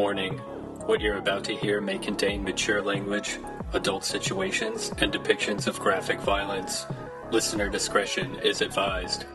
[0.00, 0.38] Warning
[0.86, 3.38] What you're about to hear may contain mature language,
[3.74, 6.86] adult situations, and depictions of graphic violence.
[7.30, 9.26] Listener discretion is advised.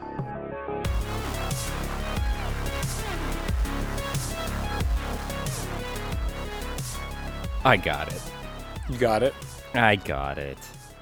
[7.63, 8.21] I got it.
[8.89, 9.35] You got it.
[9.75, 10.57] I got it.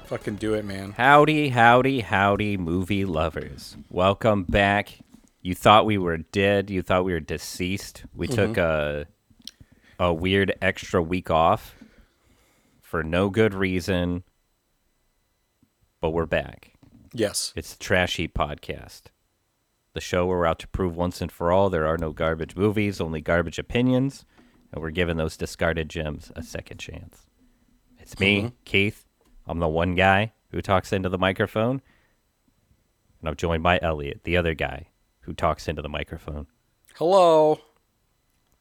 [0.08, 0.92] Fucking do it, man.
[0.98, 3.78] Howdy, howdy, howdy, movie lovers.
[3.90, 5.00] Welcome back.
[5.42, 6.70] You thought we were dead.
[6.70, 8.04] You thought we were deceased.
[8.14, 8.36] We mm-hmm.
[8.36, 9.08] took a
[10.04, 11.76] a weird extra week off
[12.82, 14.24] for no good reason,
[16.02, 16.74] but we're back.
[17.14, 17.54] Yes.
[17.56, 19.04] It's the Trash Heap Podcast,
[19.94, 22.56] the show where we're out to prove once and for all there are no garbage
[22.56, 24.26] movies, only garbage opinions,
[24.74, 27.26] and we're giving those discarded gems a second chance.
[27.98, 28.56] It's me, mm-hmm.
[28.66, 29.06] Keith.
[29.48, 31.82] I'm the one guy who talks into the microphone,
[33.22, 34.88] and I'm joined by Elliot, the other guy
[35.22, 36.48] who talks into the microphone.
[36.96, 37.62] Hello.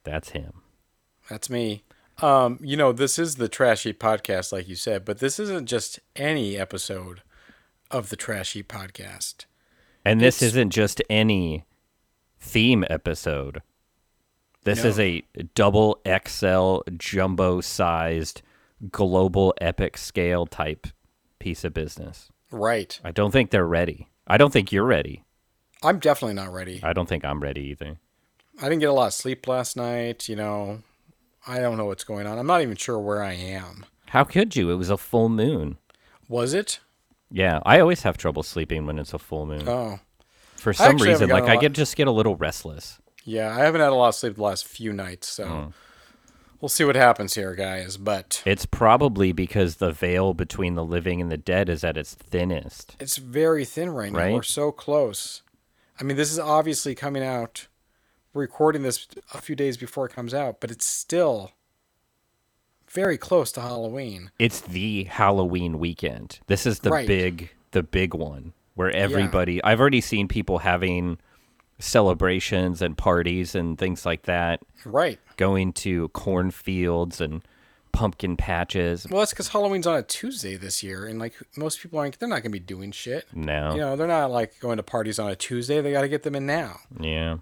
[0.05, 0.62] That's him.
[1.29, 1.83] That's me.
[2.21, 5.67] Um, you know, this is the Trash Heap Podcast, like you said, but this isn't
[5.67, 7.21] just any episode
[7.89, 9.45] of the Trash Heap Podcast.
[10.05, 11.65] And this It's- isn't just any
[12.39, 13.61] theme episode.
[14.63, 14.89] This No.
[14.91, 15.23] is a
[15.55, 18.41] double XL jumbo sized
[18.91, 20.87] global epic scale type
[21.39, 22.29] piece of business.
[22.51, 22.99] Right.
[23.03, 24.09] I don't think they're ready.
[24.27, 25.23] I don't think you're ready.
[25.81, 26.79] I'm definitely not ready.
[26.83, 27.97] I don't think I'm ready either.
[28.61, 30.83] I didn't get a lot of sleep last night, you know.
[31.47, 32.37] I don't know what's going on.
[32.39, 33.85] I'm not even sure where I am.
[34.07, 34.69] How could you?
[34.71, 35.77] It was a full moon.
[36.29, 36.79] Was it?
[37.31, 39.67] Yeah, I always have trouble sleeping when it's a full moon.
[39.67, 39.99] Oh.
[40.55, 42.99] For some reason, like I get just get a little restless.
[43.25, 45.65] Yeah, I haven't had a lot of sleep the last few nights, so Hmm.
[46.61, 47.97] we'll see what happens here, guys.
[47.97, 52.13] But It's probably because the veil between the living and the dead is at its
[52.15, 52.95] thinnest.
[52.99, 54.19] it's very thin right now.
[54.19, 54.33] Right?
[54.33, 55.41] We're so close.
[55.99, 57.67] I mean, this is obviously coming out.
[58.33, 61.51] We're recording this a few days before it comes out, but it's still
[62.89, 64.31] very close to Halloween.
[64.39, 66.39] it's the Halloween weekend.
[66.47, 67.07] This is the Right.
[67.07, 71.17] big the big one where everybody I've already seen people having
[71.79, 75.19] celebrations and parties and things like that, Right.
[75.37, 77.41] going to cornfields and
[77.91, 79.07] pumpkin patches.
[79.09, 82.19] Well, that's because Halloween's on a Tuesday this year, and like most people aren't.
[82.19, 83.25] They're not gonna be doing shit.
[83.33, 83.73] No.
[83.73, 85.81] You know, they're not like going to parties on a Tuesday.
[85.81, 86.77] They got to get them in now.
[86.99, 87.37] Yeah.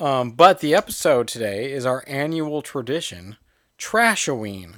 [0.00, 3.36] Um, but the episode today is our annual tradition,
[3.78, 4.76] Trashoween.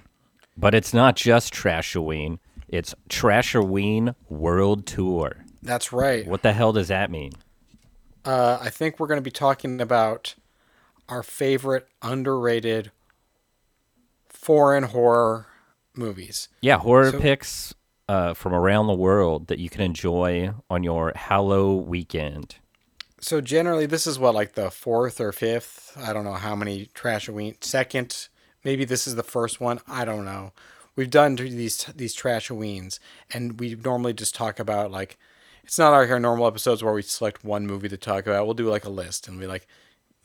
[0.56, 2.38] But it's not just Trashoween.
[2.68, 5.44] It's Trashoween World Tour.
[5.62, 6.26] That's right.
[6.26, 7.32] What the hell does that mean?
[8.24, 10.34] Uh, I think we're going to be talking about
[11.08, 12.90] our favorite underrated
[14.28, 15.46] foreign horror
[15.94, 16.48] movies.
[16.60, 17.74] Yeah, horror So- picks
[18.08, 22.56] uh, from around the world that you can enjoy on your Hallow weekend.
[23.20, 25.96] So generally, this is what like the fourth or fifth.
[25.96, 27.62] I don't know how many Trashoween.
[27.62, 28.28] Second,
[28.64, 29.80] maybe this is the first one.
[29.86, 30.52] I don't know.
[30.96, 32.98] We've done these these Trashoweens,
[33.32, 35.18] and we normally just talk about like
[35.64, 38.46] it's not our normal episodes where we select one movie to talk about.
[38.46, 39.66] We'll do like a list and be like,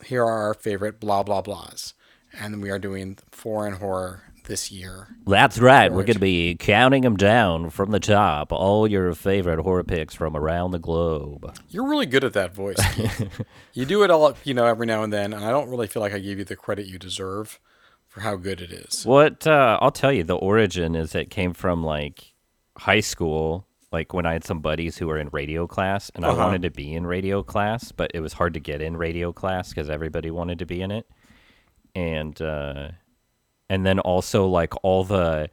[0.04, 1.92] here are our favorite blah blah blahs,
[2.32, 5.08] and we are doing foreign horror this year.
[5.26, 5.90] That's right.
[5.92, 8.52] We're going to be counting them down from the top.
[8.52, 11.54] All your favorite horror picks from around the globe.
[11.68, 12.76] You're really good at that voice.
[13.74, 16.00] You do it all, you know, every now and then, and I don't really feel
[16.02, 17.60] like I give you the credit you deserve
[18.08, 19.04] for how good it is.
[19.04, 22.32] What uh, I'll tell you, the origin is it came from like
[22.78, 26.30] high school, like when I had some buddies who were in radio class, and I
[26.30, 26.38] Uh-huh.
[26.44, 29.68] wanted to be in radio class, but it was hard to get in radio class
[29.68, 31.06] because everybody wanted to be in it,
[31.94, 32.88] and uh,
[33.68, 35.50] and then also like all the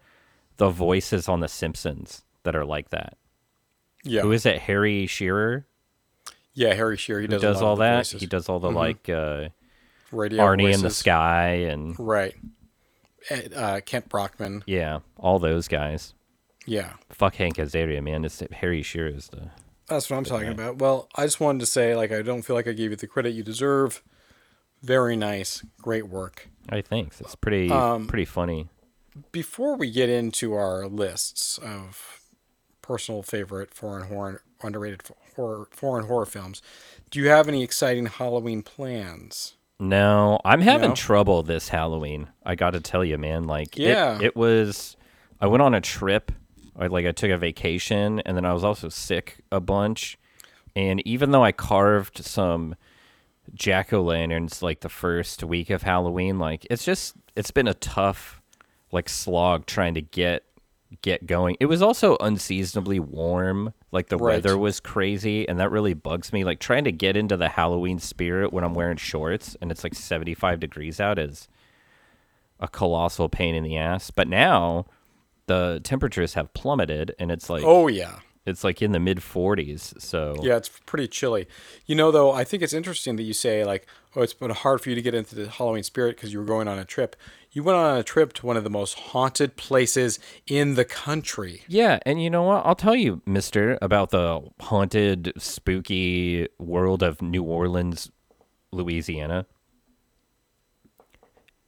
[0.58, 3.18] the voices on The Simpsons that are like that.
[4.04, 4.22] Yeah.
[4.22, 4.60] Who is it?
[4.60, 5.66] Harry Shearer
[6.54, 7.22] Yeah, Harry Shearer.
[7.22, 7.98] He does, does, all that.
[7.98, 8.16] voices.
[8.16, 8.20] Mm-hmm.
[8.20, 9.50] He does all the like uh,
[10.12, 10.90] radio Arnie in the.
[10.90, 12.36] Sky and Right.
[13.56, 14.64] Uh, Kent Brockman.
[14.68, 16.14] yeah, all those guys.
[16.66, 18.24] Yeah, Fuck Hank Azaria, man.
[18.26, 19.50] It's Harry Shearer is the
[19.88, 20.78] that's what I'm talking about.
[20.78, 23.08] Well, I just wanted to say, like, I don't feel like I gave you the
[23.08, 24.02] credit you deserve.
[24.82, 26.48] Very nice, great work.
[26.70, 28.68] I think it's pretty Um, pretty funny.
[29.32, 32.20] Before we get into our lists of
[32.82, 35.02] personal favorite foreign horror, underrated
[35.36, 36.62] horror, foreign horror films,
[37.12, 39.56] do you have any exciting Halloween plans?
[39.80, 40.96] No, I'm having No?
[40.96, 42.30] trouble this Halloween.
[42.46, 43.44] I got to tell you, man.
[43.44, 44.18] Like, it- Yeah.
[44.22, 44.96] it, was.
[45.42, 46.32] I went on a trip.
[46.76, 50.18] I like I took a vacation, and then I was also sick a bunch.
[50.76, 52.76] And even though I carved some
[53.54, 57.74] jack o' lanterns like the first week of Halloween, like it's just it's been a
[57.74, 58.42] tough
[58.92, 60.44] like slog trying to get
[61.02, 61.58] get going.
[61.60, 63.74] It was also unseasonably warm.
[63.92, 64.36] Like the Right.
[64.36, 66.44] weather was crazy and that really bugs me.
[66.44, 69.96] Like trying to get into the Halloween spirit when I'm wearing shorts and it's like
[69.96, 71.48] 75 degrees out is
[72.60, 74.12] a colossal pain in the ass.
[74.12, 74.86] But now
[75.48, 78.20] the temperatures have plummeted and it's like Oh yeah.
[78.46, 80.00] It's like in the mid 40s.
[80.02, 81.48] So Yeah, it's pretty chilly.
[81.86, 84.82] You know, though, I think it's interesting that you say like, "Oh, it's been hard
[84.82, 87.16] for you to get into the Halloween spirit because you were going on a trip."
[87.52, 91.62] You went on a trip to one of the most haunted places in the country.
[91.68, 92.66] Yeah, and you know what?
[92.66, 98.12] I'll tell you, mister, about the haunted, spooky world of New Orleans,
[98.72, 99.46] Louisiana.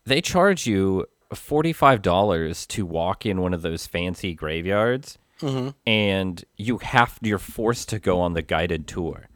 [0.06, 5.70] They charge you $45 to walk in one of those fancy graveyards, Mm-hmm.
[5.86, 9.28] and you have you're forced to go on the guided tour.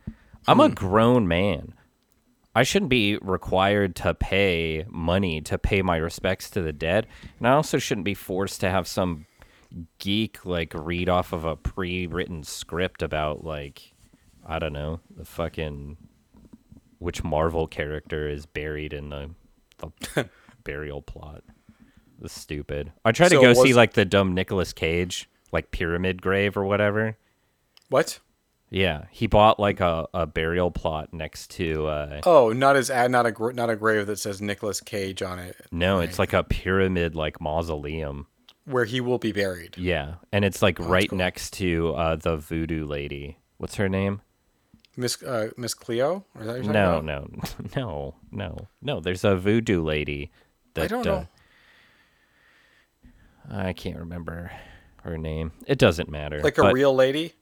[0.48, 0.76] I'm a mm.
[0.76, 1.74] grown man.
[2.56, 7.08] I shouldn't be required to pay money to pay my respects to the dead,
[7.38, 9.26] and I also shouldn't be forced to have some
[10.00, 13.94] geek like read off of a pre-written script about like
[14.46, 15.98] I don't know the fucking
[16.98, 19.30] which Marvel character is buried in the
[19.78, 20.30] the
[20.64, 21.44] burial plot.
[22.22, 22.92] It's stupid.
[23.06, 26.64] I tried So to go see like the dumb Nicolas Cage like pyramid grave or
[26.66, 27.18] whatever.
[27.90, 28.20] What?
[28.72, 33.10] Yeah, he bought like a, a burial plot next to uh Oh, not as ad,
[33.10, 36.44] not a not a grave that says Nicolas Cage on it, no, it's like a
[36.44, 38.28] pyramid like mausoleum.
[38.66, 39.76] where he will be buried.
[39.78, 41.18] Yeah, and it's like right cool.
[41.18, 43.38] next to uh the voodoo lady.
[43.58, 44.22] What's her name?
[44.96, 46.26] Miss uh, Miss Cleo?
[46.40, 47.06] Is that what you're No, about?
[47.06, 47.28] no,
[47.76, 49.00] no, no, no.
[49.00, 50.30] There's a voodoo lady.
[50.76, 51.28] That, I don't uh, know.
[53.50, 54.52] I can't remember
[55.10, 55.52] her name.
[55.68, 56.40] It doesn't matter.
[56.42, 57.34] like a but- real lady.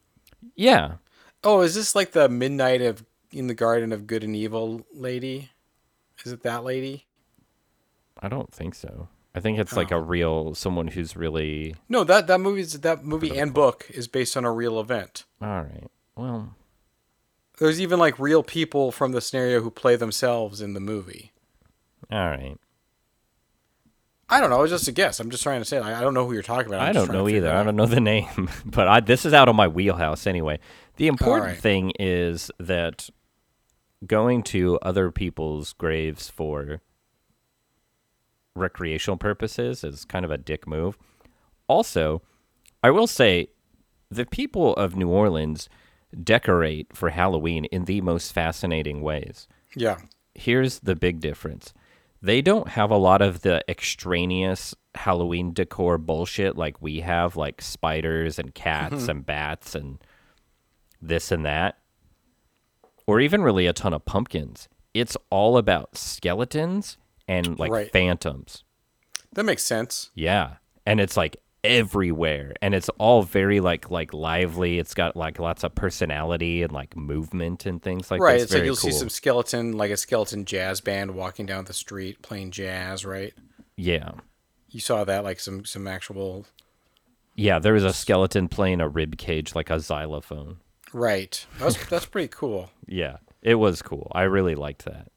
[0.55, 0.95] Yeah,
[1.43, 5.51] Oh, is this like the Midnight of in the Garden of Good and Evil lady?
[6.25, 7.05] Is it that lady?
[8.19, 9.07] I don't think so.
[9.35, 9.97] I think it's like Oh.
[9.97, 14.35] a real someone who's really No, that that movie's that movie and book is based
[14.35, 15.25] on a real event.
[15.41, 15.89] all right.
[16.15, 16.55] Well,
[17.59, 21.31] There's even like real people from the scenario who play themselves in the movie.
[22.11, 22.57] all right.
[24.29, 24.61] I don't know.
[24.63, 25.19] It's just a guess.
[25.19, 25.77] I'm just trying to say.
[25.77, 26.81] I, I don't know who you're talking about.
[26.81, 27.51] I'm I don't know either.
[27.51, 30.59] I don't know the name, but I, this is out of my wheelhouse anyway.
[30.97, 31.61] The important right.
[31.61, 33.09] thing is that
[34.05, 36.81] going to other people's graves for
[38.55, 40.97] recreational purposes is kind of a dick move.
[41.67, 42.21] Also,
[42.83, 43.49] I will say
[44.09, 45.69] the people of New Orleans
[46.23, 49.97] decorate for Halloween in the most fascinating ways Yeah.
[50.33, 51.73] here's the big difference.
[52.21, 57.61] They don't have a lot of the extraneous Halloween decor bullshit like we have, like
[57.61, 59.09] spiders and cats Mm-hmm.
[59.09, 59.99] and bats and
[61.01, 61.77] this and that,
[63.05, 64.67] or even really a ton of pumpkins.
[64.93, 66.97] It's all about skeletons
[67.27, 67.91] and like Right.
[67.91, 68.63] phantoms.
[69.33, 70.09] That makes sense.
[70.15, 70.55] Yeah.
[70.85, 71.37] And it's like
[71.67, 74.79] everywhere and it's all very like like lively.
[74.79, 78.25] It's got like lots of personality and like movement and things like that.
[78.25, 78.41] right.
[78.41, 78.91] It's like you'll cool.
[78.91, 83.05] see some skeleton, like a skeleton jazz band walking down the street playing jazz.
[83.05, 83.33] Right.
[83.75, 84.11] Yeah.
[84.69, 86.45] You saw that, like some some actual.
[87.35, 90.57] Yeah, there was a skeleton playing a rib cage like a xylophone.
[90.93, 91.45] Right.
[91.59, 92.71] That's that's pretty cool.
[92.85, 94.11] Yeah, it was cool.
[94.13, 95.11] I really liked that.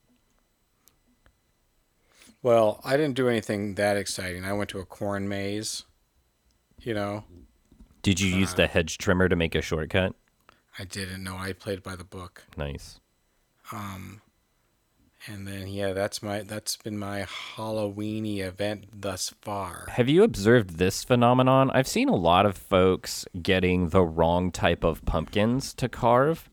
[2.42, 4.44] Well, I didn't do anything that exciting.
[4.44, 5.84] I went to a corn maze.
[6.82, 7.24] You know,
[8.02, 10.14] Did you Uh, use the hedge trimmer to make a shortcut?
[10.78, 11.36] I didn't know.
[11.36, 12.44] I played by the book.
[12.56, 12.98] Nice.
[13.72, 14.22] Um,
[15.26, 17.26] and then yeah, that's my that's been my
[17.56, 19.84] Halloweeny event thus far.
[19.90, 21.70] Have you observed this phenomenon?
[21.72, 26.48] I've seen a lot of folks getting the wrong type of pumpkins to carve.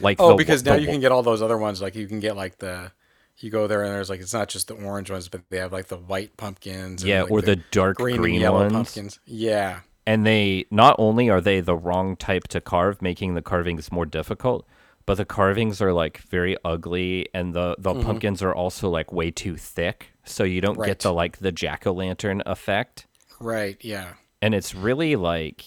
[0.00, 1.82] Like Oh, the- because the now you can get all those other ones.
[1.82, 2.92] Like you can get like the
[3.38, 5.72] you go there and there's like it's not just the orange ones, but they have
[5.72, 7.02] like the white pumpkins.
[7.02, 8.72] and, yeah, like, or the, dark green, green, yellow ones.
[8.72, 9.18] pumpkins.
[9.26, 13.90] Yeah, And they not only are they the wrong type to carve, making the carvings
[13.90, 14.66] more difficult,
[15.06, 19.30] but the carvings are like very ugly, and the the pumpkins are also like way
[19.32, 20.80] too thick, so you don't Mm-hmm.
[20.82, 20.86] Right.
[20.88, 23.06] get the like the jack o' lantern effect.
[23.40, 23.76] right.
[23.80, 24.12] Yeah.
[24.40, 25.64] and it's really like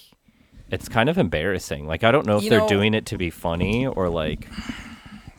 [0.71, 3.17] it's kind of embarrassing like i don't know if You they're know- doing it to
[3.17, 4.47] be funny or like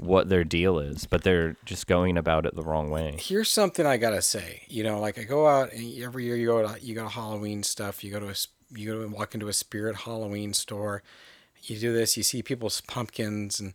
[0.07, 3.85] what their deal is but they're just going about it the wrong way Here's something
[3.87, 4.63] I gotta say.
[4.69, 7.09] You know, like I go out and every year you go to you go to
[7.09, 8.03] Halloween stuff.
[8.05, 8.35] You go to a
[8.75, 11.03] you go to walk into a spirit Halloween store.
[11.63, 12.17] You do this.
[12.17, 13.75] You see people's pumpkins and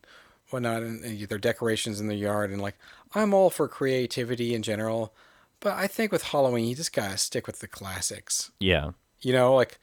[0.49, 2.51] whatnot, and, and their decorations in their yard.
[2.51, 2.77] And like,
[3.15, 5.13] I'm all for creativity in general,
[5.59, 8.51] but I think with Halloween you just gotta stick with the classics.
[8.59, 9.79] yeah You know, like,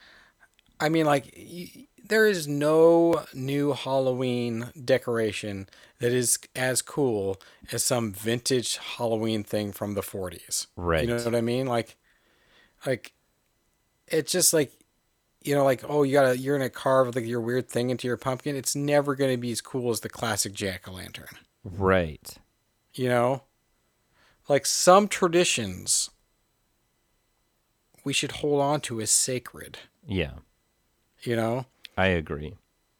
[0.81, 5.69] I mean, like, y- there is no new Halloween decoration
[6.01, 10.67] that is as cool as some vintage Halloween thing from the 40s.
[10.77, 11.03] Right.
[11.03, 11.67] You know what I mean?
[11.67, 11.97] Like,
[12.87, 13.13] like,
[14.07, 14.73] it's just like,
[15.43, 18.17] you know, like, oh, you gotta, you're gonna carve like your weird thing into your
[18.17, 18.57] pumpkin.
[18.57, 21.29] It's never gonna be as cool as the classic jack o' lantern.
[21.65, 22.37] right
[22.95, 23.43] You know,
[24.49, 26.11] like some traditions
[28.05, 30.33] we should hold on to as sacred, Yeah,
[31.23, 31.67] you know?
[31.99, 32.55] I agree.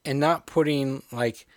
[0.05, 1.47] And not putting like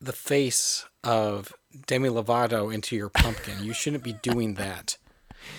[0.00, 1.52] the face of
[1.86, 3.62] Demi Lovato into your pumpkin.
[3.62, 4.96] you shouldn't be doing that.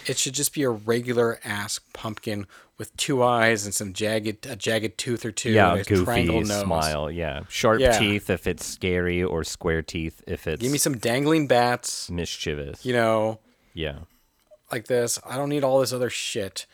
[0.06, 2.46] It should just be a regular ass pumpkin
[2.78, 6.04] with two eyes and some jagged a jagged tooth or two Yeah, and a a
[6.04, 7.10] triangle goofy smile.
[7.10, 7.98] Yeah, sharp Yeah.
[7.98, 12.86] teeth if it's scary, or square teeth if it's Give me some dangling bats, mischievous.
[12.86, 13.40] you know,
[13.74, 14.00] Yeah,
[14.72, 15.20] like this.
[15.26, 16.66] I don't need all this other shit.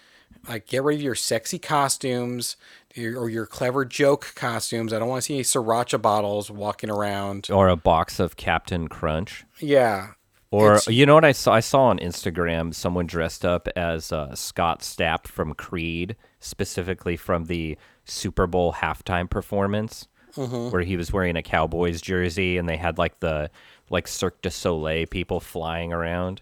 [0.47, 2.57] Like, get rid of your sexy costumes
[2.97, 4.91] or your clever joke costumes.
[4.93, 7.47] I don't want to see any sriracha bottles walking around.
[7.49, 9.45] or a box of Captain Crunch.
[9.59, 10.09] Yeah.
[10.51, 11.53] Or It's- you know what I saw?
[11.53, 17.45] I saw on Instagram someone dressed up as uh, Scott Stapp from Creed, specifically from
[17.45, 20.71] the Super Bowl halftime performance, Mm-hmm.
[20.71, 23.51] where he was wearing a Cowboys jersey and they had like the
[23.91, 26.41] like Cirque du Soleil people flying around.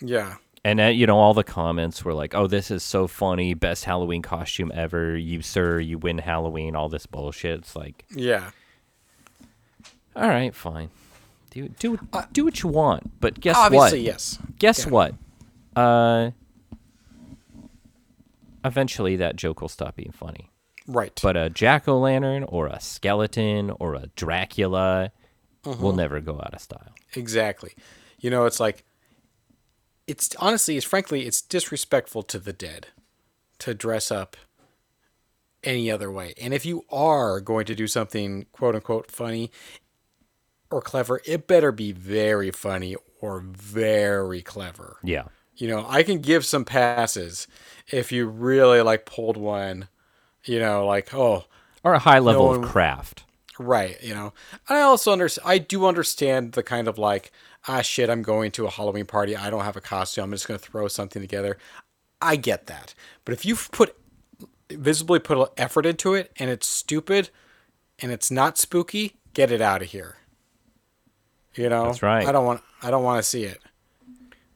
[0.00, 0.36] Yeah.
[0.64, 3.52] And uh, you know, all the comments were like, "Oh, this is so funny!
[3.54, 5.16] Best Halloween costume ever!
[5.16, 7.58] You sir, you win Halloween!" All this bullshit.
[7.60, 8.50] It's like, Yeah.
[10.14, 10.90] all right, fine,
[11.50, 11.98] do do
[12.32, 14.04] do what you want, but guess Obviously, what?
[14.06, 14.38] yes.
[14.60, 14.90] Guess Yeah.
[14.92, 15.14] what?
[15.74, 16.30] Uh,
[18.64, 20.50] eventually that joke will stop being funny.
[20.86, 21.18] Right.
[21.22, 25.12] But a jack o' lantern or a skeleton or a Dracula
[25.64, 25.80] Mm-hmm.
[25.80, 26.92] will never go out of style.
[27.14, 27.70] Exactly.
[28.18, 28.84] You know, it's like
[30.06, 32.88] it's honestly, it's frankly, it's disrespectful to the dead
[33.58, 34.36] to dress up
[35.64, 36.34] any other way.
[36.40, 39.50] And if you are going to do something quote unquote funny
[40.70, 44.96] or clever, it better be very funny or very clever.
[45.02, 45.24] Yeah.
[45.54, 47.46] You know, I can give some passes
[47.88, 49.88] if you really like pulled one,
[50.44, 51.44] you know, like, oh,
[51.84, 53.24] Or a high level No of craft.
[53.58, 54.32] Right, you know.
[54.68, 57.32] I also understand I do understand the kind of like,
[57.68, 59.36] ah shit, I'm going to a Halloween party.
[59.36, 60.24] I don't have a costume.
[60.24, 61.58] I'm just going to throw something together.
[62.20, 62.94] I get that.
[63.24, 63.96] But if you've put
[64.70, 67.30] visibly put effort into it and it's stupid
[67.98, 70.16] and it's not spooky, get it out of here.
[71.54, 71.86] You know?
[71.86, 72.26] That's right.
[72.26, 73.60] I don't want I don't want to see it.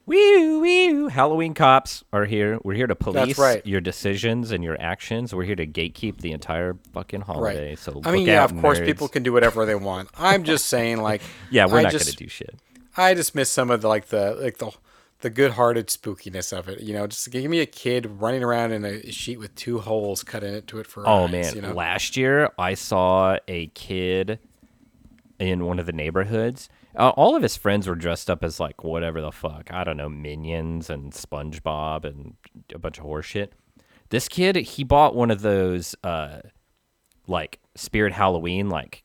[0.07, 1.11] Wee wee.
[1.11, 2.61] Halloween cops are here.
[2.63, 3.67] We're here to police right.
[3.67, 5.35] your decisions and your actions.
[5.35, 7.71] We're here to gatekeep the entire fucking holiday.
[7.71, 7.79] Right.
[7.79, 8.87] So I mean, yeah, of course nerds.
[8.87, 10.09] people can do whatever they want.
[10.17, 12.55] I'm just saying like Yeah, we're I not just, gonna do shit.
[12.97, 14.71] I just miss some of the like the like the
[15.21, 16.81] the good-hearted spookiness of it.
[16.81, 20.23] You know, just give me a kid running around in a sheet with two holes
[20.23, 21.73] cut into it for Oh eyes, man, You know?
[21.73, 24.39] last year I saw a kid
[25.39, 26.69] in one of the neighborhoods.
[26.95, 29.71] Uh, all of his friends were dressed up as like whatever the fuck.
[29.71, 32.35] I don't know, minions and SpongeBob and
[32.75, 33.49] a bunch of horseshit.
[34.09, 36.41] This kid, he bought one of those uh
[37.27, 39.03] like Spirit Halloween like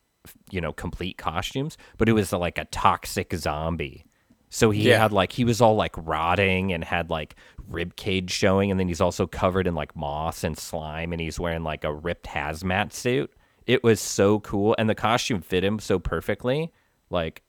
[0.52, 4.06] you know, complete costumes, but it was like a toxic zombie.
[4.50, 5.00] So he Yeah.
[5.00, 7.36] had like he was all like rotting and had like
[7.70, 11.40] rib cage showing, and then he's also covered in like moss and slime, and he's
[11.40, 13.32] wearing like a ripped hazmat suit.
[13.66, 16.72] It was so cool, and the costume fit him so perfectly.
[17.10, 17.44] Like,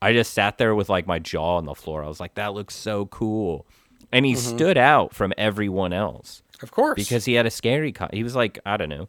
[0.00, 2.02] I just sat there with like my jaw on the floor.
[2.02, 3.66] I was like, "That looks so cool,"
[4.10, 4.56] and he mm-hmm.
[4.56, 6.96] stood out from everyone else Of course.
[6.96, 7.92] because he had a scary.
[7.92, 9.08] Co- he was like I don't know,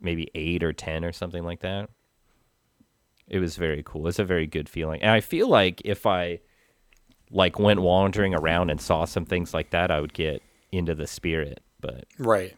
[0.00, 1.90] maybe eight or ten or something like that.
[3.30, 4.08] It was very cool.
[4.08, 6.40] It's a very good feeling, and I feel like if I
[7.30, 11.06] like went wandering around and saw some things like that, I would get into the
[11.06, 11.62] spirit.
[11.80, 12.54] But right.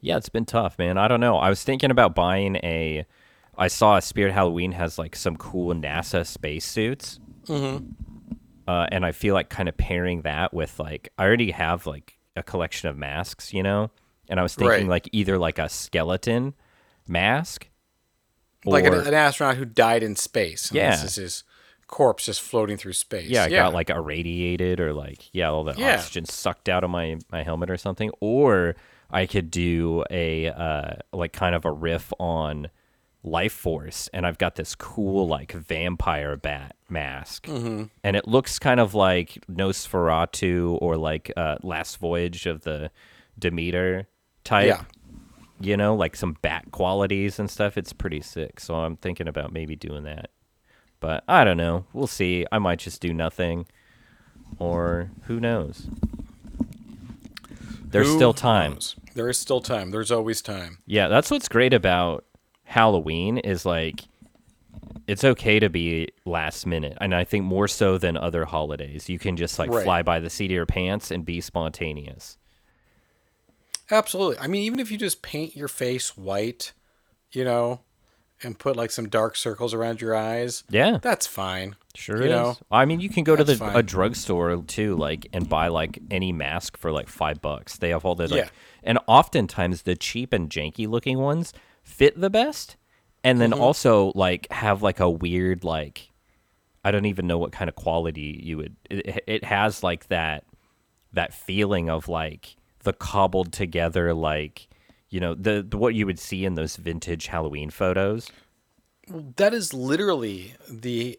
[0.00, 0.98] yeah, it's been tough, man.
[0.98, 1.36] I don't know.
[1.36, 3.04] I was thinking about buying a.
[3.56, 7.20] I saw a Spirit Halloween has like some cool NASA spacesuits.
[7.46, 7.84] Mm-hmm.
[8.66, 12.16] Uh, and I feel like kind of pairing that with like I already have like
[12.36, 13.90] a collection of masks, you know,
[14.30, 15.04] and I was thinking Right.
[15.04, 16.54] like either like a skeleton
[17.06, 17.68] mask,
[18.64, 20.68] Like an, an astronaut who died in space.
[20.70, 20.90] and Yeah.
[20.92, 21.44] This is his
[21.88, 23.28] corpse just floating through space.
[23.28, 25.94] yeah, I got like irradiated or like yeah, all the Yeah.
[25.96, 28.10] oxygen sucked out of my my helmet or something.
[28.20, 28.76] Or
[29.10, 32.68] I could do a uh like kind of a riff on
[33.24, 37.84] Lifeforce, and I've got this cool like vampire bat mask, Mm-hmm.
[38.02, 42.90] and it looks kind of like Nosferatu or like uh, Last Voyage of the
[43.38, 44.08] Demeter
[44.44, 44.66] type.
[44.66, 44.82] Yeah.
[45.64, 47.76] You know, like some bat qualities and stuff.
[47.78, 48.58] It's pretty sick.
[48.58, 50.30] So I'm thinking about maybe doing that.
[50.98, 51.84] But I don't know.
[51.92, 52.44] We'll see.
[52.50, 53.66] I might just do nothing.
[54.58, 55.86] Or who knows?
[57.84, 58.72] There's Who still time.
[58.74, 58.96] knows?
[59.14, 59.90] There is still time.
[59.90, 60.78] There's always time.
[60.86, 62.24] Yeah, that's what's great about
[62.64, 64.02] Halloween is like
[65.06, 66.96] it's okay to be last minute.
[67.00, 69.08] And I think more so than other holidays.
[69.08, 69.84] You can just like Right.
[69.84, 72.38] fly by the seat of your pants and be spontaneous.
[73.90, 74.38] Absolutely.
[74.38, 76.72] I mean, even if you just paint your face white,
[77.32, 77.80] you know,
[78.42, 80.64] and put like some dark circles around your eyes.
[80.68, 81.76] Yeah, That's fine.
[81.94, 82.30] sure you is.
[82.30, 83.76] know, I mean, you can go to the fine.
[83.76, 87.76] a drugstore too, like, and buy like any mask for like five bucks.
[87.78, 88.48] They have all the like, Yeah.
[88.82, 91.52] and oftentimes the cheap and janky looking ones
[91.84, 92.76] fit the best,
[93.22, 93.60] and then Mm-hmm.
[93.60, 96.10] also like have like a weird like,
[96.84, 98.74] I don't even know what kind of quality you would.
[98.90, 100.44] It, it has like that
[101.12, 104.68] that feeling of like the cobbled together like
[105.08, 108.30] you know the, the what you would see in those vintage Halloween photos.
[109.36, 111.18] That is literally the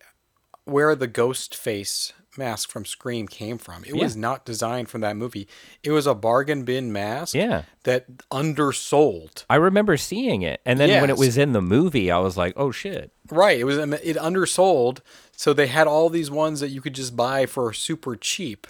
[0.65, 3.83] where the ghost face mask from Scream came from.
[3.85, 5.47] It was not designed from that movie.
[5.83, 7.63] It was a bargain bin mask Yeah.
[7.83, 9.45] that undersold.
[9.49, 12.53] I remember seeing it, and then when it was in the movie, I was like,
[12.55, 15.01] "Oh shit!" Right, it was it undersold,
[15.35, 18.65] so they had all these ones that you could just buy for super cheap.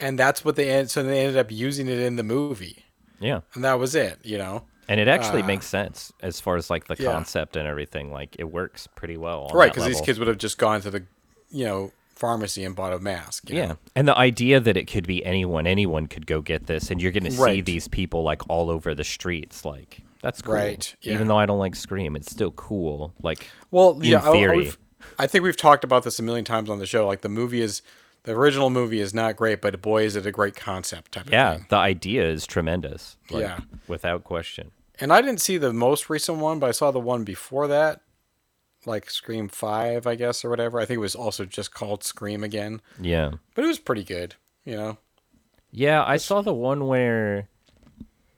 [0.00, 2.84] And that's what they so they ended up using it in the movie.
[3.20, 4.64] Yeah, And that was it, you know.
[4.88, 7.12] and it actually makes sense as far as like the Uh, yeah.
[7.12, 8.10] concept and everything.
[8.10, 9.42] Like it works pretty well.
[9.50, 11.04] On Right, because these kids would have just gone to the,
[11.50, 13.50] you know, pharmacy and bought a mask.
[13.50, 13.78] you Yeah, know?
[13.94, 17.12] and the idea that it could be anyone, anyone could go get this, and you're
[17.12, 17.64] going to see Right.
[17.64, 19.64] these people like all over the streets.
[19.66, 20.54] Like that's cool.
[20.54, 21.12] Right, yeah.
[21.14, 23.12] Even though I don't like Scream, it's still cool.
[23.22, 24.72] Like Well, in yeah, I- I, theory.
[25.18, 27.06] I think we've talked about this a million times on the show.
[27.06, 27.80] Like the movie is,
[28.24, 31.32] the original movie is not great, but boy, is it a great concept type of
[31.32, 33.16] yeah, the idea is tremendous.
[33.30, 33.60] Like, Yeah.
[33.88, 34.70] without question.
[34.98, 38.02] And I didn't see the most recent one, but I saw the one before that,
[38.84, 40.78] like Scream Five, I guess, or whatever.
[40.80, 43.32] I think it was also just called Scream again, Yeah.
[43.54, 44.34] but it was pretty good.
[44.64, 44.98] You know,
[45.72, 47.48] Yeah, I saw the one where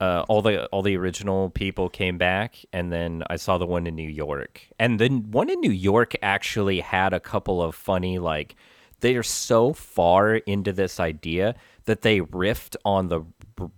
[0.00, 3.86] uh, all the all the original people came back, and then I saw the one
[3.86, 8.18] in New York, and the one in New York actually had a couple of funny
[8.18, 8.54] like
[9.02, 11.54] they are so far into this idea
[11.84, 13.22] that they riffed on the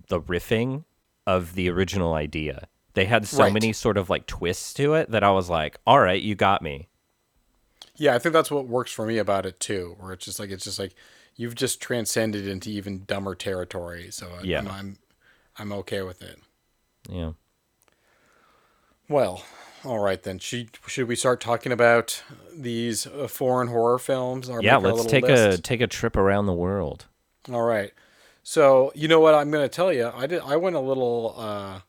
[0.08, 0.84] the riffing
[1.26, 2.68] of the original idea.
[2.94, 3.52] They had so Right.
[3.52, 6.62] many sort of like twists to it that I was like, "All right, you got
[6.62, 6.88] me."
[7.96, 9.96] yeah, I think that's what works for me about it too.
[10.00, 10.94] Where it's just like it's just like
[11.36, 14.10] you've just transcended into even dumber territory.
[14.10, 14.58] So I- Yeah.
[14.60, 14.98] I'm, I'm
[15.58, 16.38] I'm okay with it.
[17.08, 17.32] Yeah.
[19.08, 19.44] Well,
[19.84, 20.38] all right then.
[20.38, 22.22] Should should we start talking about
[22.54, 24.48] these uh, foreign horror films?
[24.48, 27.06] Or Yeah, let's take a take a trip around the world.
[27.52, 27.92] All right.
[28.42, 30.10] So you know what I'm going to tell you?
[30.14, 30.40] I did.
[30.42, 31.34] I went a little.
[31.36, 31.80] Uh,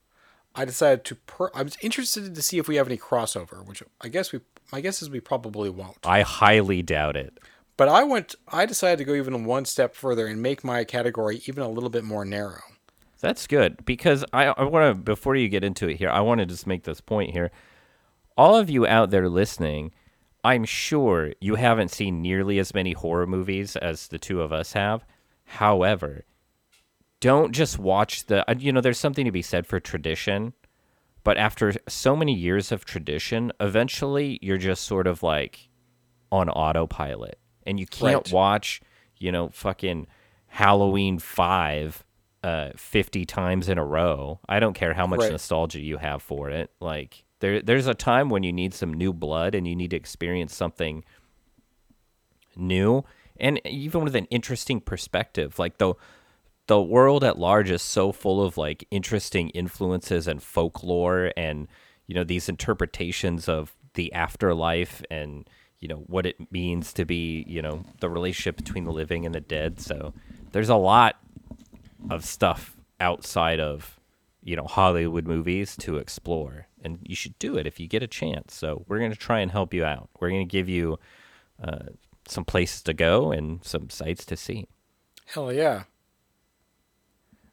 [0.56, 1.16] I decided to.
[1.16, 4.42] Per- I was interested to see if we have any crossover, which I guess we.
[4.72, 5.98] My guess is we probably won't.
[6.04, 7.38] I highly doubt it.
[7.78, 8.36] But I went.
[8.48, 11.90] I decided to go even one step further and make my category even a little
[11.90, 12.62] bit more narrow.
[13.20, 16.40] That's good because I, I want to, before you get into it here, I want
[16.40, 17.50] to just make this point here.
[18.38, 19.92] All of you out there listening,
[20.44, 24.74] I'm sure you haven't seen nearly as many horror movies as the two of us
[24.74, 25.06] have.
[25.46, 26.26] However,
[27.20, 30.54] don't just watch the, uh, you know, there's something to be said for tradition.
[31.24, 35.70] But after so many years of tradition, eventually you're just sort of like
[36.32, 37.40] on autopilot.
[37.66, 38.32] And you can't Right.
[38.32, 38.82] watch,
[39.18, 40.06] you know, fucking
[40.48, 42.04] Halloween 5
[42.44, 44.40] uh, 50 times in a row.
[44.48, 45.32] I don't care how much Right.
[45.32, 46.70] nostalgia you have for it.
[46.80, 49.98] Like there there's a time when you need some new blood and you need to
[49.98, 51.04] experience something
[52.56, 53.04] new
[53.38, 55.60] and even with an interesting perspective.
[55.60, 55.96] Like the
[56.68, 61.68] the world at large is so full of like interesting influences and folklore and
[62.08, 65.48] you know these interpretations of the afterlife and
[65.80, 69.36] you know what it means to be you know the relationship between the living and
[69.36, 70.14] the dead so
[70.54, 71.18] there's a lot
[72.10, 74.00] of stuff outside of
[74.44, 78.08] you know Hollywood movies to explore and you should do it if you get a
[78.08, 80.98] chance so we're going to try and help you out we're going to give you
[81.64, 81.86] uh,
[82.28, 84.68] some places to go and some sites to see
[85.26, 85.84] Hell yeah.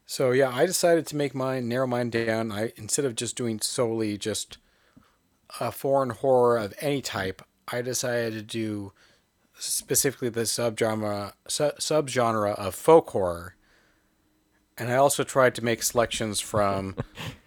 [0.04, 2.52] So yeah, I decided to make mine narrow mine down.
[2.52, 4.58] I instead of just doing solely just
[5.60, 8.92] a foreign horror of any type, I decided to do
[9.58, 13.56] specifically the subgenre su- subgenre of folk horror.
[14.76, 16.96] And I also tried to make selections from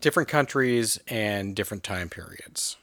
[0.00, 2.76] different countries and different time periods.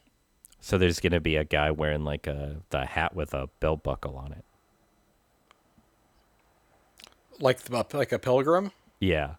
[0.62, 4.16] So there's gonna be a guy wearing like a the hat with a belt buckle
[4.18, 4.44] on it.
[7.40, 8.72] Like the, like a pilgrim?
[9.00, 9.36] Yeah.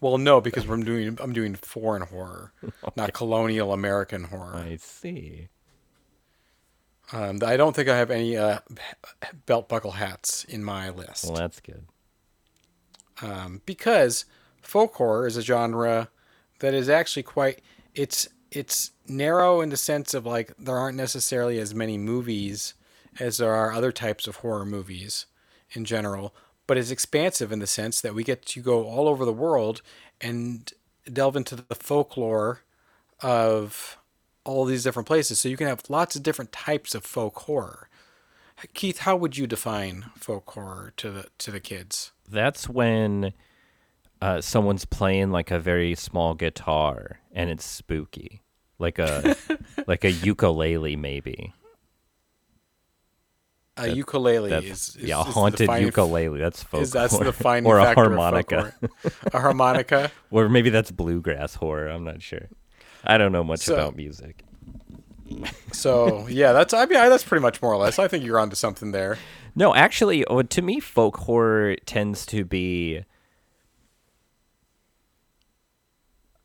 [0.00, 2.52] Well, no, because I'm doing I'm doing foreign horror,
[2.96, 4.56] not colonial American horror.
[4.56, 5.48] I see.
[7.12, 8.60] Um, I don't think I have any uh,
[9.46, 11.84] belt buckle hats in my list Well, that's good.
[13.20, 14.24] um, because
[14.62, 16.08] folk horror is a genre
[16.64, 17.60] that is actually quite
[17.94, 22.72] it's it's narrow in the sense of like there aren't necessarily as many movies
[23.20, 25.26] as there are other types of horror movies
[25.72, 26.34] in general,
[26.66, 29.82] but it's expansive in the sense that we get to go all over the world
[30.22, 30.72] and
[31.12, 32.62] delve into the folklore
[33.20, 33.98] of
[34.44, 35.38] all these different places.
[35.38, 37.88] So you can have lots of different types of folk horror.
[38.72, 42.12] Keith, how would you define folk horror to the to the kids?
[42.26, 43.34] That's when
[44.24, 48.40] uh, someone's playing like a very small guitar and it's spooky,
[48.78, 49.36] like a
[49.86, 51.52] like a ukulele maybe.
[53.76, 56.38] A ukulele That's is, is yeah, a is haunted defining- ukulele.
[56.38, 57.30] That's folk Is that's the horror.
[57.32, 58.74] defining or a factor of folk harmonica,
[59.32, 60.12] a harmonica.
[60.30, 61.88] or maybe that's bluegrass horror.
[61.88, 62.48] I'm not sure.
[63.02, 64.44] I don't know much So- about music.
[65.72, 67.98] So yeah, that's I mean that's pretty much more or less.
[67.98, 69.18] I think you're onto something there.
[69.56, 73.04] No, actually, uh, to me, folk horror tends to be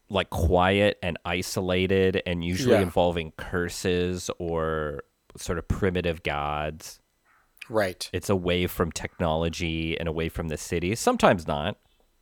[0.09, 2.81] like quiet and isolated, and usually Yeah.
[2.81, 5.03] involving curses or
[5.37, 6.99] sort of primitive gods.
[7.69, 8.09] Right.
[8.11, 10.95] It's away from technology and away from the city.
[10.95, 11.77] Sometimes not,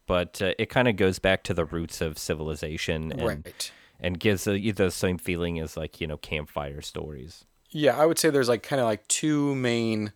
[0.05, 3.71] but uh, it kind of goes back to the roots of civilization and Right.
[3.99, 7.45] and gives the, the same feeling as like you know campfire stories.
[7.69, 10.11] Yeah, I would say there's like kind of like two main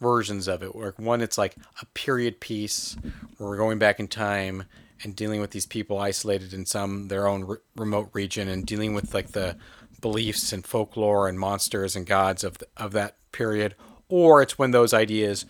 [0.00, 0.74] versions of it.
[0.74, 2.96] Where one, it's like a period piece
[3.38, 4.64] where we're going back in time
[5.02, 8.94] and dealing with these people isolated in some their own re- remote region and dealing
[8.94, 9.56] with like the
[10.00, 13.74] beliefs and folklore and monsters and gods of the, of that period.
[14.08, 15.44] Or it's when those ideas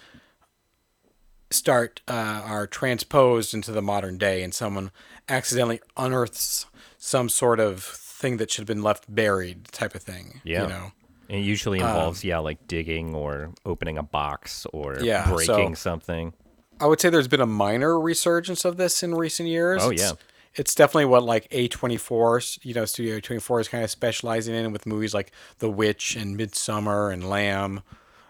[1.51, 4.91] start uh, are transposed into the modern day and someone
[5.29, 6.67] accidentally unearths
[6.99, 10.63] some sort of thing that should have been left buried type of thing Yeah.
[10.63, 10.93] you know
[11.29, 15.81] it usually involves yeah like digging or opening a box or Um, Yeah, breaking so-
[15.91, 16.33] something.
[16.81, 19.83] I would say there's been a minor resurgence of this in recent years.
[19.83, 20.17] Oh, It's- yeah.
[20.55, 24.87] It's definitely what like A24, you know, Studio A24 is kind of specializing in with
[24.87, 27.83] movies like The Witch and Midsommar and Lamb,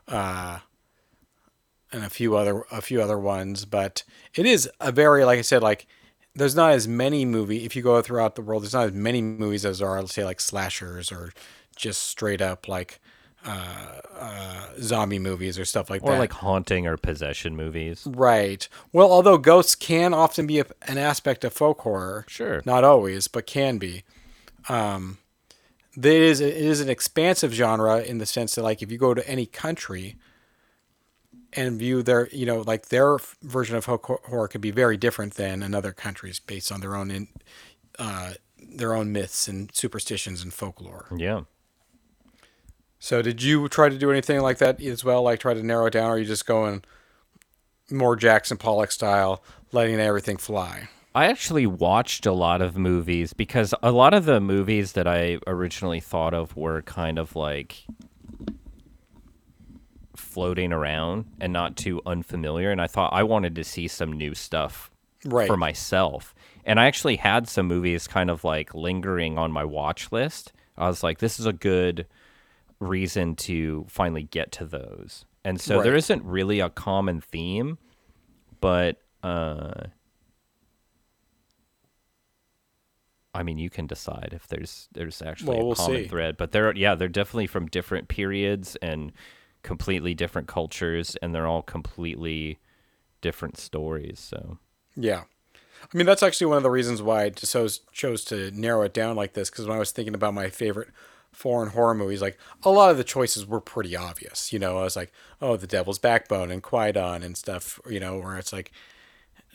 [0.09, 0.59] uh,
[1.93, 3.65] and a few other a few other ones.
[3.65, 4.03] But
[4.35, 5.87] it is a very like I said like
[6.35, 8.65] there's not as many movie if you go throughout the world.
[8.65, 11.33] There's not as many movies as there are let's say like slashers or
[11.77, 12.99] just straight up like
[13.45, 16.17] uh, uh, zombie movies or stuff like Or that.
[16.17, 18.07] Or like haunting or possession movies.
[18.07, 18.69] Right.
[18.93, 22.63] Well, although ghosts can often be a, an aspect of folk horror, Sure.
[22.65, 24.03] not always, but can be.
[24.69, 25.19] Um,
[25.97, 29.15] it is it is an expansive genre in the sense that like if you go
[29.15, 30.17] to any country
[31.53, 35.35] and view their you know like their version of folk horror could be very different
[35.35, 37.29] than another country's based on their own in,
[37.99, 41.07] uh, their own myths and superstitions and folklore.
[41.17, 41.43] Yeah.
[43.07, 45.23] So did you try to do anything like that as well?
[45.23, 46.83] Like try to narrow it down, or are you just going
[47.89, 50.89] more Jackson Pollock style, letting everything fly?
[51.15, 55.39] I actually watched a lot of movies because a lot of the movies that I
[55.47, 57.85] originally thought of were kind of like
[60.17, 62.73] floating around and not too unfamiliar.
[62.73, 64.91] And I thought I wanted to see some new stuff
[65.25, 65.47] Right.
[65.47, 66.35] for myself.
[66.65, 70.53] And I actually had some movies kind of like lingering on my watch list.
[70.77, 72.07] I was like, this is a good
[72.81, 75.25] reason to finally get to those.
[75.45, 75.97] And so there Right.
[75.97, 77.79] isn't really a common theme,
[78.61, 79.87] but uh
[83.35, 86.05] I mean, you can decide if there's there's actually Well, a we'll common see.
[86.05, 89.13] thread, but they're yeah, they're definitely from different periods and
[89.63, 92.59] completely different cultures, and they're all completely
[93.23, 94.21] different stories.
[94.21, 94.59] So
[94.97, 95.25] Yeah.
[95.83, 98.95] I mean, that's actually one of the reasons why I chose, chose to narrow it
[98.95, 99.51] down like this.
[99.51, 100.89] Because when I was thinking about my favorite
[101.37, 104.53] foreign horror movies, like a lot of the choices were pretty obvious.
[104.53, 107.79] You know, I was like, oh, The Devil's Backbone and Kwaidan and stuff.
[107.89, 108.73] You know, where it's like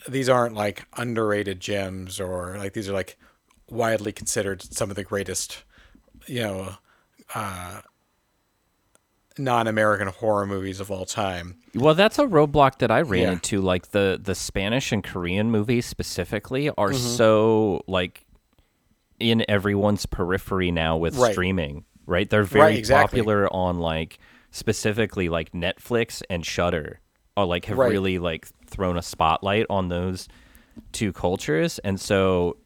[0.08, 3.18] these aren't like underrated gems or like these are like
[3.68, 5.64] widely considered some of the greatest,
[6.26, 6.74] you know,
[7.34, 7.80] uh,
[9.38, 11.56] non-American horror movies of all time.
[11.74, 13.32] Well, that's a roadblock that I ran Yeah.
[13.32, 13.60] into.
[13.60, 17.16] Like the the Spanish and Korean movies specifically are Mm-hmm.
[17.16, 18.24] so like
[19.22, 21.32] in everyone's periphery now with Right.
[21.32, 22.28] streaming, right?
[22.28, 23.20] They're very exactly.
[23.20, 24.18] popular on like
[24.50, 27.00] specifically like Netflix and Shudder.
[27.34, 27.88] Or like have Right.
[27.90, 30.28] really like thrown a spotlight on those
[30.92, 32.58] two cultures, and so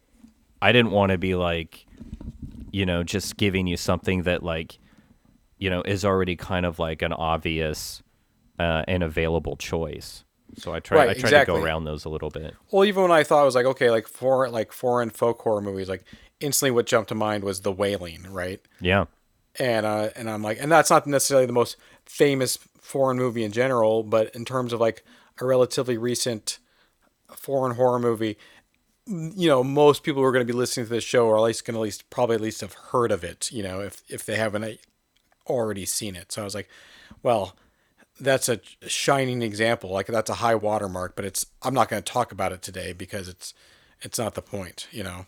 [0.61, 1.85] I didn't want to be like,
[2.73, 4.77] you know, just giving you something that like,
[5.57, 8.03] you know, is already kind of like an obvious
[8.59, 10.25] uh, and available choice.
[10.57, 12.53] So I try Right, I try to go around those a little bit.
[12.71, 15.61] Well, even when I thought I was like, okay, like foreign, like foreign folk horror
[15.61, 16.03] movies, like
[16.39, 18.61] instantly what jumped to mind was The Wailing, right?
[18.79, 19.05] Yeah.
[19.59, 23.51] And uh, and I'm like, and that's not necessarily the most famous foreign movie in
[23.51, 25.03] general, but in terms of like
[25.41, 26.59] a relatively recent
[27.35, 28.37] foreign horror movie,
[29.07, 31.43] you know, most people who are going to be listening to this show are at
[31.43, 34.03] least going to at least probably at least have heard of it, you know, if
[34.09, 34.79] if they haven't
[35.47, 36.31] already seen it.
[36.31, 36.69] So I was like,
[37.23, 37.55] well,
[38.19, 39.89] that's a shining example.
[39.89, 42.93] Like that's a high watermark, but it's I'm not going to talk about it today
[42.93, 43.53] because it's
[44.01, 45.25] it's not the point, you know.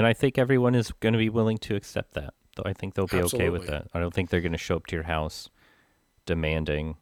[0.00, 2.32] And I think everyone is going to be willing to accept that.
[2.56, 3.88] Though I think they'll be okay with that.
[3.92, 5.50] I don't think they're going to show up to your house
[6.24, 6.96] demanding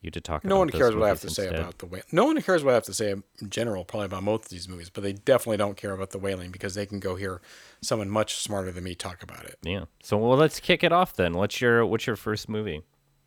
[0.00, 0.44] you to talk.
[0.44, 2.02] No about one cares what I have to movies say about the whale.
[2.10, 4.68] No one cares what I have to say in general, probably about most of these
[4.68, 7.40] movies, but they definitely don't care about the Wailing because they can go hear
[7.80, 9.56] someone much smarter than me talk about it.
[9.62, 9.84] Yeah.
[10.02, 11.34] So well, let's kick it off then.
[11.34, 12.82] What's your What's your first movie?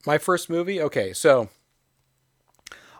[0.06, 1.48] My first movie, okay, so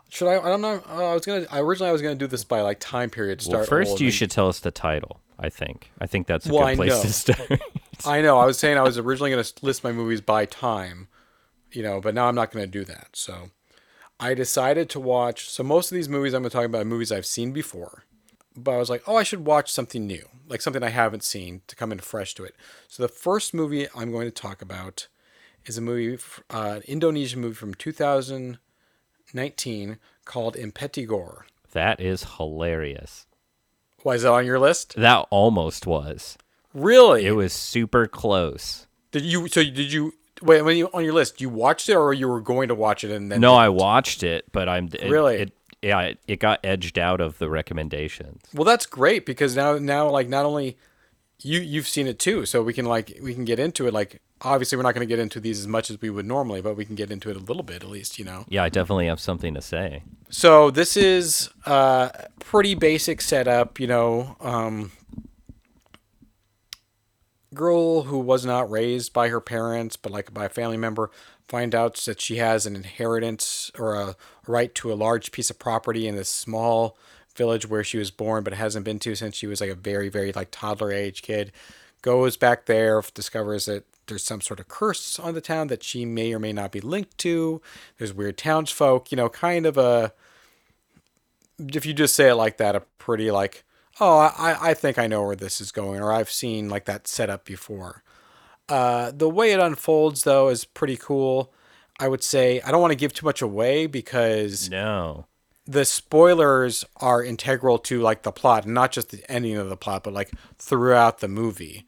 [0.08, 0.38] should I?
[0.38, 1.44] I don't Uh, I was gonna.
[1.50, 3.42] I originally I was gonna do this by like time period.
[3.42, 5.20] Start Well, first you should tell us the title.
[5.38, 5.90] I think.
[6.00, 7.02] I think that's a Well, good I place know.
[7.02, 7.60] to start.
[8.04, 8.38] I know.
[8.38, 11.08] I was saying I was originally going to list my movies by time,
[11.72, 13.08] you know, but now I'm not going to do that.
[13.14, 13.50] So
[14.20, 15.48] I decided to watch.
[15.50, 18.04] So most of these movies I'm going to talk about are movies I've seen before,
[18.56, 21.62] but I was like, oh, I should watch something new, like something I haven't seen
[21.68, 22.54] to come in fresh to it.
[22.88, 25.06] So the first movie I'm going to talk about
[25.66, 26.18] is a movie,
[26.50, 31.42] uh, an Indonesian movie from 2019 called Impetigore.
[31.72, 33.26] that is hilarious.
[34.08, 34.94] Why is that on your list?
[34.96, 36.38] That almost was.
[36.72, 37.26] Really?
[37.26, 38.86] It was super close.
[39.10, 39.48] Did you?
[39.48, 40.14] So did you?
[40.40, 43.04] Wait, when you on your list, you watched it or you were going to watch
[43.04, 43.42] it and then?
[43.42, 45.36] No, I watched it, but I'm it, Really?
[45.36, 48.40] It, yeah, it, it got edged out of the recommendations.
[48.54, 50.78] Well, that's great because now now like not only
[51.40, 53.94] you you've seen it too, so we can like we can get into it.
[53.94, 56.60] Like obviously we're not going to get into these as much as we would normally,
[56.60, 58.44] but we can get into it a little bit at least, you know.
[58.48, 60.02] Yeah, I definitely have something to say.
[60.30, 64.36] So this is uh pretty basic setup, you know.
[64.40, 64.92] Um,
[67.54, 71.10] girl who was not raised by her parents, but like by a family member,
[71.48, 75.58] find out that she has an inheritance or a right to a large piece of
[75.58, 76.96] property in this small
[77.38, 80.10] village where she was born, but hasn't been to since she was like a very,
[80.10, 81.52] very like toddler age kid.
[82.02, 86.04] Goes back there, discovers that there's some sort of curse on the town that she
[86.04, 87.62] may or may not be linked to.
[87.96, 90.12] There's weird townsfolk, you know, kind of a
[91.58, 93.64] if you just say it like that, a pretty like,
[94.00, 97.08] oh, I, I think I know where this is going, or I've seen like that
[97.08, 98.02] setup before.
[98.68, 101.52] Uh, the way it unfolds though is pretty cool.
[101.98, 105.26] I would say I don't want to give too much away because No.
[105.68, 110.02] The spoilers are integral to like the plot, not just the ending of the plot,
[110.02, 111.84] but like throughout the movie.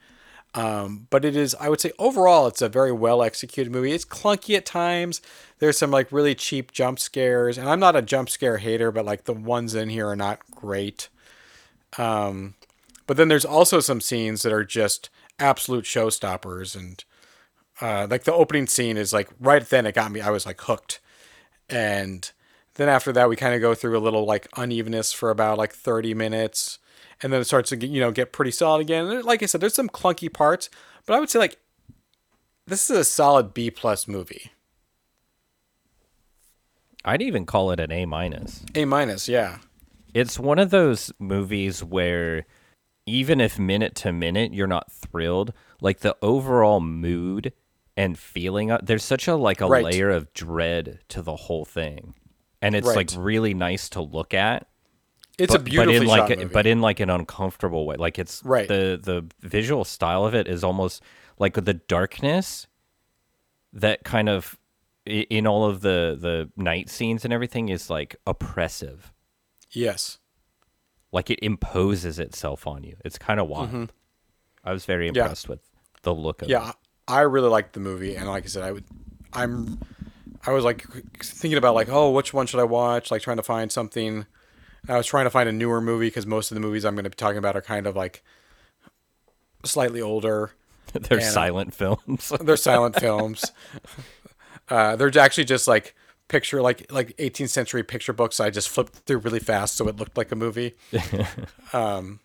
[0.55, 3.93] Um, but it is, I would say, overall, it's a very well executed movie.
[3.93, 5.23] It's clunky at times.
[5.61, 9.07] There's some like really cheap jump scares, and I'm not a jump scare hater, but
[9.07, 11.09] like the ones in here are not great.
[11.97, 12.55] Um,
[13.07, 17.03] but then there's also some scenes that are just absolute showstoppers, and
[17.81, 20.21] uh, like the opening scene is like right then it got me.
[20.21, 21.01] I was like hooked,
[21.71, 22.31] and
[22.81, 25.73] then after that we kind of go through a little like unevenness for about like
[25.73, 26.79] 30 minutes
[27.23, 29.47] and then it starts to get, you know get pretty solid again and like i
[29.47, 30.71] said there's some clunky parts
[31.07, 31.59] but i would say like
[32.67, 34.51] this is a solid b plus movie
[37.05, 38.63] I'd even call it an A minus.
[38.75, 39.59] a minus yeah
[40.13, 42.45] It's one of those movies where
[43.07, 47.53] even if minute to minute you're not thrilled, like the overall mood
[47.97, 49.83] and feeling of, there's such a like a Right.
[49.85, 52.15] layer of dread to the whole thing.
[52.63, 52.97] And it's Right.
[52.97, 54.67] like really nice to look at.
[55.39, 56.53] it's but, a beautifully but in like shot a- movie.
[56.53, 57.97] but in like an uncomfortable way.
[57.97, 58.69] Like it's Right.
[58.69, 61.03] the the visual style of it is almost
[61.39, 62.67] like the darkness
[63.73, 64.59] that kind of
[65.07, 69.13] in all of the the night scenes and everything is like oppressive.
[69.71, 70.19] yes
[71.13, 72.97] Like it imposes itself on you.
[73.05, 73.93] It's kind of wild.
[74.63, 75.17] I was very Mm-hmm.
[75.17, 75.23] Yeah.
[75.23, 75.61] impressed with
[76.03, 76.53] the look of it.
[76.53, 76.73] yeah
[77.09, 78.85] i really liked the movie and like i said i would
[79.33, 79.79] i'm
[80.47, 80.87] i was like
[81.23, 84.27] thinking about like oh which one should i watch like trying to find something
[84.89, 87.05] i was trying to find a newer movie because most of the movies i'm going
[87.05, 88.23] to be talking about are kind of like
[89.65, 90.53] slightly older
[90.93, 92.33] They're silent films.
[92.41, 93.45] they're silent films.
[94.69, 95.95] Uh, they're actually just like
[96.27, 98.41] picture like like 18th century picture books.
[98.41, 100.75] I just flipped through really fast so it looked like a movie.
[101.73, 102.21] um,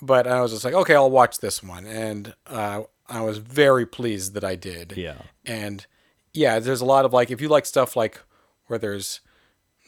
[0.00, 3.86] but I was just like, okay, I'll watch this one, and uh, I was very
[3.86, 4.94] pleased that I did.
[4.96, 5.22] yeah.
[5.44, 5.86] And
[6.34, 8.20] yeah, there's a lot of like if you like stuff like
[8.66, 9.20] where there's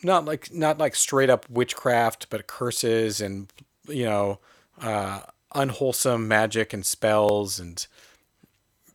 [0.02, 3.52] not like not like straight up witchcraft, but curses and
[3.88, 4.38] you know
[4.80, 5.20] uh,
[5.54, 7.86] unwholesome magic and spells and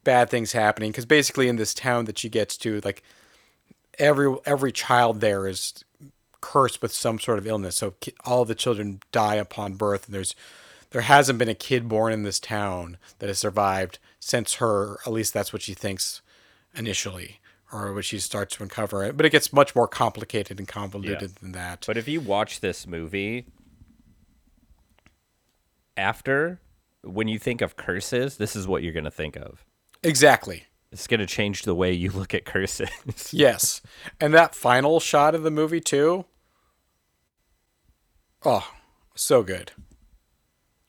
[0.04, 0.92] bad things happening.
[0.92, 3.04] Because basically in this town that she gets to, like
[3.98, 5.84] every every child there is
[6.42, 7.78] cursed with some sort of illness.
[7.78, 10.36] So all the children die upon birth, and there's
[10.92, 15.00] there hasn't been a kid born in this town that has survived since her.
[15.06, 16.22] At least that's what she thinks
[16.80, 17.40] initially,
[17.72, 19.16] or what she starts to uncover it.
[19.18, 21.84] But it gets much more complicated and convoluted than that.
[21.86, 23.46] But if you watch this movie
[25.98, 26.60] after,
[27.04, 29.66] when you think of curses, this is what you're going to think of.
[30.02, 30.64] exactly.
[30.92, 32.90] It's going to change the way you look at curses.
[33.32, 33.80] Yes.
[34.20, 36.26] And that final shot of the movie too.
[38.44, 38.72] Oh,
[39.14, 39.72] so good.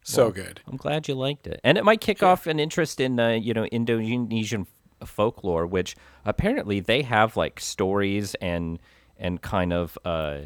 [0.02, 0.62] So good.
[0.66, 3.52] I'm glad you liked it, and it might kick off an interest in uh, you
[3.52, 4.66] know Indonesian
[5.04, 8.78] folklore, which apparently they have like stories and
[9.18, 10.38] and kind of uh,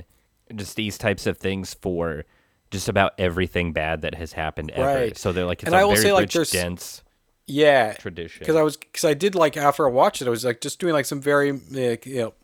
[0.55, 2.25] just these types of things for
[2.71, 4.87] just about everything bad that has happened ever.
[4.87, 5.17] Right.
[5.17, 7.03] So they're like it's And a I will very say, like, rich, there's- dense
[7.47, 8.41] Yeah, tradition.
[8.41, 10.81] because I was because I did like after I watched it, I was like just
[10.81, 12.35] doing like some very like, you know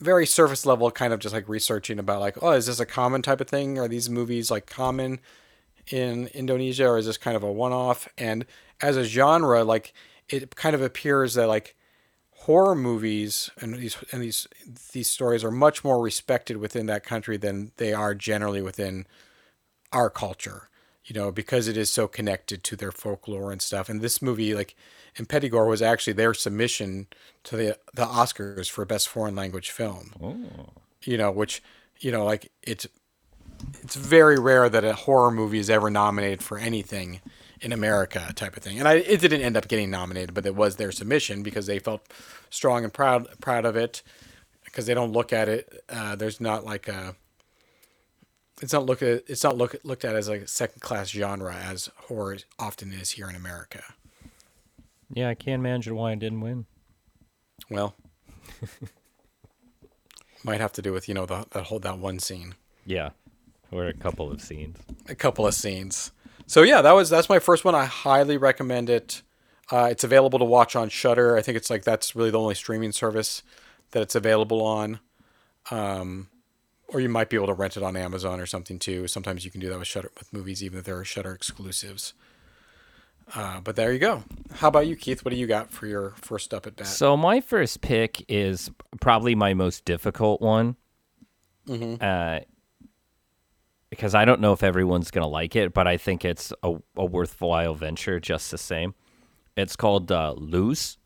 [0.00, 3.22] very surface level kind of just like researching about like oh is this a common
[3.22, 5.18] type of thing are these movies like common
[5.90, 8.44] in Indonesia or is this kind of a one off and
[8.80, 9.92] as a genre like
[10.28, 11.76] it kind of appears that like
[12.44, 14.46] horror movies and these and these
[14.92, 19.06] these stories are much more respected within that country than they are generally within
[19.92, 20.68] our culture,
[21.04, 23.88] you know, because it is so connected to their folklore and stuff.
[23.88, 24.74] And this movie, like
[25.16, 27.06] Impetigore, was actually their submission
[27.44, 30.12] to the the Oscars for best foreign language film.
[30.22, 30.68] Oh.
[31.02, 31.62] You know, which
[32.00, 32.86] you know, like it's
[33.82, 37.20] it's very rare that a horror movie is ever nominated for anything
[37.64, 38.78] in America, type of thing.
[38.78, 41.78] And I, it didn't end up getting nominated, but it was their submission because they
[41.78, 42.02] felt
[42.50, 44.02] strong and proud proud of it.
[44.64, 47.14] Because they don't look at it, uh, there's not like a
[48.60, 51.54] it's not look at it's not look, looked at as like a second class genre
[51.54, 53.82] as horror often is here in America.
[55.12, 56.66] yeah, I can't imagine why I didn't win.
[57.70, 57.94] Well,
[60.44, 63.10] might have to do with you know the, that whole that one scene, Yeah,
[63.70, 64.76] or a couple of scenes.
[65.08, 66.10] a couple of scenes.
[66.46, 67.74] So yeah, that was that's my first one.
[67.74, 69.22] I highly recommend it.
[69.70, 71.36] Uh, it's available to watch on Shudder.
[71.36, 73.42] I think it's like that's really the only streaming service
[73.92, 75.00] that it's available on.
[75.70, 76.28] Um,
[76.88, 79.08] or you might be able to rent it on Amazon or something too.
[79.08, 82.12] Sometimes you can do that with Shudder with movies, even if they're Shudder exclusives.
[83.34, 84.22] Uh, but there you go.
[84.52, 85.24] How about you, Keith?
[85.24, 86.86] What do you got for your first up at bat?
[86.86, 90.76] So my first pick is probably my most difficult one,
[91.68, 92.40] uh,
[93.96, 97.04] because I don't know if everyone's gonna like it, but I think it's a, a
[97.04, 98.94] worthwhile venture just the same.
[99.56, 100.98] It's called uh, Luz,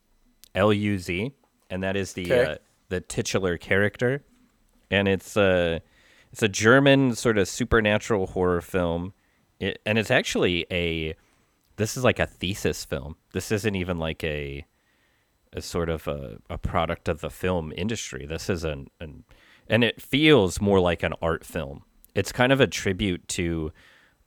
[0.54, 1.32] L U Z,
[1.70, 2.56] and that is the uh,
[2.88, 4.24] the titular character,
[4.90, 5.80] and it's a
[6.32, 9.12] it's a German sort of supernatural horror film,
[9.60, 11.14] it, and it's actually a
[11.76, 13.16] this is like a thesis film.
[13.32, 14.64] This isn't even like a
[15.52, 18.26] a sort of a, a product of the film industry.
[18.26, 19.24] This is an, an
[19.68, 21.84] and it feels more like an art film.
[22.14, 23.72] It's kind of a tribute to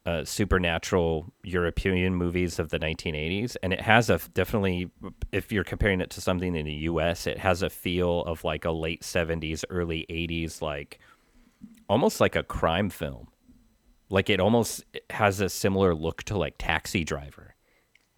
[0.06, 4.89] uh, supernatural European movies of the 1980s, and it has a definitely,
[5.32, 8.65] if you're comparing it to something in the U.S., it has a feel of like
[8.65, 11.00] a late 70s, early 80s, like
[11.88, 13.28] almost like a crime film.
[14.10, 17.52] Like it almost has a similar look to like Taxi Driver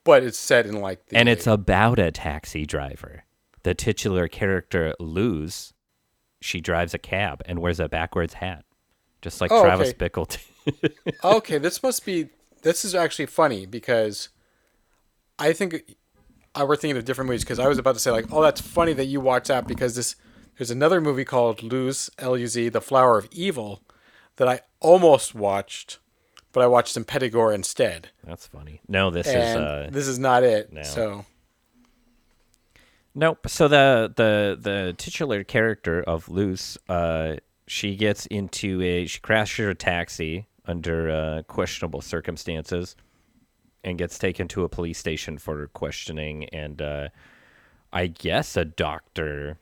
[0.04, 3.24] but it's set in like the and it's about a taxi driver.
[3.64, 5.74] The titular character Luz,
[6.42, 8.66] she drives a cab and wears a backwards hat,
[9.24, 10.10] just like Oh, Travis okay.
[10.10, 10.38] Bickle.
[11.24, 11.58] okay.
[11.58, 12.30] This must be.
[12.62, 14.30] This is actually funny because
[15.40, 15.96] I think
[16.54, 18.62] I were thinking of different movies because I was about to say like, oh, that's
[18.62, 20.16] funny that you watch that because this
[20.58, 23.82] there's another movie called Luz L U Z, The Flower of Evil,
[24.36, 25.98] that I almost watched,
[26.52, 28.10] but I watched Impetigore instead.
[28.24, 28.82] That's funny.
[28.88, 30.72] No, this is uh, this is not it.
[30.72, 30.84] no.
[30.84, 31.26] So
[33.16, 33.48] Nope.
[33.48, 37.36] So the the the titular character of Luz, uh,
[37.68, 42.96] she gets into a she crashes a taxi under uh, questionable circumstances,
[43.84, 46.46] and gets taken to a police station for questioning.
[46.46, 47.10] And uh,
[47.92, 49.58] I guess a doctor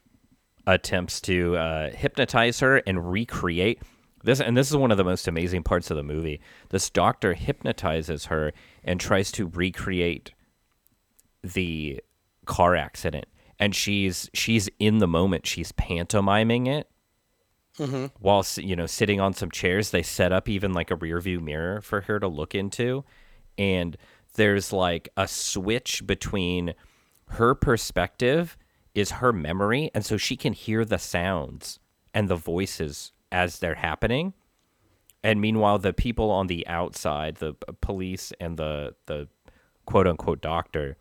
[0.68, 3.82] attempts to uh, hypnotize her and recreate
[4.24, 4.40] this.
[4.40, 6.40] And this is one of the most amazing parts of the movie.
[6.70, 10.32] This doctor hypnotizes her and tries to recreate
[11.44, 12.02] the
[12.46, 13.26] car accident
[13.62, 16.90] and she's she's in the moment she's pantomiming it
[17.82, 18.06] Mm-hmm.
[18.20, 21.40] while you know sitting on some chairs they set up even like a rear view
[21.40, 23.04] mirror for her to look into.
[23.58, 23.98] And
[24.36, 26.76] there's like a switch between
[27.30, 28.56] her perspective
[28.94, 31.80] is her memory and so she can hear the sounds
[32.14, 34.34] and the voices as they're happening.
[35.24, 39.28] And meanwhile the people on the outside the police and the the
[39.86, 40.98] quote unquote doctor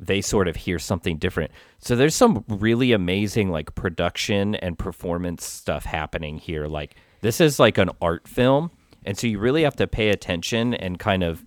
[0.00, 1.52] they sort of hear something different.
[1.78, 6.66] So there's some really amazing like production and performance stuff happening here.
[6.66, 8.70] Like this is like an art film,
[9.04, 11.44] and so you really have to pay attention and kind of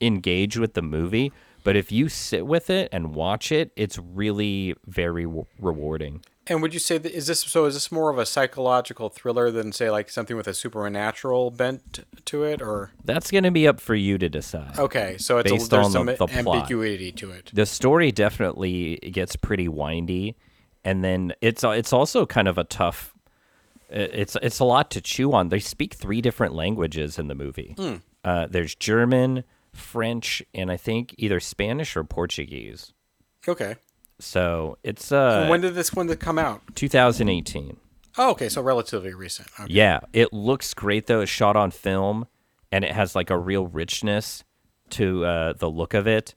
[0.00, 1.30] engage with the movie.
[1.62, 6.24] But if you sit with it and watch it, it's really very w- rewarding.
[6.50, 7.64] And would you say that is this so?
[7.64, 12.00] Is this more of a psychological thriller than say like something with a supernatural bent
[12.26, 14.76] to it, or That's going to be up for you to decide.
[14.78, 15.16] okay?
[15.18, 16.32] So it's Based a, there's on some the- the plot.
[16.36, 17.50] ambiguity to it.
[17.54, 20.36] the story definitely gets pretty windy
[20.84, 23.14] and then it's it's also kind of a tough
[23.88, 25.48] It's it's a lot to chew on.
[25.50, 27.76] They speak three different languages in the movie.
[28.24, 32.92] Uh, there's German, French, and I think either Spanish or Portuguese.
[33.48, 33.76] Okay.
[34.20, 36.62] So it's uh when did this one come out?
[36.74, 37.76] 2018.
[38.18, 39.48] Oh, okay, so relatively recent.
[39.58, 39.72] Okay.
[39.72, 41.20] Yeah, it looks great though.
[41.20, 42.26] It's shot on film,
[42.72, 44.42] and it has like a real richness
[44.90, 46.34] to uh, the look of it.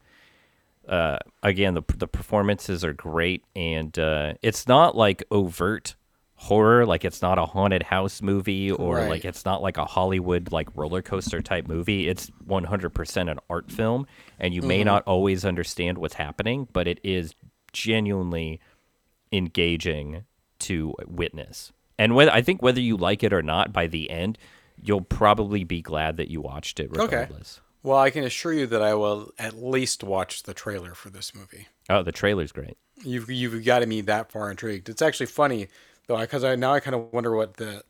[0.88, 5.96] Uh, again, the the performances are great, and uh, it's not like overt
[6.36, 6.86] horror.
[6.86, 9.10] Like it's not a haunted house movie, or Right.
[9.10, 12.08] like it's not like a Hollywood like roller coaster type movie.
[12.08, 14.06] It's 100% an art film,
[14.40, 17.34] and you may not always understand what's happening, but it is
[17.74, 18.60] genuinely
[19.32, 20.24] engaging
[20.60, 21.72] to witness.
[21.98, 24.38] And whether I think whether you like it or not, by the end,
[24.82, 27.60] you'll probably be glad that you watched it regardless.
[27.84, 31.36] Well, I can assure you that I will at least watch the trailer for this
[31.36, 31.68] movie.
[31.90, 32.78] Oh, the trailer's great.
[33.04, 34.88] You've you've got me that far intrigued.
[34.88, 35.68] It's actually funny
[36.08, 37.84] though, because I now I kind of wonder what the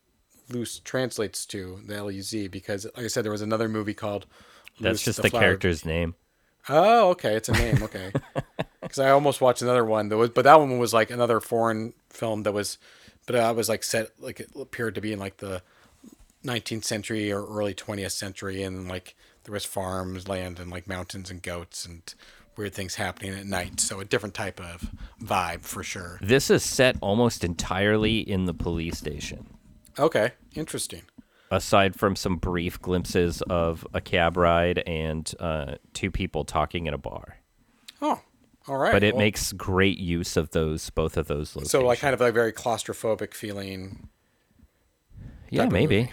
[0.50, 3.94] Luz translates to the L U Z because, like I said, there was another movie
[3.94, 4.26] called.
[4.80, 6.16] That's Luz just the, Flower- character's name.
[6.68, 7.84] Oh, okay, it's a name.
[7.84, 8.12] Okay,
[8.94, 11.94] because I almost watched another one that was, but that one was like another foreign
[12.12, 12.78] film that was,
[13.26, 15.64] but I was like set like it appeared to be in like the
[16.46, 19.16] 19th century or early 20th century, and like
[19.46, 22.14] there was farms, land, and like mountains and goats and
[22.56, 23.80] weird things happening at night.
[23.80, 26.20] So a different type of vibe for sure.
[26.22, 29.48] This is set almost entirely in the police station.
[29.98, 31.02] Okay, interesting.
[31.50, 36.94] Aside from some brief glimpses of a cab ride and uh, two people talking in
[36.94, 37.38] a bar,
[38.06, 38.20] Oh,
[38.68, 38.92] all right.
[38.92, 41.72] but it well, makes great use of those both of those locations.
[41.72, 44.08] so like kind of a very claustrophobic feeling.
[45.50, 46.12] yeah, maybe.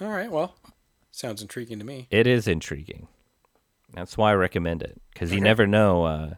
[0.00, 0.30] All right.
[0.30, 0.54] Well,
[1.10, 2.08] sounds intriguing to me.
[2.10, 3.08] it is intriguing.
[3.94, 5.44] That's why I recommend it because you Okay.
[5.44, 6.34] never know uh,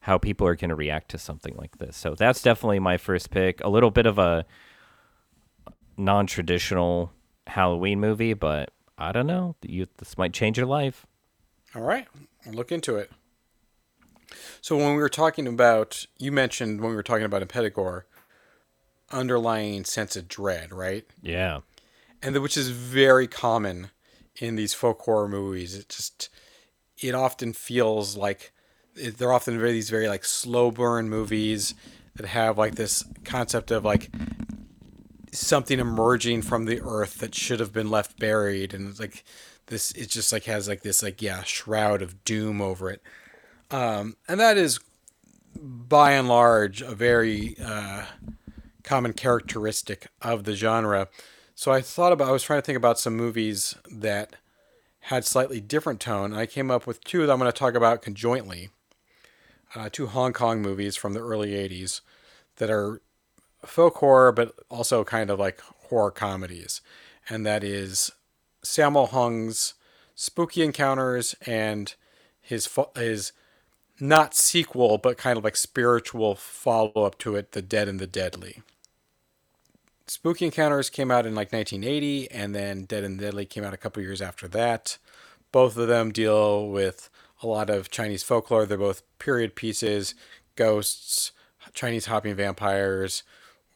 [0.00, 1.96] how people are going to react to something like this.
[1.96, 3.60] So that's definitely my first pick.
[3.62, 4.44] A little bit of a
[5.96, 7.12] non-traditional
[7.46, 9.56] Halloween movie, but I don't know.
[9.62, 11.06] You, this might change your life.
[11.74, 12.06] All right,
[12.46, 13.10] I'll look into it.
[14.60, 18.02] So when we were talking about, you mentioned when we were talking about Impetigore,
[19.10, 21.04] underlying sense of dread, right?
[21.22, 21.60] Yeah.
[22.22, 23.90] And the, which is very common
[24.36, 25.74] in these folk horror movies.
[25.74, 26.28] It just,
[26.98, 28.52] it often feels like
[28.94, 31.74] it, they're often very these very like slow burn movies
[32.16, 34.10] that have like this concept of like
[35.32, 39.24] something emerging from the earth that should have been left buried and it's like
[39.66, 43.00] this it just like has like this like yeah shroud of doom over it
[43.70, 44.80] um and that is
[45.56, 48.04] by and large a very uh
[48.82, 51.08] common characteristic of the genre.
[51.54, 54.36] So i thought about i was trying to think about some movies that
[55.04, 57.74] had slightly different tone and i came up with two that i'm going to talk
[57.74, 58.70] about conjointly.
[59.74, 62.00] Uh, two hong kong movies from the early 80s
[62.56, 63.00] that are
[63.64, 66.80] folk horror, but also kind of like horror comedies,
[67.28, 68.10] and that is
[68.64, 69.74] Sammo Hung's
[70.14, 71.94] Spooky Encounters and
[72.40, 73.32] his his
[74.00, 78.06] not sequel, but kind of like spiritual follow up to it, The Dead and the
[78.06, 78.62] Deadly.
[80.06, 83.76] Spooky Encounters came out in like 1980, and then Dead and Deadly came out a
[83.76, 84.98] couple years after that.
[85.52, 87.08] Both of them deal with
[87.42, 88.66] a lot of Chinese folklore.
[88.66, 90.14] They're both period pieces,
[90.56, 91.32] ghosts,
[91.74, 93.22] Chinese hopping vampires,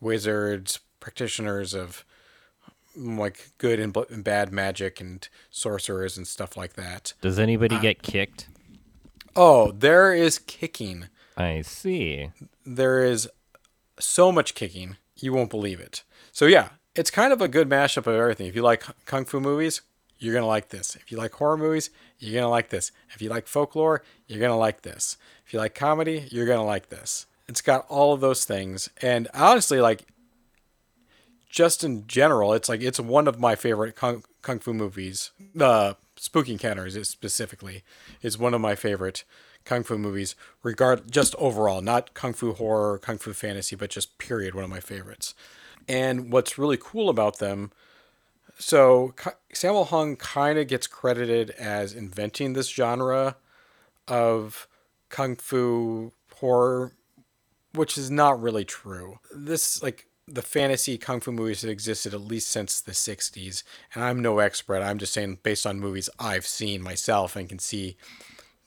[0.01, 2.05] wizards, practitioners of
[2.99, 7.12] mm, like good and, and bad magic and sorcerers and stuff like that.
[7.20, 8.49] Does anybody get kicked?
[9.37, 11.09] Oh, there is kicking.
[11.37, 12.30] I see.
[12.64, 13.28] There is
[13.99, 16.03] so much kicking, you won't believe it.
[16.32, 18.47] So yeah, it's kind of a good mashup of everything.
[18.47, 19.82] If you like kung fu movies,
[20.18, 20.97] you're gonna like this.
[20.97, 22.93] If you like horror movies, you're gonna like this.
[23.11, 25.16] If you like folklore, you're gonna like this.
[25.47, 27.26] If you like comedy, you're gonna like this.
[27.49, 30.07] It's got all of those things, and honestly, like
[31.51, 35.30] just in general, it's like it's one of my favorite kung, kung fu movies.
[35.55, 37.82] The Spooky Encounters is specifically
[38.22, 39.24] is one of my favorite
[39.64, 40.34] kung fu movies.
[40.62, 44.70] Regard just overall, not kung fu horror, kung fu fantasy, but just period, one of
[44.70, 45.34] my favorites.
[45.88, 47.72] And what's really cool about them,
[48.58, 49.14] so
[49.52, 53.36] Sammo Hung kind of gets credited as inventing this genre
[54.06, 54.68] of
[55.08, 56.92] kung fu horror
[57.74, 59.18] which is not really true.
[59.34, 63.62] This like the fantasy kung fu movies that existed at least since the 60s
[63.95, 64.81] and I'm no expert.
[64.81, 67.97] I'm just saying based on movies I've seen myself and can see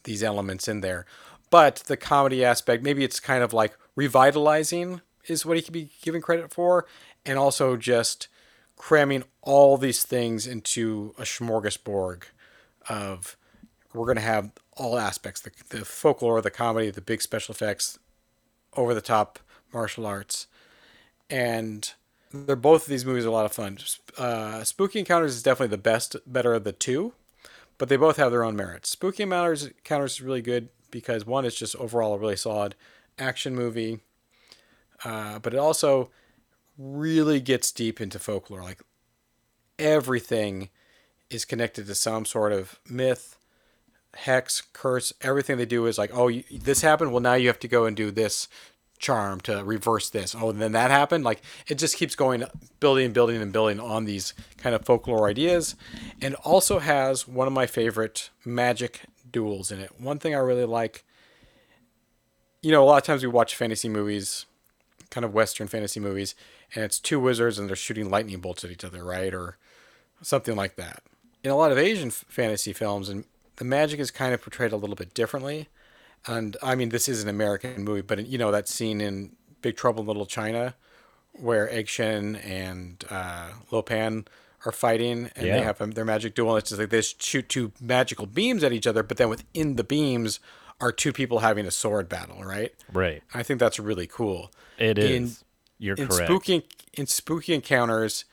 [0.03, 1.05] these elements in there.
[1.49, 5.89] But the comedy aspect, maybe it's kind of like revitalizing is what he could be
[6.01, 6.86] given credit for
[7.26, 8.28] and also just
[8.76, 12.24] cramming all these things into a smorgasbord
[12.89, 13.36] of
[13.93, 17.97] we're going to have all aspects the, the folklore, the comedy, the big special effects,
[18.76, 19.39] over the top
[19.74, 20.47] martial arts.
[21.30, 21.91] And
[22.32, 23.78] they're both of these movies are a lot of fun.
[24.17, 27.13] Uh, Spooky Encounters is definitely the best, better of the two,
[27.78, 28.89] but they both have their own merits.
[28.89, 32.75] Spooky Encounters, Encounters is really good because one is just overall a really solid
[33.19, 33.99] action movie,
[35.03, 36.09] uh, but it also
[36.78, 38.63] really gets deep into folklore.
[38.63, 38.82] Like
[39.80, 40.69] everything
[41.30, 43.38] is connected to some sort of myth,
[44.15, 45.13] hex, curse.
[45.21, 47.11] Everything they do is like, oh, you, this happened.
[47.11, 48.47] Well, now you have to go and do this
[48.99, 50.35] charm to reverse this.
[50.35, 51.23] Oh, and then that happened.
[51.23, 52.43] Like it just keeps going,
[52.79, 55.75] building and building and building on these kind of folklore ideas,
[56.21, 59.99] and also has one of my favorite magic duels in it.
[59.99, 61.03] One thing I really like.
[62.61, 64.45] You know, a lot of times we watch fantasy movies,
[65.11, 66.33] kind of Western fantasy movies,
[66.73, 69.33] and it's two wizards and they're shooting lightning bolts at each other, right?
[69.33, 69.57] Or
[70.21, 71.03] something like that.
[71.43, 73.25] In a lot of Asian fantasy films, and
[73.57, 75.69] the magic is kind of portrayed a little bit differently.
[76.28, 79.75] And I mean, this is an American movie, but you know that scene in Big
[79.78, 80.75] Trouble in Little China,
[81.34, 84.25] where Egg Shen and uh, Lo Pan
[84.65, 85.57] are fighting, and Yeah.
[85.59, 86.51] they have their magic duel.
[86.51, 89.75] And it's just like they shoot two magical beams at each other, but then within
[89.75, 90.39] the beams
[90.82, 92.73] are two people having a sword battle, right?
[92.91, 93.23] Right.
[93.34, 94.51] I think that's really cool.
[94.78, 95.11] It is.
[95.11, 95.36] In-
[95.80, 96.25] You're in correct.
[96.28, 98.25] spooky in spooky encounters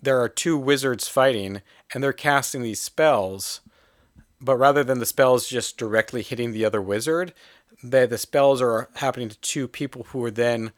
[0.00, 3.60] there are two wizards fighting and they're casting these spells
[4.40, 7.32] but rather than the spells just directly hitting the other wizard
[7.82, 10.72] the, the spells are happening to two people who are then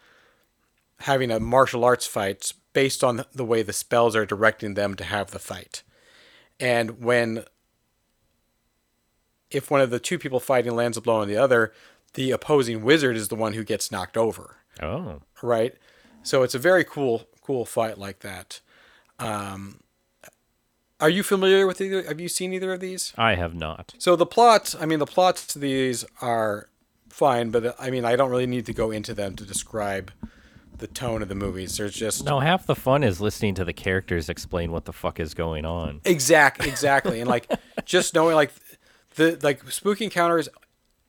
[1.01, 5.05] having a martial arts fight based on the way the spells are directing them to
[5.05, 5.83] have the fight
[6.59, 7.45] and when
[9.51, 11.73] if one of the two people fighting lands a blow on the other
[12.15, 15.21] the opposing wizard is the one who gets knocked over oh.
[15.43, 15.75] right?
[16.23, 18.61] So it's a very cool, cool fight like that.
[19.19, 19.81] Um,
[21.01, 22.03] are you familiar with either?
[22.05, 23.13] Have you seen either of these?
[23.17, 23.95] I have not.
[23.99, 26.69] So the plots, I mean, the plots to these are
[27.09, 30.13] fine, but I mean, I don't really need to go into them to describe
[30.79, 31.77] the tone of the movies.
[31.77, 35.19] There's just No, half the fun is listening to the characters explain what the fuck
[35.21, 36.01] is going on.
[36.05, 37.51] Exact, exactly, and like
[37.85, 38.53] just knowing like
[39.17, 40.49] the like spooky encounters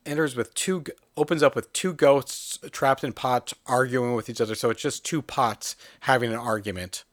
[0.05, 0.83] enters with two
[1.17, 4.55] opens up with two ghosts trapped in pots arguing with each other.
[4.55, 7.03] So it's just two pots having an argument,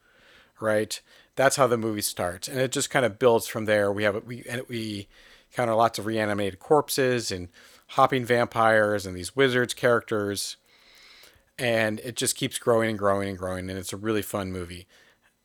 [0.60, 1.00] right?
[1.36, 3.92] That's how the movie starts, and it just kind of builds from there.
[3.92, 5.08] We have we and we
[5.50, 7.48] encounter lots of reanimated corpses and
[7.88, 10.56] hopping vampires and these wizards characters,
[11.58, 14.86] and it just keeps growing and growing and growing, and it's a really fun movie.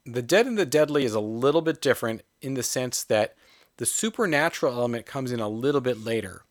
[0.06, 3.36] The Dead and the Deadly is a little bit different in the sense that
[3.78, 6.44] the supernatural element comes in a little bit later,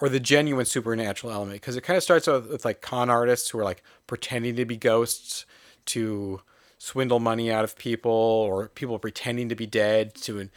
[0.00, 3.50] or the genuine supernatural element, because it kind of starts out with like con artists
[3.50, 5.46] who are like pretending to be ghosts
[5.86, 6.40] to
[6.84, 10.48] swindle money out of people, or people pretending to be dead to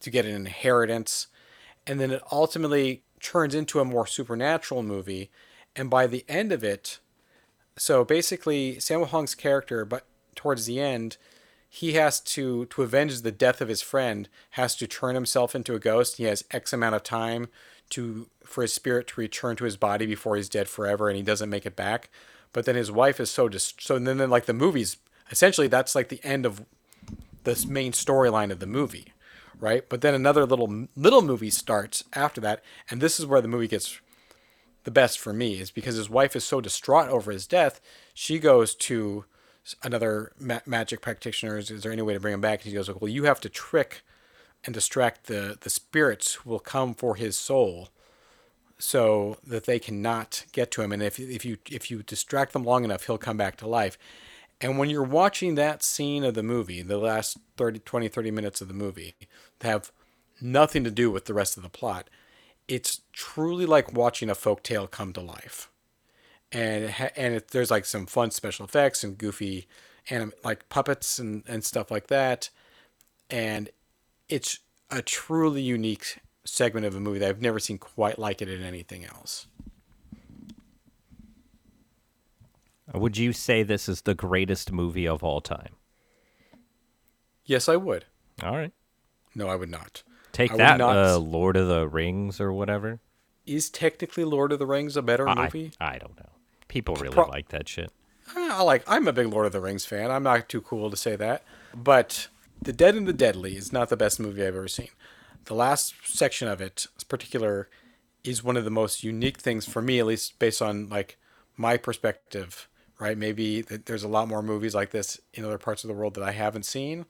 [0.00, 1.28] to get an inheritance,
[1.86, 5.30] and then it ultimately turns into a more supernatural movie,
[5.74, 6.98] and by the end of it,
[7.76, 10.04] so basically Sammo Hung's character, but
[10.34, 11.16] towards the end,
[11.70, 15.74] he has to to avenge the death of his friend, has to turn himself into
[15.74, 16.18] a ghost.
[16.18, 17.48] He has X amount of time
[17.90, 21.22] to for his spirit to return to his body before he's dead forever, and he
[21.22, 22.10] doesn't make it back.
[22.52, 24.98] But then his wife is so dis- so and then, then like the movies
[25.32, 26.64] essentially that's like the end of
[27.42, 29.12] this main storyline of the movie,
[29.58, 29.88] right?
[29.88, 33.66] But then another little little movie starts after that, and this is where the movie
[33.66, 34.00] gets
[34.84, 37.80] the best for me is because his wife is so distraught over his death.
[38.14, 39.24] She goes to
[39.82, 41.56] another ma- magic practitioner.
[41.56, 42.60] Is, is there any way to bring him back?
[42.60, 44.02] And he goes, "Well, you have to trick
[44.64, 47.88] and distract the the spirits who will come for his soul."
[48.78, 52.64] So that they cannot get to him, and if if you if you distract them
[52.64, 53.96] long enough, he'll come back to life.
[54.62, 58.60] And when you're watching that scene of the movie, the last 30, 20, 30 minutes
[58.60, 59.16] of the movie,
[59.60, 59.90] have
[60.40, 62.08] nothing to do with the rest of the plot,
[62.68, 65.68] it's truly like watching a folk tale come to life.
[66.52, 69.66] And and it, there's like some fun special effects and goofy
[70.10, 72.50] anim- like puppets and, and stuff like that.
[73.30, 73.70] And
[74.28, 74.60] it's
[74.90, 78.62] a truly unique segment of a movie that I've never seen quite like it in
[78.62, 79.46] anything else.
[82.94, 85.76] Would you say this is the greatest movie of all time?
[87.44, 88.04] Yes, I would.
[88.42, 88.72] All right.
[89.34, 90.02] No, I would not.
[90.32, 93.00] Take I that, not- uh, Lord of the Rings or whatever.
[93.44, 95.72] Is technically Lord of the Rings a better I, movie?
[95.80, 96.30] I don't know.
[96.68, 97.90] People really Pro- like that shit.
[98.36, 98.84] Eh, I like.
[98.86, 100.10] I'm a big Lord of the Rings fan.
[100.10, 101.42] I'm not too cool to say that,
[101.74, 102.28] but
[102.62, 104.88] The Dead and the Deadly is not the best movie I've ever seen.
[105.46, 107.68] The last section of it, in particular,
[108.22, 111.18] is one of the most unique things for me, at least based on like
[111.56, 112.68] my perspective.
[113.02, 113.18] Right?
[113.18, 116.14] Maybe th- there's a lot more movies like this in other parts of the world
[116.14, 117.04] that I haven't seen,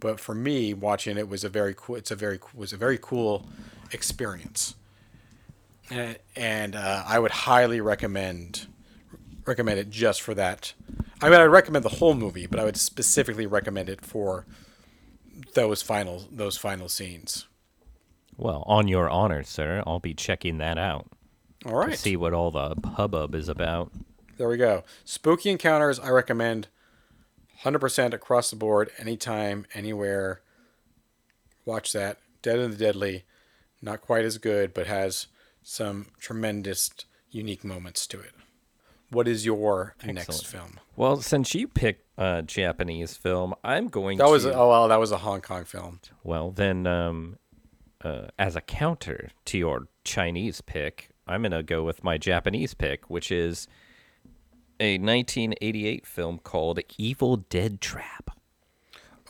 [0.00, 1.94] but for me, watching it was a very cool.
[1.94, 3.46] It's a very was a very cool
[3.92, 4.74] experience,
[5.90, 8.66] and, and uh, I would highly recommend
[9.46, 10.72] recommend it just for that.
[11.22, 14.44] I mean, I recommend the whole movie, but I would specifically recommend it for
[15.54, 17.46] those final those final scenes.
[18.36, 21.06] Well, on your honor, sir, I'll be checking that out
[21.64, 21.96] All right.
[21.96, 23.92] see what all the hubbub is about.
[24.38, 24.84] There we go.
[25.04, 25.98] Spooky Encounters.
[26.00, 26.68] I recommend,
[27.58, 30.40] hundred percent across the board, anytime, anywhere.
[31.64, 32.18] Watch that.
[32.40, 33.24] Dead and the Deadly,
[33.82, 35.26] not quite as good, but has
[35.62, 36.90] some tremendous,
[37.30, 38.30] unique moments to it.
[39.10, 40.78] What is your next film?
[40.96, 44.30] Well, since you picked a Japanese film, I'm going That to.
[44.30, 46.00] was oh well, that was a Hong Kong film.
[46.22, 47.38] Well, then, um,
[48.04, 52.72] uh, as a counter to your Chinese pick, I'm going to go with my Japanese
[52.74, 53.66] pick, which is
[54.80, 58.30] a 1988 film called Evil Dead Trap.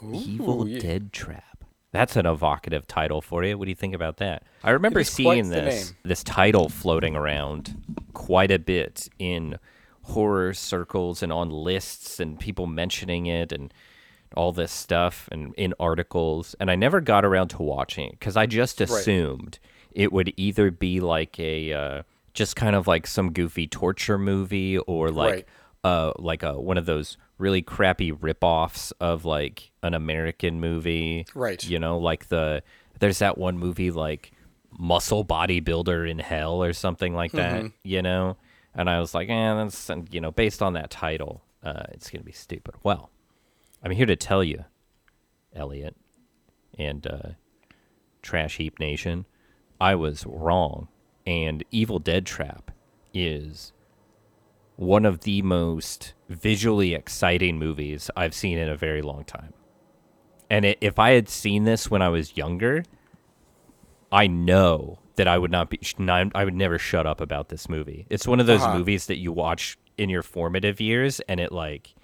[0.03, 0.78] Evil yeah.
[0.78, 1.64] Dead Trap.
[1.90, 3.57] That's an evocative title for you.
[3.57, 4.42] What do you think about that?
[4.62, 7.82] I remember seeing this this title floating around
[8.12, 9.59] quite a bit in
[10.03, 13.72] horror circles and on lists and people mentioning it and
[14.36, 18.36] all this stuff and in articles and I never got around to watching it cuz
[18.36, 19.59] I just assumed
[19.92, 22.03] it would either be like a uh,
[22.39, 25.47] just kind of like some goofy torture movie or like Right.
[25.84, 31.26] uh like a one of those really crappy rip-offs of like an American movie.
[31.34, 31.62] Right.
[31.64, 32.62] You know, like the
[33.01, 34.32] there's that one movie like
[34.78, 38.36] Muscle Bodybuilder in Hell or something like that, you know?
[38.74, 42.11] And I was like, eh, that's and, you know, based on that title, uh, it's
[42.11, 42.74] gonna be stupid.
[42.84, 43.11] Well,
[43.82, 44.64] I'm here to tell you,
[45.55, 45.97] Elliot
[46.78, 47.30] and uh,
[48.22, 49.24] Trash Heap Nation,
[49.80, 50.89] I was wrong.
[51.28, 52.70] And Evil Dead Trap
[53.12, 53.74] is
[54.76, 59.52] one of the most visually exciting movies I've seen in a very long time.
[60.48, 62.82] And it, if I had seen this when I was younger,
[64.10, 65.78] I know that I would not be.
[66.34, 68.06] I would never shut up about this movie.
[68.08, 68.78] It's one of those Uh-huh.
[68.78, 71.94] movies that you watch in your formative years, and it like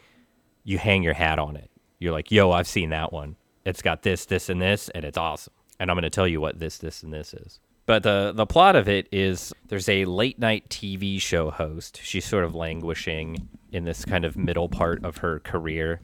[0.64, 1.70] you hang your hat on it.
[1.98, 3.36] You're like, "Yo, I've seen that one.
[3.64, 6.42] It's got this, this, and this, and it's awesome." And I'm going to tell you
[6.42, 7.60] what this, this, and this is.
[7.86, 12.00] But the the plot of it is there's a late night TV show host.
[12.02, 16.00] She's sort of languishing in this kind of middle part of her career,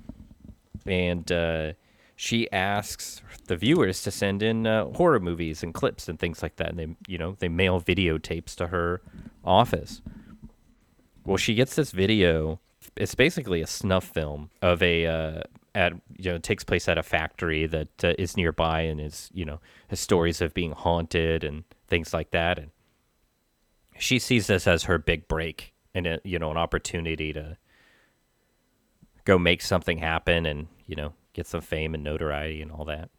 [0.85, 1.73] and uh,
[2.17, 6.57] she asks the viewers to send in uh, horror movies and clips and things like
[6.57, 6.69] that.
[6.69, 9.01] And they, you know, they mail videotapes to her
[9.43, 10.03] office.
[11.25, 12.61] Well, she gets this video.
[12.95, 15.43] It's basically a snuff film of a uh,
[15.75, 19.45] at you know takes place at a factory that uh, is nearby and is you
[19.45, 22.59] know has stories of being haunted and things like that.
[22.59, 22.71] And
[23.99, 27.57] she sees this as her big break and a, you know an opportunity to
[29.25, 33.11] go make something happen and you know get some fame and notoriety and all that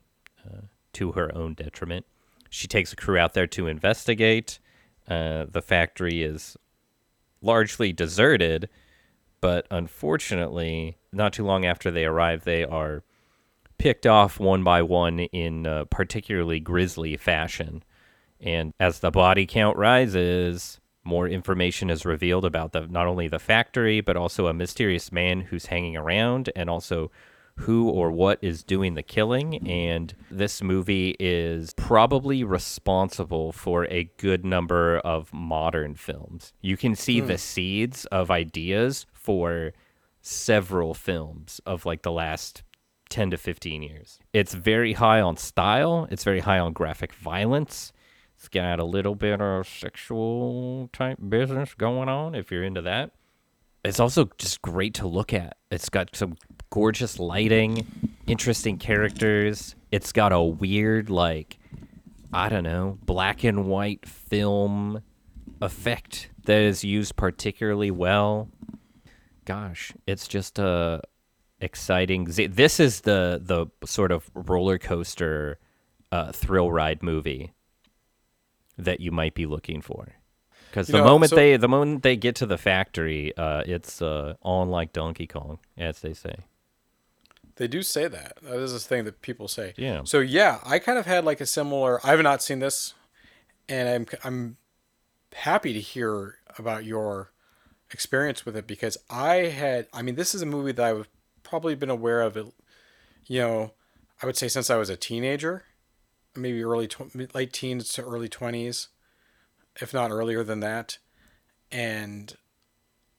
[0.46, 0.62] uh,
[0.94, 2.06] to her own detriment.
[2.50, 4.60] She takes a crew out there to investigate.
[5.08, 6.58] Uh, the factory is
[7.42, 8.70] largely deserted,
[9.40, 13.04] but unfortunately, not too long after they arrive, they are
[13.78, 17.84] picked off one by one in uh, particularly grisly fashion.
[18.40, 23.40] And as the body count rises, more information is revealed about the not only the
[23.40, 27.12] factory but also a mysterious man who's hanging around and also
[27.56, 34.10] who or what is doing the killing and this movie is probably responsible for a
[34.18, 36.54] good number of modern films.
[36.62, 39.74] You can see the seeds of ideas for
[40.22, 42.64] several films of like the last
[43.10, 44.20] 10 to 15 years.
[44.34, 47.92] It's very high on style, it's very high on graphic violence.
[48.38, 53.12] It's got a little bit of sexual type business going on if you're into that.
[53.84, 55.58] It's also just great to look at.
[55.70, 56.38] It's got some
[56.72, 57.86] gorgeous lighting,
[58.26, 59.76] interesting characters.
[59.92, 61.60] It's got a weird, like,
[62.34, 65.04] I don't know, black and white film
[65.62, 68.50] effect that is used particularly well.
[69.52, 71.02] Gosh, it's just a
[71.60, 72.26] exciting.
[72.26, 75.60] This is the the sort of roller coaster
[76.12, 77.54] uh, thrill ride movie
[78.78, 80.16] that you might be looking for.
[80.70, 84.02] Because the know, moment so- they the moment they get to the factory, uh, it's
[84.02, 86.36] uh, on like Donkey Kong, as they say.
[87.58, 88.38] They do say that.
[88.42, 89.74] That is a thing that people say.
[89.78, 90.02] Yeah.
[90.06, 92.00] So yeah, I kind of had like a similar.
[92.06, 92.94] I have not seen this,
[93.68, 94.58] and I'm I'm
[95.34, 97.32] happy to hear about your
[97.92, 99.88] experience with it because I had.
[99.94, 101.08] I mean, this is a movie that I've
[101.44, 102.38] probably been aware of.
[102.38, 102.48] It,
[103.28, 103.74] you know,
[104.22, 105.64] I would say since I was a teenager,
[106.36, 108.90] maybe early tw- late teens to early twenties,
[109.82, 110.98] if not earlier than that,
[111.72, 112.36] and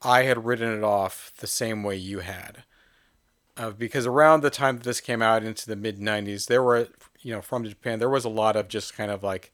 [0.02, 2.64] I had written it off the same way you had
[3.56, 6.88] uh, because around the time that this came out into the mid 90s there were
[7.20, 9.52] you know from japan there was a lot of just kind of like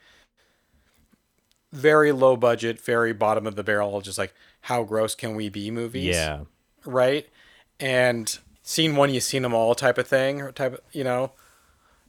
[1.72, 5.70] very low budget very bottom of the barrel just like how gross can we be
[5.70, 6.40] movies Yeah,
[6.84, 7.26] right
[7.80, 11.32] and seen one, you've seen them all type of thing, or type of, you know.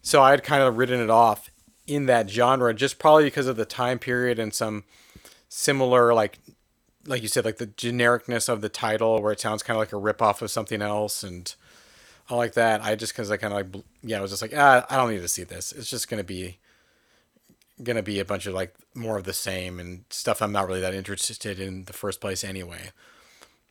[0.02, 1.50] So I had kind of written it off
[1.88, 4.84] in that genre, just probably because of the time period and some
[5.48, 6.40] similar, like,
[7.06, 9.94] like you said, like the genericness of the title, where it sounds kind of like
[9.94, 11.56] a ripoff of something else, and
[12.30, 12.84] all like that.
[12.84, 15.12] I just because I kind of like, yeah, I was just like, ah, I don't
[15.12, 15.72] need to see this.
[15.72, 16.58] It's just gonna be
[17.84, 20.82] gonna be a bunch of like more of the same and stuff I'm not really
[20.82, 22.92] that interested in the first place anyway.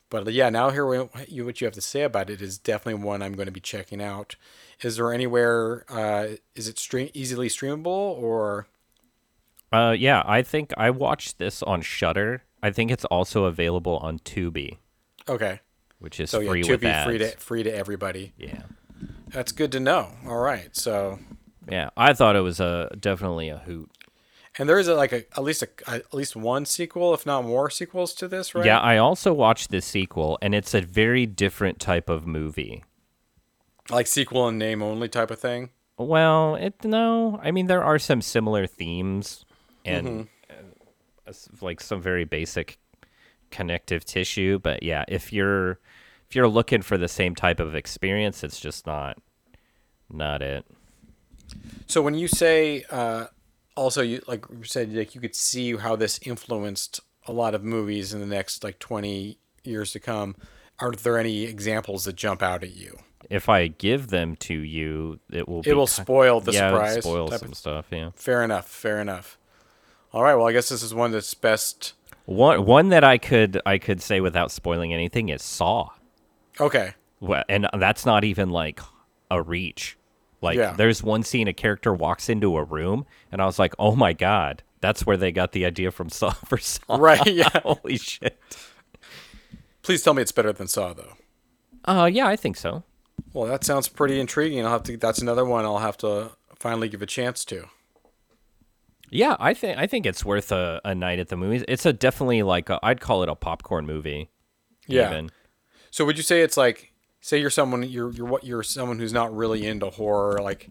[0.09, 3.03] But yeah, now here what you what you have to say about it is definitely
[3.03, 4.35] one I'm going to be checking out.
[4.81, 5.85] Is there anywhere?
[5.87, 8.67] Uh, is it stream easily streamable or?
[9.71, 12.41] Uh, yeah, I think I watched this on Shudder.
[12.63, 14.77] I think it's also available on Tubi,
[15.29, 15.59] Okay,
[15.99, 17.05] which is so yeah, free to with ads.
[17.07, 18.33] free to free to everybody.
[18.35, 18.63] Yeah,
[19.27, 20.09] That's good to know.
[20.25, 21.19] All right, so
[21.69, 21.91] yeah.
[21.95, 23.91] I thought it was a definitely a hoot.
[24.59, 27.45] And there is a, like a at least a at least one sequel, if not
[27.45, 28.65] more sequels to this, right?
[28.65, 32.83] Yeah, I also watched the sequel, and it's a very different type of movie.
[33.89, 35.69] like sequel and name only type of thing.
[35.97, 39.45] Well, it no, I mean there are some similar themes
[39.85, 40.07] and
[40.49, 40.67] Mm-hmm.
[41.27, 42.77] uh, like some very basic
[43.51, 45.79] connective tissue, but yeah, if you're
[46.29, 49.17] if you're looking for the same type of experience, it's just not
[50.11, 50.65] not it.
[51.87, 53.25] So when you say uh,
[53.79, 57.63] also you like you said like you could see how this influenced a lot of
[57.63, 60.35] movies in the next like 20 years to come
[60.79, 62.97] are there any examples that jump out at you
[63.29, 67.03] If I give them to you, it will be it will spoil the yeah, surprise
[67.03, 68.09] spoil some of- stuff, yeah.
[68.15, 69.37] fair enough fair enough
[70.13, 71.93] all right well i guess this is one that's best
[72.25, 75.89] One one that I could I could say without spoiling anything is Saw.
[76.59, 78.79] okay Well, and that's not even like
[79.31, 79.97] a reach.
[80.41, 80.73] Like Yeah.
[80.73, 84.13] there's one scene a character walks into a room and I was like, "Oh my
[84.13, 88.39] god, that's where they got the idea from Saw for Saw." right yeah Holy shit.
[89.81, 91.13] please tell me it's better than saw though
[91.85, 92.83] Uh yeah, I think so.
[93.33, 96.89] well that sounds pretty intriguing i'll have to that's another one i'll have to finally
[96.89, 97.65] give a chance to
[99.11, 101.63] Yeah, I think I think it's worth a, a night at the movies.
[101.67, 104.29] It's a definitely like i I'd call it a popcorn movie.
[104.87, 105.09] Yeah.
[105.09, 105.31] even.
[105.89, 109.13] So would you say it's like say you're someone you're you're what you're someone who's
[109.13, 110.69] not really into horror like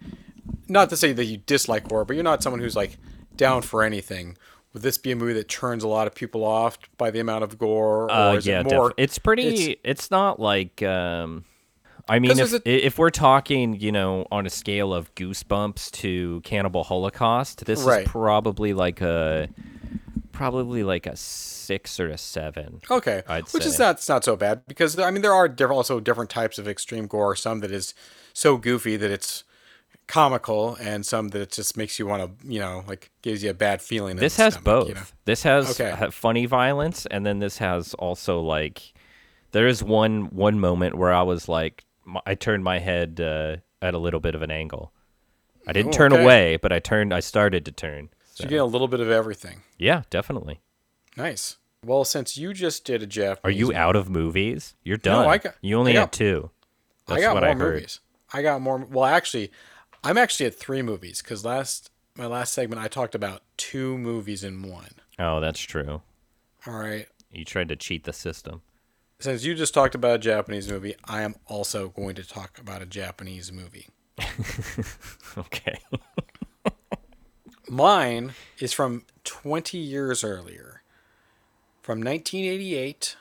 [0.68, 2.96] not to say that you dislike horror but you're not someone who's like
[3.36, 4.36] down for anything.
[4.74, 7.42] Would this be a movie that turns a lot of people off by the amount
[7.44, 9.76] of gore or Uh, is yeah, it more def- it's pretty.
[9.82, 10.82] It's, not like.
[10.82, 11.44] Um,
[12.06, 16.40] I mean, if there's if we're talking, you know, on a scale of Goosebumps to
[16.42, 18.02] Cannibal Holocaust, this Right.
[18.04, 19.48] is probably like a
[20.38, 22.80] probably like a six or a seven.
[22.90, 23.84] Okay, I'd which is say.
[23.84, 26.66] not it's not so bad because I mean there are different, also different types of
[26.68, 27.36] extreme gore.
[27.36, 27.92] Some that is
[28.32, 29.44] so goofy that it's
[30.06, 33.50] comical, and some that it just makes you want to you know like gives you
[33.50, 34.16] a bad feeling.
[34.16, 34.88] This has stomach, both.
[34.88, 35.02] You know?
[35.24, 36.10] This has Okay.
[36.10, 38.94] funny violence, and then this has also like
[39.52, 41.84] there is one one moment where I was like,
[42.26, 44.92] I turned my head uh, at a little bit of an angle.
[45.66, 46.22] I didn't Oh, turn okay.
[46.22, 47.12] away, but I turned.
[47.12, 48.08] I started to turn.
[48.38, 49.62] So you get a little bit of everything.
[49.78, 50.60] Yeah, definitely.
[51.16, 51.56] Nice.
[51.84, 54.74] Well, since you just did a Japanese, Are you out of movies?
[54.84, 55.24] You're done.
[55.24, 56.50] No, I got- you only I got- have two.
[57.06, 57.74] That's I got what more I heard.
[57.74, 58.00] movies.
[58.32, 58.78] I got more.
[58.78, 59.50] Well, actually,
[60.04, 64.44] I'm actually at three movies because last my last segment I talked about two movies
[64.44, 64.90] in one.
[65.18, 66.02] Oh, that's true.
[66.66, 67.06] All right.
[67.32, 68.62] You tried to cheat the system.
[69.20, 72.82] Since you just talked about a Japanese movie, I am also going to talk about
[72.82, 73.88] a Japanese movie.
[75.36, 75.78] Okay.
[77.68, 80.82] Mine is from 20 years earlier,
[81.82, 83.16] from 1988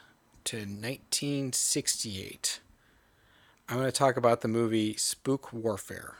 [0.45, 2.59] to 1968.
[3.67, 6.15] I'm going to talk about the movie Spook Warfare,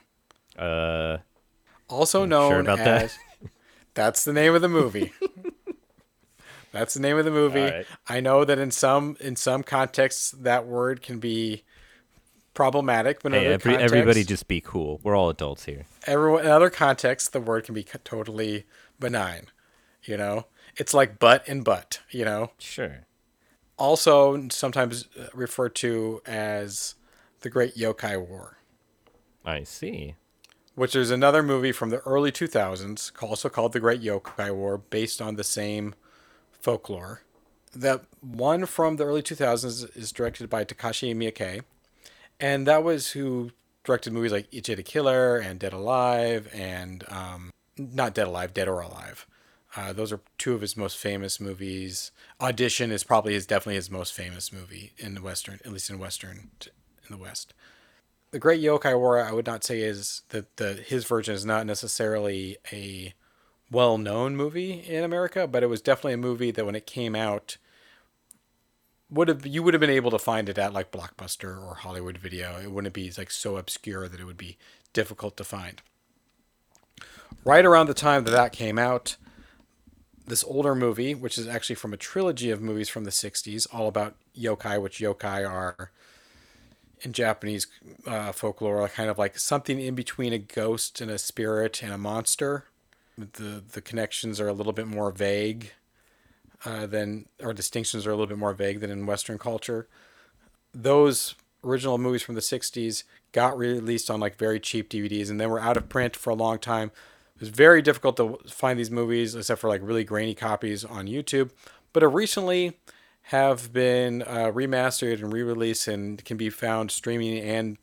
[0.57, 1.19] uh,
[1.87, 3.03] also known sure about that?
[3.03, 3.17] as.
[3.93, 5.13] That's the name of the movie.
[6.71, 7.61] That's the name of the movie.
[7.61, 7.85] Right.
[8.07, 11.63] I know that in some in some contexts that word can be
[12.57, 14.99] problematic, but in hey, other every, everybody just be cool.
[15.03, 15.85] We're all adults here.
[16.07, 18.65] everyone in other contexts the word can be totally
[18.99, 19.43] benign
[20.03, 20.45] you know
[20.75, 23.05] it's like butt and butt you know Sure.
[23.77, 26.95] also sometimes uh, referred to as
[27.41, 28.57] the great yokai war
[29.45, 30.15] I see.
[30.75, 35.21] which is another movie from the early 2000s also called the great yokai war based
[35.21, 35.93] on the same
[36.51, 37.21] folklore
[37.73, 41.61] the one from the early 2000s is directed by takashi miike
[42.39, 43.51] and that was who
[43.83, 48.67] directed movies like Ichi the Killer and Dead Alive and um, not Dead Alive, Dead
[48.67, 49.25] or Alive.
[49.75, 52.11] Uh, those are two of his most famous movies.
[52.41, 55.99] Audition is probably his definitely his most famous movie in the western, at least in
[55.99, 57.53] western in the west.
[58.31, 61.65] The Great Yokai War, I would not say is that the his version is not
[61.65, 63.13] necessarily a
[63.71, 67.57] well-known movie in America, but it was definitely a movie that when it came out
[69.09, 72.17] would have you would have been able to find it at like Blockbuster or Hollywood
[72.17, 72.59] Video.
[72.59, 74.57] It wouldn't be like so obscure that it would be
[74.93, 75.81] difficult to find.
[77.45, 79.15] Right around the time that that came out,
[80.25, 83.87] this older movie, which is actually from a trilogy of movies from the 60s, all
[83.87, 85.91] about yokai, which yokai are
[87.01, 87.67] in Japanese
[88.05, 91.97] uh, folklore, kind of like something in between a ghost and a spirit and a
[91.97, 92.65] monster.
[93.17, 95.71] The the connections are a little bit more vague
[96.65, 99.87] uh, than, or distinctions are a little bit more vague than in Western culture.
[100.73, 105.49] Those original movies from the 60s got released on like very cheap DVDs and then
[105.49, 106.91] were out of print for a long time.
[107.35, 111.07] It was very difficult to find these movies except for like really grainy copies on
[111.07, 111.51] YouTube.
[111.93, 112.77] But it recently
[113.23, 117.77] have been uh, remastered and re-released and can be found streaming and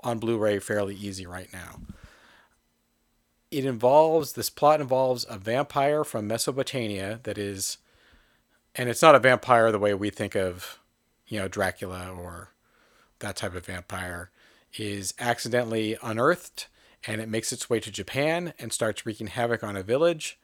[0.00, 1.80] on Blu-ray fairly easy right now.
[3.52, 7.76] It involves this plot involves a vampire from Mesopotamia that is,
[8.74, 10.78] and it's not a vampire the way we think of,
[11.26, 12.54] you know, Dracula or
[13.18, 14.30] that type of vampire,
[14.78, 16.68] is accidentally unearthed
[17.06, 20.38] and it makes its way to Japan and starts wreaking havoc on a village,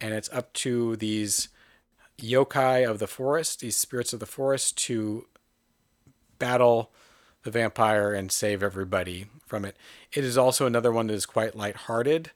[0.00, 1.48] and it's up to these
[2.18, 5.26] yokai of the forest, these spirits of the forest, to
[6.38, 6.92] battle
[7.42, 9.76] the vampire and save everybody from it.
[10.14, 12.30] It is also another one that is quite lighthearted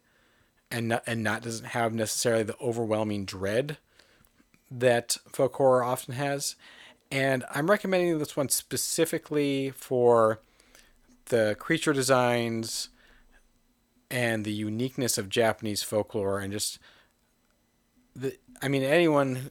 [0.70, 3.78] and not, and not doesn't have necessarily the overwhelming dread
[4.70, 6.56] that folk horror often has.
[7.10, 10.40] And I'm recommending this one specifically for
[11.26, 12.90] the creature designs
[14.10, 16.78] and the uniqueness of Japanese folklore and just
[18.16, 19.50] the I mean anyone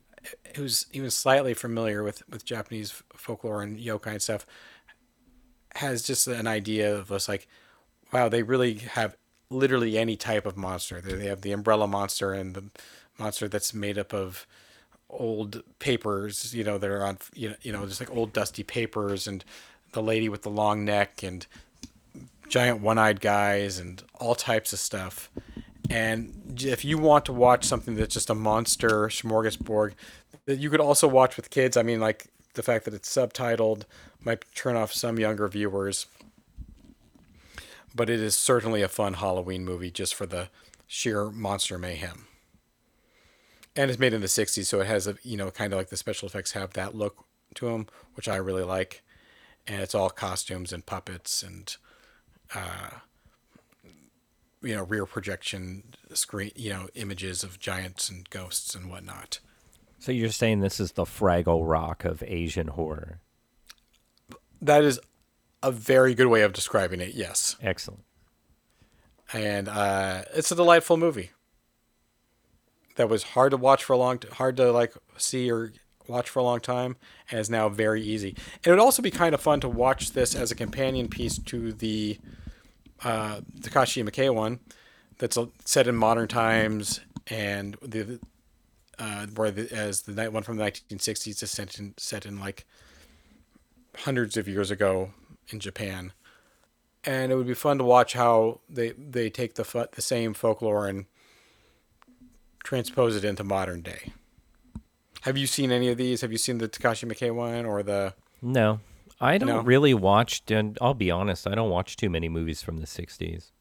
[0.56, 4.46] who's even slightly familiar with, with Japanese folklore and yokai and stuff
[5.76, 7.48] has just an idea of us like,
[8.12, 9.16] wow, they really have
[9.50, 11.02] literally any type of monster.
[11.02, 12.66] They have the umbrella monster and the
[13.18, 14.46] monster that's made up of
[15.10, 18.64] old papers, you know, that are on, you know, you know, just like old dusty
[18.64, 19.44] papers and
[19.94, 21.48] the lady with the long neck and
[22.50, 25.30] giant one-eyed guys and all types of stuff.
[25.90, 29.94] And if you want to watch something that's just a monster smorgasbord
[30.46, 33.84] that you could also watch with kids, I mean, like the fact that it's subtitled
[34.24, 36.08] might turn off some younger viewers.
[37.98, 40.50] But it is certainly a fun Halloween movie just for the
[40.86, 42.28] sheer monster mayhem.
[43.76, 45.90] And it's made in the 60s, so it has a, you know, kind of like
[45.90, 47.26] the special effects have that look
[47.56, 49.04] to them, which I really like.
[49.68, 51.76] And it's all costumes and puppets and
[52.56, 52.90] uh,
[54.62, 55.84] you know rear projection
[56.14, 59.40] screen you know images of giants and ghosts and whatnot
[60.00, 63.20] So you're saying this is the Fraggle Rock of Asian horror?
[64.62, 65.00] that is
[65.68, 67.56] a very good way of describing it yes.
[67.62, 68.04] Excellent.
[69.34, 71.32] and uh, it's a delightful movie.
[72.96, 75.74] That was hard to watch for a long t- hard to like see or
[76.08, 76.96] watch for a long time
[77.30, 78.30] and is now very easy.
[78.30, 81.38] And it would also be kind of fun to watch this as a companion piece
[81.38, 82.18] to the
[83.04, 84.60] uh, Takashi Miike one
[85.20, 88.20] that's set in modern times and the
[88.98, 92.40] uh, where the, as the night one from the 1960s is set in, set in
[92.40, 92.66] like
[93.98, 95.12] hundreds of years ago
[95.50, 96.14] in Japan
[97.04, 100.88] and it would be fun to watch how they they take the the same folklore
[100.88, 101.06] and
[102.64, 104.12] transpose it into modern day.
[105.22, 106.22] Have you seen any of these?
[106.22, 108.14] Have you seen the Takashi Miike one or the?
[108.42, 108.80] No,
[109.20, 109.62] I don't No?
[109.62, 110.44] really watch.
[110.50, 113.52] And I'll be honest, I don't watch too many movies from the '60s.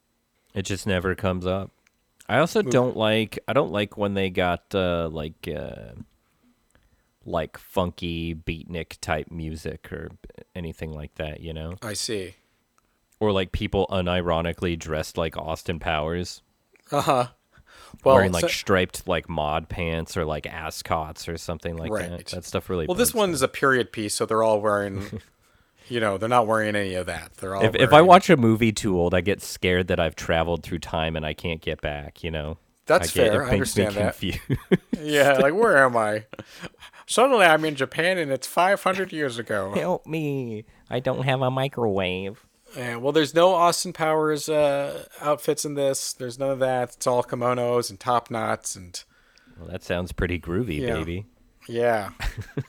[0.54, 1.70] It just never comes up.
[2.28, 3.38] I also don't like.
[3.46, 5.92] I don't like when they got uh, like uh,
[7.26, 10.10] like funky beatnik type music or
[10.54, 11.40] anything like that.
[11.40, 12.34] You know, I see.
[13.20, 16.42] or like people unironically dressed like Austin Powers.
[16.90, 17.26] Uh huh.
[18.04, 22.10] Well, wearing like so- striped like mod pants or like ascots or something like that.
[22.10, 22.26] Right.
[22.26, 22.86] That stuff really.
[22.86, 25.20] well, this one is a period piece, so they're all wearing.
[25.88, 27.34] you know, they're not wearing any of that.
[27.34, 27.64] They're all.
[27.64, 30.80] If if I watch a movie too old, I get scared that I've traveled through
[30.80, 32.22] time and I can't get back.
[32.22, 32.58] You know.
[32.86, 33.44] That's I get, fair.
[33.44, 34.22] I understand that.
[35.00, 36.24] yeah, like where am I?
[37.06, 39.72] Suddenly, I'm in Japan, and it's 500 years ago.
[39.76, 40.64] Help me!
[40.90, 42.44] I don't have a microwave.
[42.76, 46.12] Yeah, well, there's no Austin Powers uh, outfits in this.
[46.12, 46.94] There's none of that.
[46.96, 49.02] It's all kimonos and top knots and
[49.58, 50.94] Well, that sounds pretty groovy, Yeah.
[50.94, 51.26] baby.
[51.68, 52.10] yeah.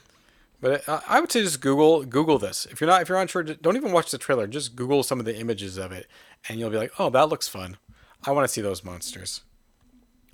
[0.61, 2.65] but uh, I would say just Google Google this.
[2.71, 4.47] If you're not if you're unsure, don't even watch the trailer.
[4.47, 6.07] Just Google some of the images of it,
[6.47, 7.77] and you'll be like, oh, that looks fun.
[8.25, 9.41] I want to see those monsters.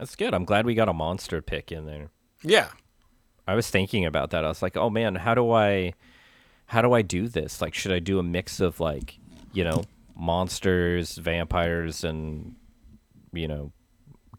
[0.03, 0.33] That's good.
[0.33, 2.09] I'm glad we got a monster pick in there.
[2.41, 2.67] Yeah,
[3.47, 4.43] I was thinking about that.
[4.43, 5.93] I was like, oh man, how do I,
[6.65, 7.61] how do I do this?
[7.61, 9.17] Like, should I do a mix of like,
[9.53, 12.57] you know, monsters, vampires, and
[13.31, 13.71] you know,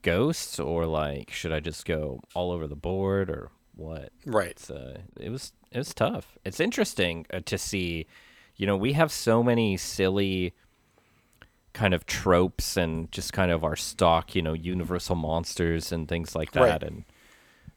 [0.02, 4.10] ghosts, or like, should I just go all over the board, or what.
[4.26, 4.50] Right.
[4.50, 6.36] It's uh, it was it was tough.
[6.44, 8.04] It's interesting uh, to see.
[8.56, 10.52] You know, we have so many silly
[11.74, 16.34] kind of tropes and just kind of our stock, you know, universal monsters and things
[16.34, 16.60] like that.
[16.60, 16.82] Right.
[16.82, 17.04] And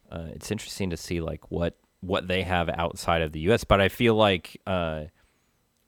[0.10, 3.64] uh, it's interesting to see like what what they have outside of the U.S.
[3.64, 5.06] But I feel like uh,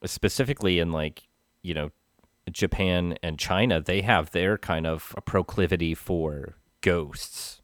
[0.03, 1.27] specifically in like
[1.61, 1.91] you know
[2.51, 7.61] Japan and China, they have their kind of a proclivity for ghosts,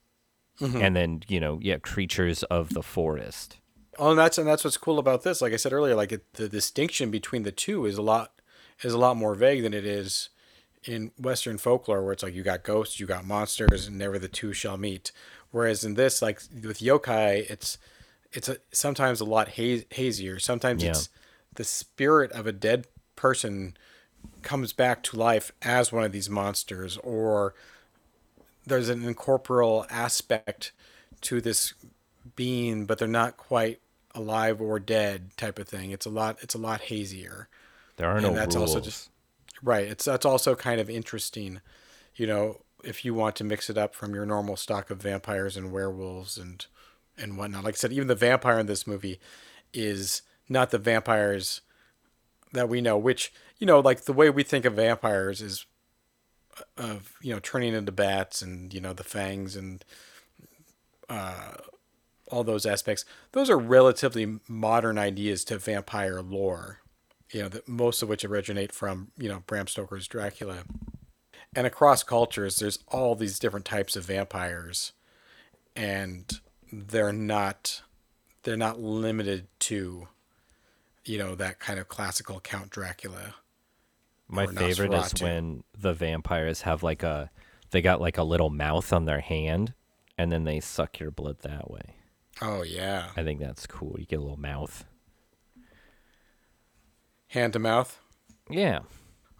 [0.61, 3.57] and then you know yeah creatures of the forest.
[3.97, 5.41] Oh, and that's and that's what's cool about this.
[5.41, 8.31] Like I said earlier, like it, the distinction between the two is a lot
[8.83, 10.29] is a lot more vague than it is
[10.85, 14.27] in Western folklore, where it's like you got ghosts, you got monsters, and never the
[14.27, 15.11] two shall meet.
[15.51, 17.77] Whereas in this, like with yokai, it's
[18.33, 20.39] it's a, sometimes a lot haze, hazier.
[20.39, 20.89] Sometimes Yeah.
[20.91, 21.09] it's
[21.55, 23.77] the spirit of a dead person
[24.41, 27.53] comes back to life as one of these monsters, or
[28.65, 30.71] there's an incorporeal aspect
[31.21, 31.73] to this
[32.35, 33.79] being, but they're not quite
[34.13, 35.91] alive or dead type of thing.
[35.91, 36.37] It's a lot.
[36.41, 37.47] It's a lot hazier.
[37.97, 38.71] There are And no that's rules.
[38.75, 39.09] also just-
[39.63, 39.87] Right.
[39.87, 41.61] It's that's also kind of interesting,
[42.15, 45.57] you know, if you want to mix it up from your normal stock of vampires
[45.57, 46.65] and werewolves and
[47.17, 47.63] and whatnot.
[47.63, 49.19] Like I said, even the vampire in this movie
[49.73, 51.61] is not the vampires
[52.53, 52.97] that we know.
[52.97, 55.65] Which you know, like the way we think of vampires is
[56.77, 59.83] of you know turning into bats and you know the fangs and
[61.09, 61.53] uh,
[62.31, 63.05] all those aspects.
[63.31, 66.79] Those are relatively modern ideas to vampire lore
[67.35, 70.63] you know, that most of which originate from, you know, Bram Stoker's Dracula.
[71.53, 74.93] And across cultures, there's all these different types of vampires,
[75.75, 76.39] and
[76.71, 77.81] they're not
[78.43, 80.07] they're not limited to,
[81.03, 83.35] you know, that kind of classical Count Dracula.
[84.29, 87.29] My or favorite is when the vampires have like a
[87.71, 89.73] they got like a little mouth on their hand
[90.17, 91.95] and then they suck your blood that way.
[92.41, 93.97] Oh yeah, I think that's cool.
[93.99, 94.85] You get a little mouth.
[97.35, 97.99] Hand to mouth.
[98.49, 98.79] Yeah.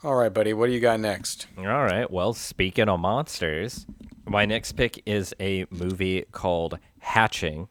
[0.04, 1.48] All right, buddy, what do you got next?
[1.58, 2.12] All right.
[2.12, 3.86] Well, speaking of monsters,
[4.26, 7.70] my next pick is a movie called Hatching,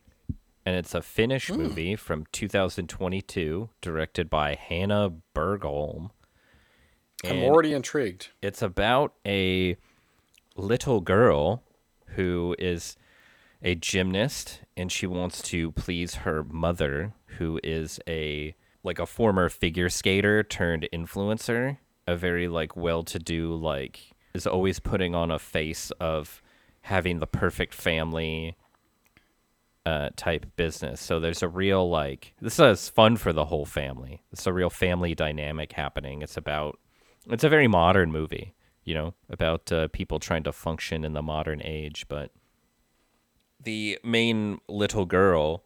[0.64, 1.58] and it's a Finnish hmm.
[1.58, 6.08] movie from 2022, directed by Hanna Bergholm.
[7.22, 8.28] I'm already intrigued.
[8.40, 9.76] it's about a
[10.56, 11.62] little girl
[12.16, 12.96] who is
[13.62, 18.54] a gymnast and she wants to please her mother who is a
[18.84, 25.14] like a former figure skater turned influencer a very like well-to-do like is always putting
[25.14, 26.42] on a face of
[26.82, 28.56] having the perfect family
[29.86, 31.00] uh, type business.
[31.00, 34.22] So there's a real like this is fun for the whole family.
[34.32, 36.22] It's a real family dynamic happening.
[36.22, 36.78] It's about
[37.28, 38.54] it's a very modern movie,
[38.84, 42.06] you know, about uh, people trying to function in the modern age.
[42.08, 42.30] But
[43.62, 45.64] the main little girl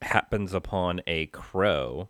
[0.00, 2.08] happens upon a crow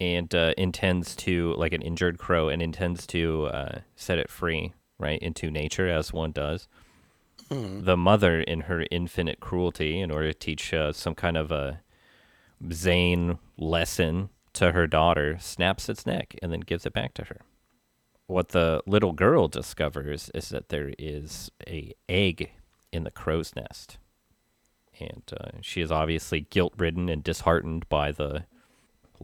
[0.00, 4.72] and uh, intends to like an injured crow and intends to uh, set it free
[4.98, 6.68] right into nature as one does
[7.48, 11.80] the mother in her infinite cruelty in order to teach uh, some kind of a
[12.72, 17.40] Zane lesson to her daughter snaps its neck and then gives it back to her.
[18.26, 22.50] What the little girl discovers is that there is a egg
[22.92, 23.98] in the crow's nest.
[24.98, 28.46] And uh, she is obviously guilt-ridden and disheartened by the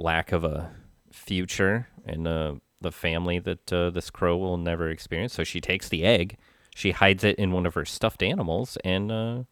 [0.01, 0.71] lack of a
[1.13, 5.35] future and uh, the family that uh, this crow will never experience.
[5.35, 6.37] So she takes the egg,
[6.75, 9.43] she hides it in one of her stuffed animals, and uh,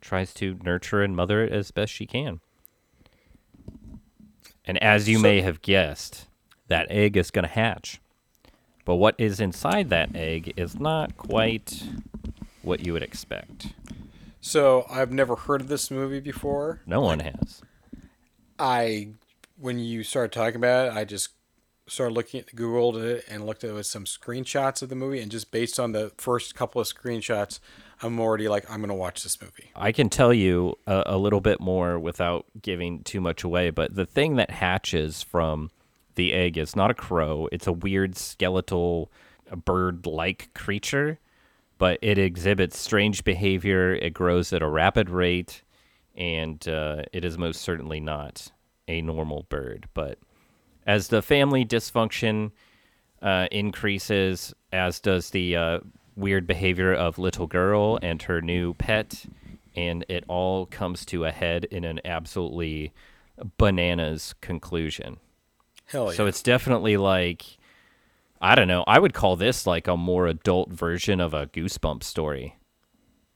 [0.00, 2.40] tries to nurture and mother it as best she can.
[4.64, 6.26] And as you So- may have guessed,
[6.68, 8.00] that egg is going to hatch.
[8.84, 11.84] But what is inside that egg is not quite
[12.62, 13.74] what you would expect.
[14.40, 16.80] So I've never heard of this movie before.
[16.86, 17.62] No one has.
[18.58, 19.10] I,
[19.60, 21.30] when you started talking about it, I just
[21.86, 25.50] started looking at Googled it and looked at some screenshots of the movie, and just
[25.50, 27.60] based on the first couple of screenshots,
[28.02, 29.70] I'm already like, I'm gonna watch this movie.
[29.74, 33.94] I can tell you a, a little bit more without giving too much away, but
[33.94, 35.70] the thing that hatches from
[36.14, 37.48] the egg is not a crow.
[37.52, 39.10] It's a weird skeletal
[39.64, 41.18] bird like creature,
[41.76, 43.94] but it exhibits strange behavior.
[43.94, 45.62] It grows at a rapid rate,
[46.14, 48.52] and uh, it is most certainly not
[48.90, 49.86] a normal bird.
[49.94, 50.18] But
[50.86, 52.50] as the family dysfunction
[53.22, 55.80] uh, increases, as does the uh,
[56.16, 59.26] weird behavior of little girl and her new pet,
[59.76, 62.92] and it all comes to a head in an absolutely
[63.56, 65.18] bananas conclusion.
[65.86, 66.16] Hell yeah!
[66.16, 67.58] So it's definitely like
[68.40, 68.84] I don't know.
[68.86, 72.56] I would call this like a more adult version of a Goosebump story.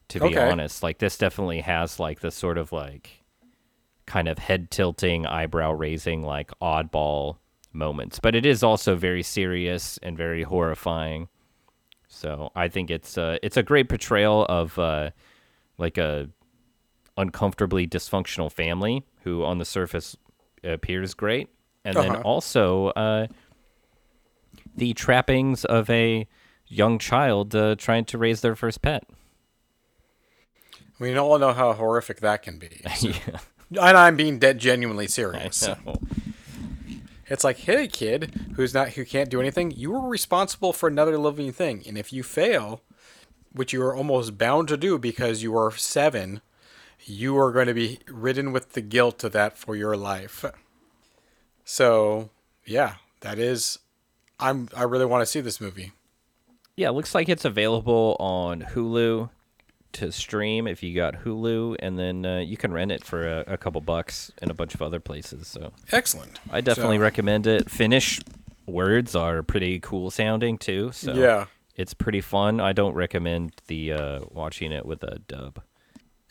[0.09, 0.51] To be Okay.
[0.51, 3.24] honest, like this definitely has like the sort of like
[4.07, 7.37] kind of head tilting, eyebrow raising, like oddball
[7.73, 11.29] moments, but it is also very serious and very horrifying.
[12.09, 15.11] So I think it's uh, it's a great portrayal of uh,
[15.79, 16.29] like a
[17.17, 20.17] uncomfortably dysfunctional family who, on the surface,
[20.63, 21.49] appears great,
[21.85, 22.23] and then Uh-huh.
[22.25, 23.27] also uh,
[24.77, 26.27] the trappings of a
[26.67, 29.05] young child uh, trying to raise their first pet.
[30.99, 32.81] We all know how horrific that can be.
[33.01, 33.39] yeah,
[33.79, 35.69] And I'm being dead genuinely serious.
[37.27, 39.71] It's like, hey, kid, who's not who can't do anything.
[39.71, 42.83] You were responsible for another living thing, and if you fail,
[43.53, 46.43] which you are almost bound to do because you are seven,
[47.05, 50.45] you are going to be ridden with the guilt of that for your life.
[51.65, 52.31] So,
[52.67, 53.79] yeah, that is.
[54.39, 54.69] I'm.
[54.77, 55.93] I really want to see this movie.
[56.77, 59.31] Yeah, it looks like it's available on Hulu
[59.95, 63.45] to stream if you got Hulu, and then uh, you can rent it for a,
[63.55, 65.47] a couple bucks in a bunch of other places.
[65.49, 66.39] So Excellent.
[66.51, 67.71] I definitely So- recommend it.
[67.71, 68.21] Finnish
[68.67, 71.47] words are pretty cool sounding too, so Yeah.
[71.77, 72.61] it's pretty fun.
[72.61, 75.61] I don't recommend the uh, watching it with a dub.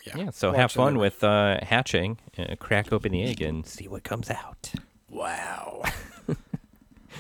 [0.06, 0.18] Yeah.
[0.18, 1.04] Yeah, so Watch have fun anyway.
[1.06, 4.72] with uh, hatching, uh, crack open the egg, and see what comes out.
[5.10, 5.84] Wow.
[6.28, 6.36] no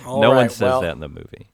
[0.05, 1.47] All one says well, that in the movie.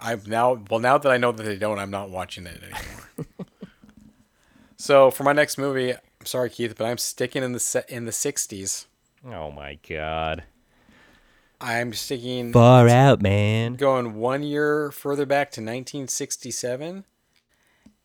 [0.00, 3.46] I've now well now that I know that they don't, I'm not watching it anymore.
[4.86, 8.04] so for my next movie, I'm sorry, Keith, but I'm sticking in the set in
[8.04, 8.86] the '60s.
[9.28, 10.44] Oh my god.
[11.60, 13.74] I'm sticking Far out, man.
[13.74, 17.04] going one year further back to 1967,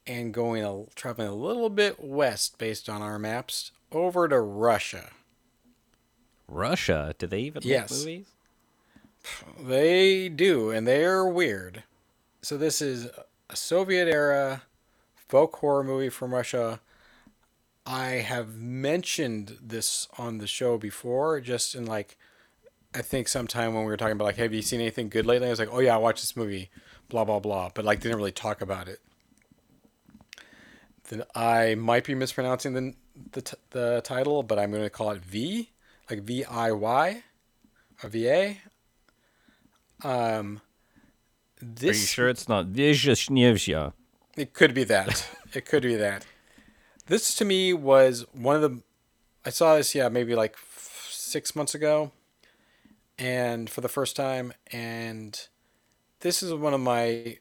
[0.08, 5.12] and going a, traveling a little bit west based on our maps over to Russia.
[6.48, 7.14] Russia?
[7.18, 7.92] Do they even Yes.
[7.92, 8.28] make movies?
[9.62, 11.84] They do, and they're weird.
[12.42, 13.08] So this is
[13.50, 14.64] a Soviet era
[15.32, 16.82] folk horror movie from Russia.
[17.86, 22.18] I have mentioned this on the show before, just in like,
[22.94, 25.48] I think sometime when we were talking about like, have you seen anything good lately?
[25.48, 26.70] I was like, oh yeah, I watched this movie,
[27.08, 29.00] blah blah blah, but like didn't really talk about it.
[31.10, 32.94] Then I might be mispronouncing the
[33.32, 35.70] the, t- the title, but I'm going to call it V,
[36.10, 37.24] like V I Y,
[38.04, 38.62] or V A.
[40.04, 40.60] Um,
[41.62, 43.94] Are you sure it's not Vyzhnyevzha?
[44.42, 45.30] It could be that.
[45.54, 46.26] it could be that.
[47.06, 48.82] This to me was one of the.
[49.46, 52.12] I saw this, yeah, maybe like f- six months ago,
[53.20, 55.48] and for the first time, and
[56.22, 57.38] this is one of my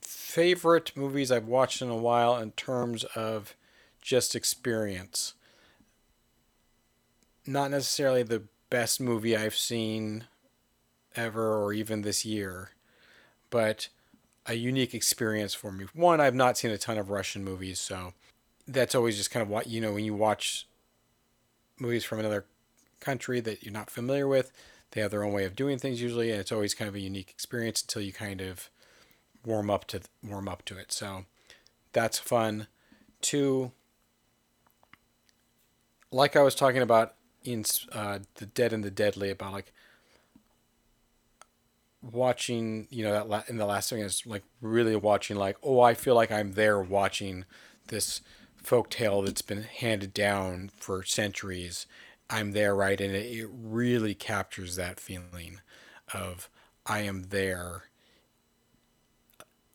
[0.00, 3.56] favorite movies I've watched in a while in terms of
[4.00, 5.34] just experience.
[7.44, 10.26] Not necessarily the best movie I've seen
[11.16, 12.70] ever or even this year,
[13.50, 13.88] but
[14.46, 15.86] a unique experience for me.
[15.94, 18.14] One, I've not seen a ton of Russian movies, so
[18.66, 20.66] that's always just kind of what you know when you watch
[21.78, 22.44] movies from another
[23.00, 24.52] country that you're not familiar with.
[24.92, 27.00] They have their own way of doing things usually, and it's always kind of a
[27.00, 28.70] unique experience until you kind of
[29.44, 30.92] warm up to warm up to it.
[30.92, 31.24] So
[31.92, 32.66] that's fun.
[33.20, 33.72] Two,
[36.10, 37.14] like I was talking about
[37.44, 39.72] in uh, the Dead and the Deadly about like
[42.02, 45.80] watching you know that la- in the last thing is like really watching like oh
[45.80, 47.44] I feel like I'm there watching
[47.88, 48.22] this
[48.56, 51.86] folk tale that's been handed down for centuries.
[52.28, 53.00] I'm there right?
[53.00, 55.60] And it, it really captures that feeling
[56.14, 56.48] of
[56.86, 57.84] I am there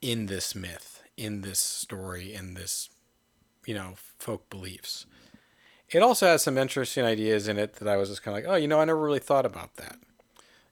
[0.01, 2.89] in this myth in this story in this
[3.65, 5.05] you know folk beliefs.
[5.91, 8.51] It also has some interesting ideas in it that I was just kind of like
[8.51, 9.97] oh you know I never really thought about that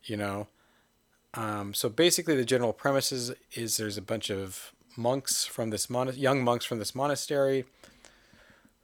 [0.04, 0.48] you know
[1.34, 5.90] um, so basically, the general premise is, is there's a bunch of monks from this
[5.90, 7.66] mon- young monks from this monastery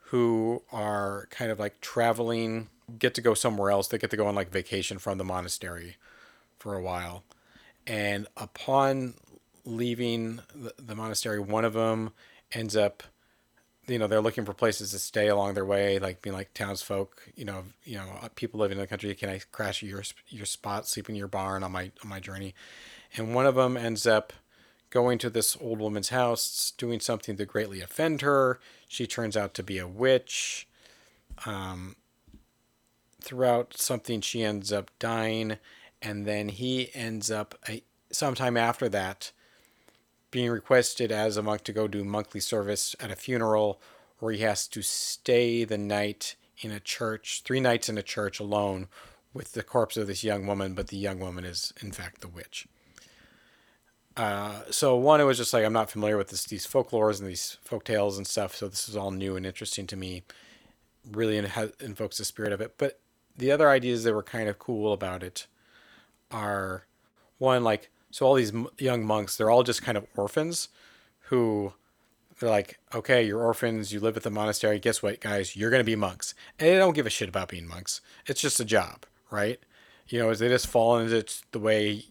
[0.05, 3.87] who are kind of like traveling, get to go somewhere else.
[3.87, 5.97] They get to go on like vacation from the monastery
[6.57, 7.23] for a while,
[7.85, 9.13] and upon
[9.65, 12.11] leaving the, the monastery, one of them
[12.51, 13.03] ends up
[13.89, 17.29] you know they're looking for places to stay along their way like being like townsfolk
[17.35, 19.13] you know you know uh, people living in the country.
[19.15, 22.53] Can i crash your your spot sleep in your barn on my on my journey?
[23.17, 24.33] And one of them ends up
[24.89, 28.59] going to this old woman's house doing something to greatly offend her.
[28.87, 30.67] She turns out to be a witch.
[31.45, 31.95] Um,
[33.21, 35.57] throughout something she ends up dying.
[36.01, 39.31] And then he ends up a, sometime after that
[40.31, 43.81] being requested as a monk to go do monthly service at a funeral
[44.19, 48.39] where he has to stay the night in a church, three nights in a church
[48.39, 48.87] alone
[49.33, 52.27] with the corpse of this young woman, but the young woman is in fact the
[52.27, 52.67] witch.
[54.17, 57.29] Uh, so one, it was just like I'm not familiar with this, these folklores and
[57.29, 60.23] these folk tales and stuff, so this is all new and interesting to me.
[61.09, 61.47] Really in,
[61.79, 62.75] invokes the spirit of it.
[62.77, 62.99] But
[63.37, 65.47] the other ideas that were kind of cool about it
[66.29, 66.85] are
[67.37, 70.69] one like so all these young monks they're all just kind of orphans
[71.29, 71.73] who
[72.39, 74.79] they're like okay you're orphans you live at the monastery.
[74.79, 75.55] Guess what guys?
[75.55, 76.33] You're going to be monks.
[76.57, 78.01] And they don't give a shit about being monks.
[78.25, 79.59] It's just a job right?
[80.07, 82.05] You know they just fall into the way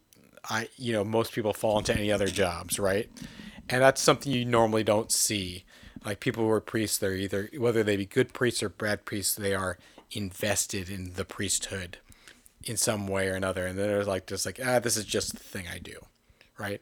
[0.48, 3.10] i you know most people fall into any other jobs right?
[3.68, 5.64] And that's something you normally don't see.
[6.04, 9.34] Like people who are priests they're either whether they be good priests or bad priests
[9.34, 9.78] they are
[10.12, 11.98] invested in the priesthood
[12.64, 13.66] in some way or another.
[13.66, 16.04] And then there's like just like ah, this is just the thing I do,
[16.58, 16.80] right?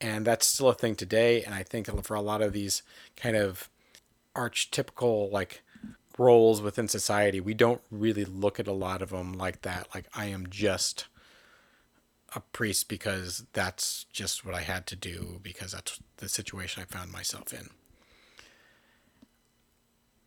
[0.00, 1.42] And that's still a thing today.
[1.42, 2.82] And I think for a lot of these
[3.16, 3.68] kind of
[4.34, 5.62] archetypical like
[6.18, 9.88] roles within society, we don't really look at a lot of them like that.
[9.94, 11.06] Like I am just
[12.34, 16.92] a priest because that's just what I had to do because that's the situation I
[16.92, 17.70] found myself in.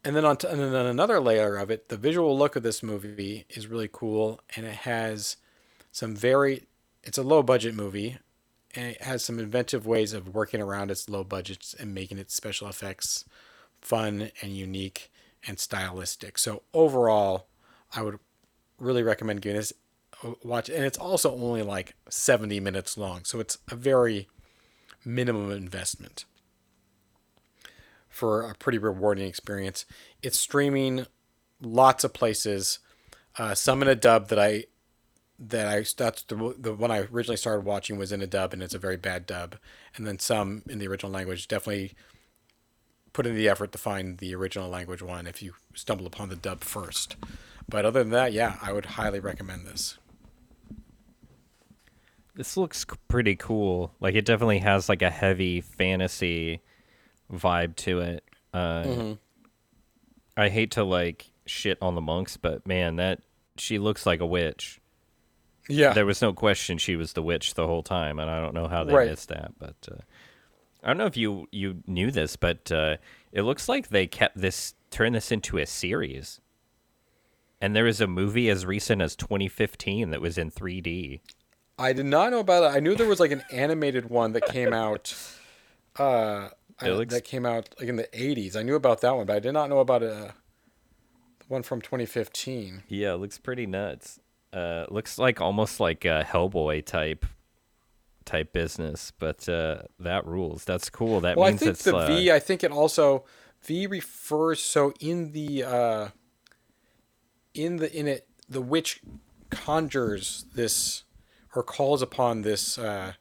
[0.07, 2.81] And then on, t- and then another layer of it, the visual look of this
[2.81, 5.35] movie is really cool, and it has
[5.91, 6.63] some very.
[7.03, 8.17] It's a low budget movie,
[8.73, 12.33] and it has some inventive ways of working around its low budgets and making its
[12.33, 13.25] special effects
[13.81, 15.11] fun and unique
[15.45, 16.37] and stylistic.
[16.37, 17.47] So overall,
[17.93, 18.17] I would
[18.79, 19.73] really recommend giving this
[20.41, 20.69] watch.
[20.69, 24.29] And it's also only like 70 minutes long, so it's a very
[25.03, 26.23] minimum investment
[28.17, 29.85] for a pretty rewarding experience.
[30.23, 31.05] It's streaming
[31.61, 32.79] lots of places.
[33.37, 34.65] Uh, some in a dub that I
[35.39, 38.63] that I that's the the one I originally started watching was in a dub and
[38.63, 39.57] it's a very bad dub,
[39.95, 41.47] and then some in the original language.
[41.47, 41.93] Definitely
[43.13, 46.35] put in the effort to find the original language one if you stumble upon the
[46.35, 47.15] dub first.
[47.69, 49.99] But other than that, yeah, I would highly recommend this.
[52.33, 53.93] This looks pretty cool.
[53.99, 56.61] Like it definitely has like a heavy fantasy
[57.31, 58.23] vibe to it.
[58.53, 59.13] Uh,
[60.35, 63.21] I hate to like shit on the monks, but man, that
[63.57, 64.79] she looks like a witch.
[65.69, 68.53] Yeah, There was no question she was the witch the whole time, and I don't
[68.53, 69.09] know how they Right.
[69.09, 69.51] missed that.
[69.59, 69.95] But uh,
[70.81, 72.97] I don't know if you you knew this, but uh,
[73.33, 76.39] it looks like they kept this turned this into a series.
[77.59, 81.19] And there was a movie as recent as 2015 that was in 3D.
[81.79, 82.75] I did not know about it.
[82.77, 85.13] I knew there was like an animated one that came out.
[85.97, 86.49] Uh,
[86.79, 88.55] I- that came out like in the '80s.
[88.55, 90.31] I knew about that one, but I did not know about uh,
[91.39, 92.83] the one from 2015.
[92.87, 94.19] Yeah, it looks pretty nuts.
[94.53, 97.25] Uh, looks like almost like a Hellboy type
[98.25, 100.65] type business, but uh, that rules.
[100.65, 101.21] That's cool.
[101.21, 102.31] That Well, I means think it's the uh, V.
[102.31, 103.25] I think it also
[103.63, 106.07] V refers so in the uh,
[107.53, 109.01] in the in it the witch
[109.49, 111.03] conjures this
[111.55, 113.13] or calls upon this uh,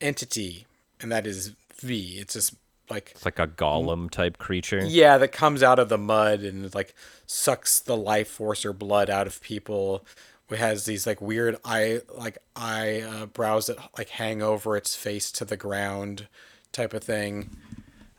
[0.00, 0.66] entity,
[1.00, 2.18] and that is V.
[2.18, 2.54] It's just
[2.88, 4.84] like it's like a golem type creature.
[4.84, 6.94] Yeah, that comes out of the mud and like
[7.26, 10.04] sucks the life force or blood out of people.
[10.50, 14.96] It has these like weird eye like eye uh, brows that like hang over its
[14.96, 16.26] face to the ground,
[16.72, 17.50] type of thing.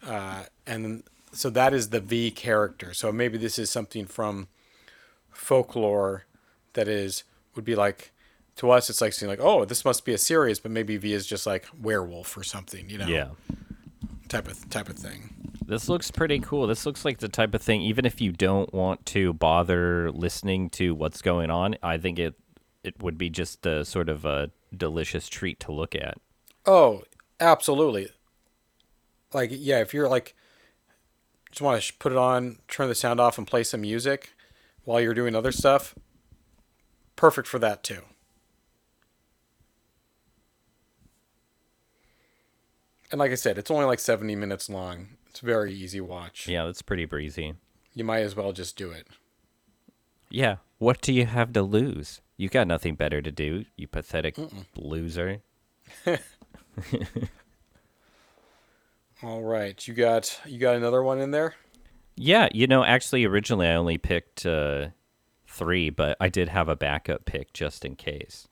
[0.06, 2.94] Uh, and so that is the V character.
[2.94, 4.48] So maybe this is something from
[5.30, 6.26] folklore
[6.74, 7.24] that is
[7.56, 8.12] would be like
[8.62, 8.90] to us.
[8.90, 11.46] It's like seeing like oh this must be a series, but maybe V is just
[11.46, 12.90] like werewolf or something.
[12.90, 13.28] You know, Yeah.
[14.30, 15.36] type of type of thing.
[15.66, 16.68] This looks pretty cool.
[16.68, 20.70] This looks like the type of thing even if you don't want to bother listening
[20.72, 22.36] to what's going on, I think it
[22.84, 26.18] it would be just a sort of a delicious treat to look at.
[26.66, 27.04] Oh,
[27.40, 28.10] absolutely.
[29.34, 30.36] Like, yeah, if you're like,
[31.52, 34.34] just want to put it on, turn the sound off, and play some music
[34.84, 35.94] while you're doing other stuff,
[37.16, 38.02] perfect for that too.
[43.12, 45.10] And like I said, it's only like 70 minutes long.
[45.30, 46.48] It's a very easy watch.
[46.48, 47.54] Yeah, that's pretty breezy.
[47.94, 49.08] You might as well just do it.
[50.30, 50.58] Yeah.
[50.78, 52.22] What do you have to lose?
[52.38, 54.36] You got nothing better to do, you pathetic
[54.76, 55.42] loser.
[59.24, 61.54] All right, you got you got another one in there.
[62.16, 64.88] Yeah, you know, actually, originally I only picked uh,
[65.46, 68.48] three, but I did have a backup pick just in case.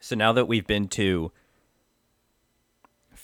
[0.00, 1.30] So now that we've been to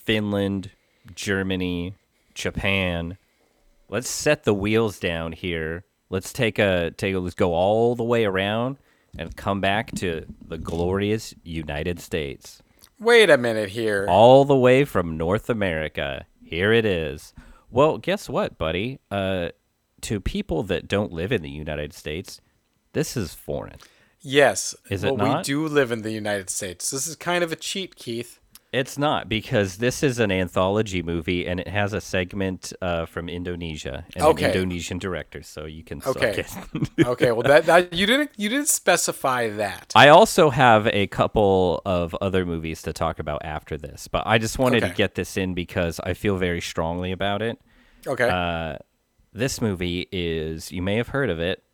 [0.05, 0.70] Finland,
[1.14, 1.94] Germany,
[2.35, 3.18] Japan,
[3.89, 5.85] let's set the wheels down here.
[6.09, 8.78] Let's take a take a let's go all the way around
[9.16, 12.62] and come back to the glorious United States
[12.98, 14.06] Wait a minute here.
[14.09, 16.27] all the way from North America.
[16.44, 17.32] Here it is.
[17.70, 18.98] Well, guess what, buddy?
[19.10, 19.51] Uh,
[20.02, 22.40] to people that don't live in the United States,
[22.93, 23.77] this is foreign.
[24.20, 24.74] Yes.
[24.90, 25.39] Is it well, not?
[25.39, 26.90] We do live in the United States.
[26.90, 28.40] This is kind of a cheat, Keith.
[28.72, 33.28] It's not because this is an anthology movie and it has a segment uh, from
[33.28, 34.44] Indonesia and Okay.
[34.44, 36.44] an Indonesian director, so you can Okay.
[36.47, 36.56] it.
[37.06, 39.92] Okay, well that, that you didn't you didn't specify that.
[39.97, 44.38] I also have a couple of other movies to talk about after this, but I
[44.38, 44.90] just wanted Okay.
[44.92, 47.59] to get this in because I feel very strongly about it.
[48.06, 48.28] Okay.
[48.28, 48.76] Uh,
[49.32, 51.64] this movie is, you may have heard of it,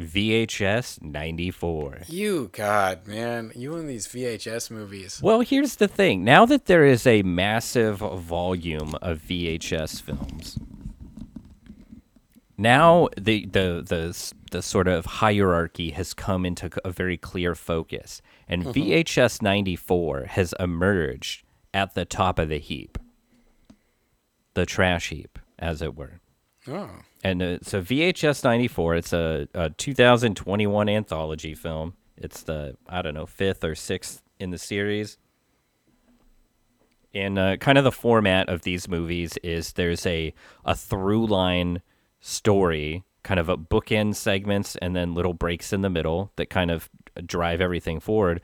[0.00, 2.02] VHS 94.
[2.08, 5.20] you God, man, you and these VHS movies.
[5.22, 6.24] Well, here's the thing.
[6.24, 10.58] Now that there is a massive volume of VHS films,
[12.56, 18.22] now the the the the sort of hierarchy has come into a very clear focus,
[18.48, 18.72] and mm-hmm.
[18.72, 22.98] VHS 94 has emerged at the top of the heap,
[24.54, 26.20] the trash heap, as it were.
[26.70, 26.90] Oh.
[27.24, 31.94] And uh, so VHS 94, it's a, a 2021 anthology film.
[32.16, 35.18] It's the, I don't know, fifth or sixth in the series.
[37.12, 40.32] And uh, kind of the format of these movies is there's a,
[40.64, 41.82] a through line
[42.20, 46.70] story, kind of a bookend segments, and then little breaks in the middle that kind
[46.70, 46.88] of
[47.26, 48.40] drive everything forward.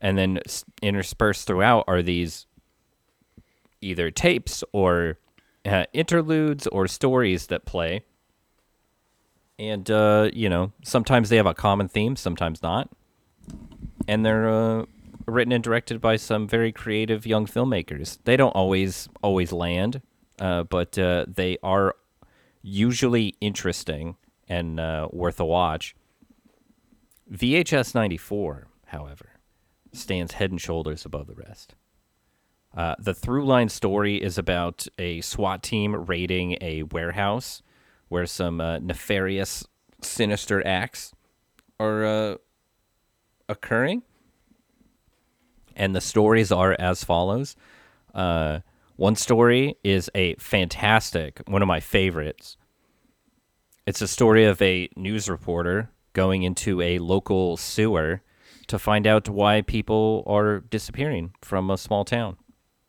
[0.00, 0.40] And then
[0.80, 2.46] interspersed throughout are these
[3.80, 5.18] either tapes or
[5.66, 8.02] uh, interludes or stories that play.
[9.58, 12.90] And, uh, you know, sometimes they have a common theme, sometimes not.
[14.06, 14.84] And they're uh,
[15.26, 18.18] written and directed by some very creative young filmmakers.
[18.24, 20.02] They don't always always land,
[20.38, 21.96] uh, but uh, they are
[22.62, 24.16] usually interesting
[24.48, 25.96] and uh, worth a watch.
[27.32, 29.30] VHS 94, however,
[29.92, 31.74] stands head and shoulders above the rest.
[32.76, 37.62] Uh, the through line story is about a SWAT team raiding a warehouse
[38.08, 39.66] where some uh, nefarious,
[40.02, 41.14] sinister acts
[41.80, 42.34] are uh,
[43.48, 44.02] occurring.
[45.74, 47.56] And the stories are as follows.
[48.14, 48.60] Uh,
[48.96, 52.56] one story is a fantastic, one of my favorites.
[53.86, 58.22] It's a story of a news reporter going into a local sewer
[58.66, 62.36] to find out why people are disappearing from a small town.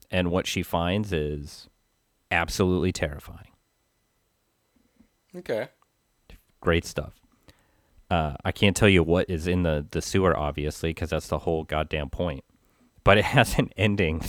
[0.09, 1.67] And what she finds is
[2.31, 3.51] absolutely terrifying.
[5.35, 5.67] Okay.
[6.61, 7.13] Great stuff.
[8.09, 11.39] Uh, I can't tell you what is in the, the sewer, obviously, because that's the
[11.39, 12.43] whole goddamn point.
[13.03, 14.21] But it has an ending.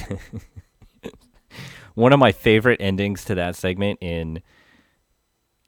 [1.95, 4.43] One of my favorite endings to that segment in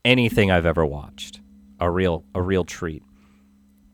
[0.04, 1.40] anything I've ever watched.
[1.78, 3.02] A real a real treat.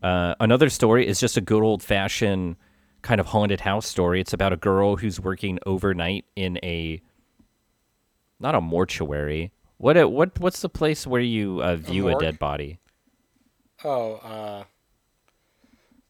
[0.03, 2.57] Uh, another story is just a good old fashioned
[3.01, 4.19] kind of haunted house story.
[4.21, 7.01] It's about a girl who's working overnight in a
[8.39, 9.51] not a mortuary.
[9.77, 12.21] What a, what what's the place where you uh, view a, morgue?
[12.21, 12.79] dead body?
[13.83, 14.63] Oh, uh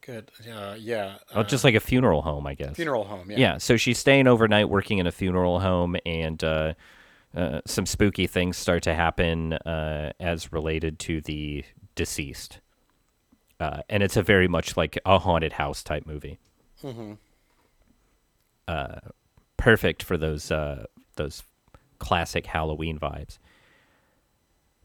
[0.00, 0.30] good.
[0.50, 1.16] Uh, yeah.
[1.34, 2.74] Oh, Uh, just like a funeral home, I guess.
[2.76, 3.36] funeral home, yeah.
[3.38, 6.72] Yeah, so she's staying overnight working in a funeral home, and uh,
[7.36, 11.62] uh, some spooky things start to happen uh, as related to the
[11.94, 12.60] deceased.
[13.60, 16.38] Uh, and it's a very much like a haunted house type movie.
[18.66, 19.00] Uh,
[19.56, 20.84] perfect for those uh,
[21.16, 21.42] those
[21.98, 23.38] classic Halloween vibes.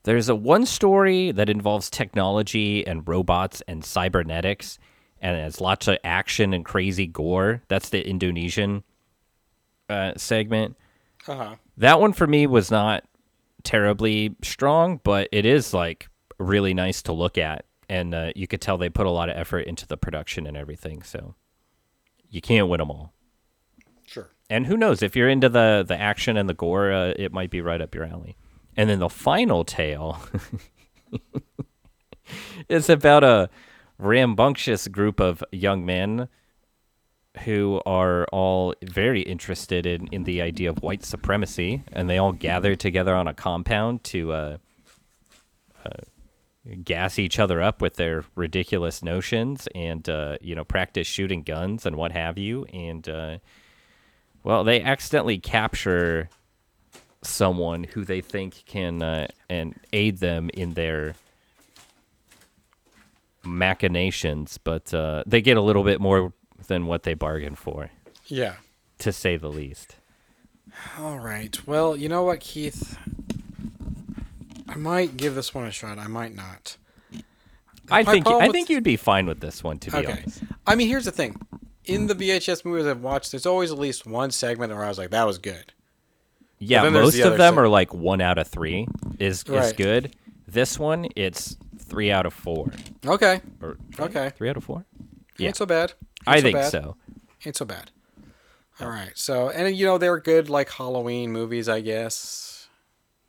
[0.03, 4.79] There's a one story that involves technology and robots and cybernetics,
[5.21, 7.61] and has lots of action and crazy gore.
[7.69, 8.83] That's the Indonesian
[9.89, 10.75] uh, segment.
[11.27, 11.55] Uh-huh.
[11.77, 13.05] That one for me was not
[13.63, 18.59] terribly strong, but it is like really nice to look at, and uh, you could
[18.59, 21.01] tell they put a lot of effort into the production and everything.
[21.03, 21.35] So
[22.33, 23.13] you can't win them all.
[24.07, 24.31] Sure.
[24.49, 27.51] And who knows if you're into the the action and the gore, uh, it might
[27.51, 28.35] be right up your alley.
[28.75, 30.19] And then the final tale
[32.69, 33.49] is about a
[33.99, 36.27] rambunctious group of young men
[37.45, 42.31] who are all very interested in, in the idea of white supremacy, and they all
[42.31, 44.57] gather together on a compound to uh,
[45.85, 45.89] uh,
[46.83, 51.85] gas each other up with their ridiculous notions and uh, you know practice shooting guns
[51.85, 52.65] and what have you.
[52.73, 53.37] And uh,
[54.43, 56.29] well, they accidentally capture
[57.21, 61.15] someone who they think can uh, and aid them in their
[63.45, 66.33] machinations, but uh, they get a little bit more
[66.67, 67.89] than what they bargained for,
[68.27, 68.55] Yeah.
[68.99, 69.95] to say the least.
[70.97, 71.57] All right.
[71.67, 72.97] Well, you know what, Keith?
[74.73, 75.99] I might give this one a shot.
[75.99, 76.77] I might not.
[77.91, 80.11] I think I think you'd be fine with this one, to be Okay.
[80.11, 80.41] honest.
[80.65, 81.39] I mean, here's the thing.
[81.85, 84.97] In the VHS movies I've watched, there's always at least one segment where I was
[84.97, 85.73] like, that was good.
[86.59, 87.61] Yeah, most the of them side.
[87.61, 88.87] are like one out of three
[89.19, 89.75] is is Right.
[89.77, 90.15] good.
[90.47, 92.71] This one, it's three out of four.
[93.05, 93.41] Okay.
[93.61, 94.31] Or Okay.
[94.37, 94.85] three out of four.
[95.37, 95.47] Yeah.
[95.47, 95.93] Ain't so bad.
[96.25, 96.71] Ain't I so think bad.
[96.71, 96.95] so.
[97.45, 97.91] Ain't so bad.
[98.79, 99.11] All right.
[99.15, 102.52] So, and you know, they're good like Halloween movies, I guess.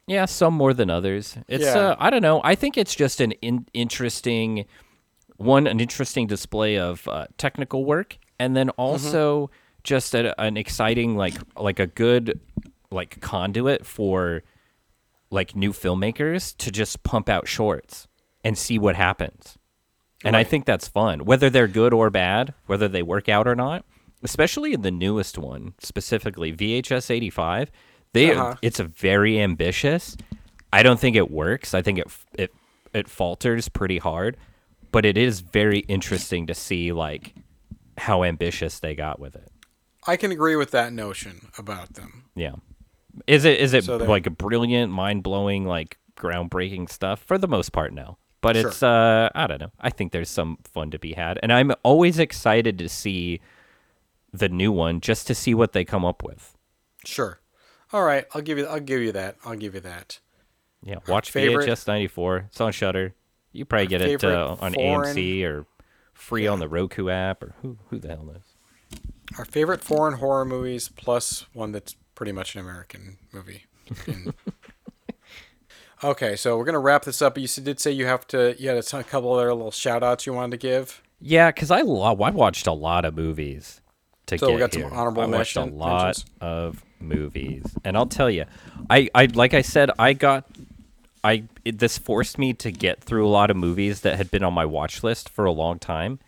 [0.07, 1.39] Yeah, some more than others.
[1.49, 1.79] It's Yeah.
[1.79, 2.41] uh, I don't know.
[2.45, 4.67] I think it's just an in- interesting
[5.37, 9.51] one, an interesting display of uh, technical work, and then also
[9.83, 12.39] just a, an exciting like like a good
[12.91, 14.43] like conduit for
[15.31, 18.07] like new filmmakers to just pump out shorts
[18.45, 19.59] and see what happens.
[20.25, 23.55] And I think that's fun, whether they're good or bad, whether they work out or
[23.55, 23.85] not.
[24.23, 27.71] Especially in the newest one, specifically VHS 85,
[28.15, 28.55] they Uh-huh.
[28.63, 30.17] it's a very ambitious.
[30.73, 31.75] I don't think it works.
[31.75, 32.07] I think it
[32.39, 32.53] it
[32.95, 34.37] it falters pretty hard,
[34.91, 37.35] but it is very interesting to see like
[37.99, 39.51] how ambitious they got with it.
[40.07, 42.25] I can agree with that notion about them.
[42.35, 42.57] Yeah.
[43.27, 47.21] Is it is it So like a brilliant, mind blowing, like groundbreaking stuff?
[47.25, 48.19] For the most part, no.
[48.41, 48.69] But Sure.
[48.69, 49.73] it's uh I don't know.
[49.81, 51.39] I think there's some fun to be had.
[51.43, 53.41] And I'm always excited to see
[54.33, 56.57] the new one just to see what they come up with.
[57.07, 57.39] Sure.
[57.95, 58.25] All right.
[58.35, 58.67] I'll give you.
[58.67, 59.37] I'll give you that.
[59.45, 60.19] I'll give you that.
[60.83, 60.97] Yeah.
[61.07, 62.49] Watch favorite- VHS ninety four.
[62.49, 63.15] It's on Shudder.
[63.53, 65.67] You probably get it uh, on foreign- AMC or
[66.13, 69.01] free on the Roku app or who who the hell knows.
[69.39, 73.65] Our favorite foreign horror movies plus one that's pretty much an American movie.
[76.03, 77.39] Okay, so we're gonna wrap this up.
[77.39, 78.55] You did say you have to.
[78.59, 81.03] You had a couple other little shout outs you wanted to give.
[81.19, 83.81] Yeah, because I I watched a lot of movies
[84.27, 86.25] to So get we got some honorable I watched a lot mentions.
[86.41, 88.45] of movies, and I'll tell you,
[88.89, 90.45] I, I like I said, I got
[91.23, 94.45] I it, this forced me to get through a lot of movies that had been
[94.45, 96.19] on my watch list for a long time,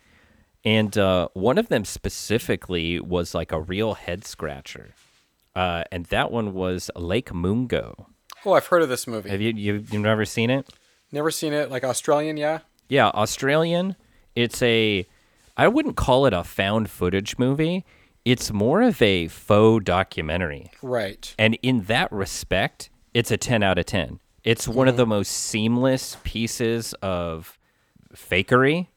[0.65, 4.89] and uh, one of them specifically was like a real head scratcher,
[5.55, 8.07] uh, and that one was Lake Mungo.
[8.45, 9.29] Oh, I've heard of this movie.
[9.29, 10.67] Have you you you've never seen it?
[11.11, 11.69] Never seen it.
[11.71, 12.59] Like Australian, yeah.
[12.89, 13.95] Yeah, Australian.
[14.35, 15.07] It's a
[15.57, 17.83] I wouldn't call it a found footage movie.
[18.23, 20.69] It's more of a faux documentary.
[20.83, 21.33] Right.
[21.39, 24.19] And in that respect, it's a 10 out of 10.
[24.43, 24.99] It's one of mm-hmm.
[24.99, 27.57] the most seamless pieces of
[28.13, 28.87] fakery.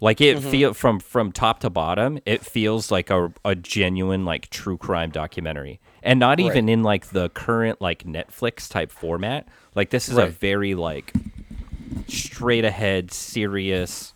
[0.00, 0.50] Like it mm-hmm.
[0.50, 5.10] feel from from top to bottom, it feels like a, a genuine like true crime
[5.10, 5.80] documentary.
[6.02, 9.48] And not even in like the current like Netflix type format.
[9.74, 11.12] Like this is a very like
[12.08, 14.12] straight ahead serious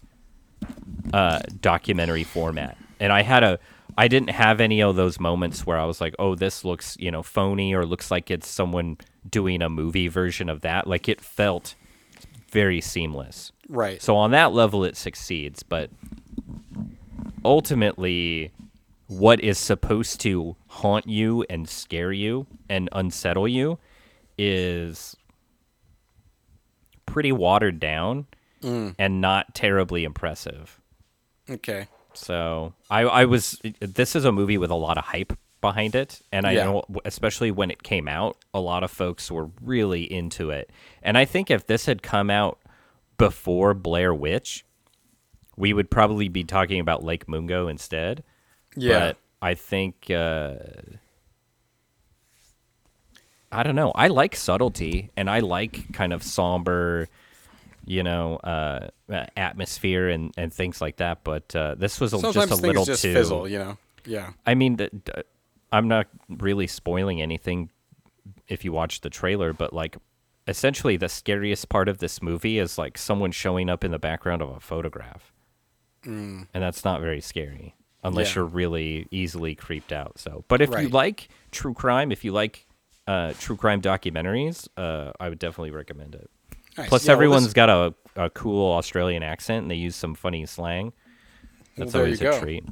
[1.12, 2.76] uh documentary format.
[2.98, 3.58] And I had a
[3.98, 7.10] I didn't have any of those moments where I was like, "Oh, this looks, you
[7.10, 8.98] know, phony or looks like it's someone
[9.28, 11.74] doing a movie version of that." Like it felt
[12.50, 13.52] very seamless.
[13.68, 14.00] Right.
[14.00, 15.90] So on that level it succeeds, but
[17.44, 18.52] ultimately
[19.06, 23.78] what is supposed to haunt you and scare you and unsettle you
[24.38, 25.16] is
[27.06, 28.26] pretty watered down
[28.98, 30.79] and not terribly impressive.
[31.50, 31.86] Okay.
[32.14, 33.60] So I, I was.
[33.80, 36.64] This is a movie with a lot of hype behind it, and I Yeah.
[36.64, 40.70] know, especially when it came out, a lot of folks were really into it.
[41.02, 42.58] And I think if this had come out
[43.18, 44.64] before Blair Witch,
[45.56, 48.24] we would probably be talking about Lake Mungo instead.
[48.74, 48.98] Yeah.
[48.98, 50.54] But I think uh,
[53.52, 53.90] I don't know.
[53.94, 57.08] I like subtlety, and I like kind of somber,
[57.90, 61.24] you know, uh, uh, atmosphere and, and things like that.
[61.24, 63.12] But uh, this was a, just a little just too.
[63.12, 63.48] fizzle.
[63.48, 63.78] You know.
[64.06, 64.30] Yeah.
[64.46, 64.92] I mean, th-
[65.72, 67.70] I'm not really spoiling anything
[68.46, 69.96] if you watch the trailer, but like,
[70.46, 74.40] essentially, the scariest part of this movie is like someone showing up in the background
[74.42, 75.32] of a photograph,
[76.04, 78.34] and that's not very scary unless Mm.
[78.34, 78.40] Yeah.
[78.40, 80.18] you're really easily creeped out.
[80.18, 82.66] So, but if you like true crime, if you like
[83.06, 86.30] uh, true crime documentaries, uh, I would definitely recommend it.
[86.80, 86.88] Nice.
[86.88, 90.14] Plus, Yeah, well, everyone's this- got a, a cool Australian accent, and they use some
[90.14, 90.92] funny slang.
[91.76, 92.40] That's you always a go.
[92.40, 92.64] treat.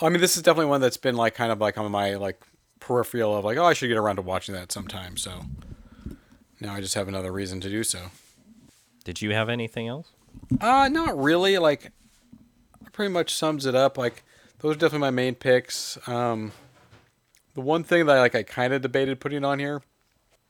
[0.00, 2.42] I mean, this is definitely one that's been like kind of like on my like
[2.80, 5.16] peripheral of like, oh, I should get around to watching that sometime.
[5.16, 5.42] So
[6.60, 8.06] now I just have another reason to do so.
[9.04, 10.08] Did you have anything else?
[10.60, 11.58] Uh, not really.
[11.58, 11.92] Like,
[12.92, 13.96] pretty much sums it up.
[13.98, 14.24] Like,
[14.60, 15.96] those are definitely my main picks.
[16.08, 16.52] Um,
[17.54, 19.82] the one thing that I like, I kind of debated putting on here.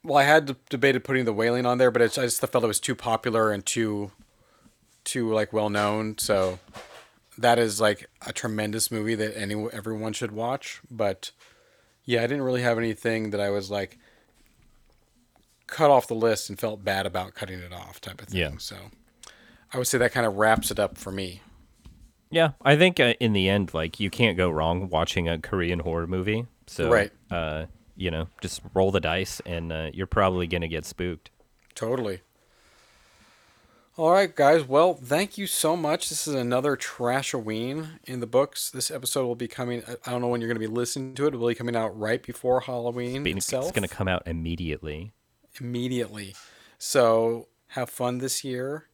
[0.05, 2.67] Well, I had debated putting the Wailing on there, but it's, I just felt it
[2.67, 4.11] was too popular and too,
[5.05, 6.19] too like well known.
[6.19, 6.59] So
[7.39, 10.81] that is like a tremendous movie that any everyone should watch.
[10.91, 11.31] But
[12.05, 13.99] yeah, I didn't really have anything that I was like
[15.69, 18.41] cut off the list and felt bad about cutting it off type of thing.
[18.41, 18.51] Yeah.
[18.59, 18.77] So
[19.73, 21.43] I would say that kind of wraps it up for me.
[22.31, 25.81] Yeah, I think uh, in the end, like you can't go wrong watching a Korean
[25.81, 26.47] horror movie.
[26.67, 27.13] So, Right.
[27.31, 27.67] uh,
[27.97, 31.31] you know, just roll the dice, and uh, you're probably gonna get spooked.
[31.75, 32.21] Totally.
[33.99, 34.67] All right, guys.
[34.67, 36.09] Well, thank you so much.
[36.09, 38.71] This is another Trash Trashoween in the books.
[38.71, 39.83] This episode will be coming.
[40.07, 41.35] I don't know when you're going to be listening to it.
[41.35, 43.67] It will be coming out right before Halloween itself.
[43.67, 45.13] It's going to come out immediately.
[45.61, 46.35] immediately.
[46.79, 48.89] So have fun this year.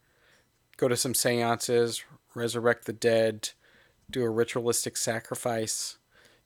[0.77, 2.03] Go to some seances,
[2.35, 3.51] resurrect the dead,
[4.11, 5.99] do a ritualistic sacrifice.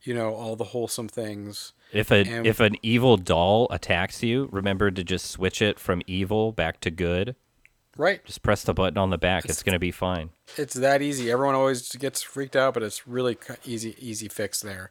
[0.02, 1.72] You know all the wholesome things.
[1.92, 6.02] If a And- if an evil doll attacks you, remember to just switch it from
[6.06, 7.36] evil back to good.
[7.96, 8.24] Right.
[8.24, 9.44] Just press the button on the back.
[9.44, 10.30] It's going to be fine.
[10.56, 11.30] It's that easy.
[11.30, 13.36] Everyone always gets freaked out, but it's really
[13.66, 14.90] easy, easy fix there.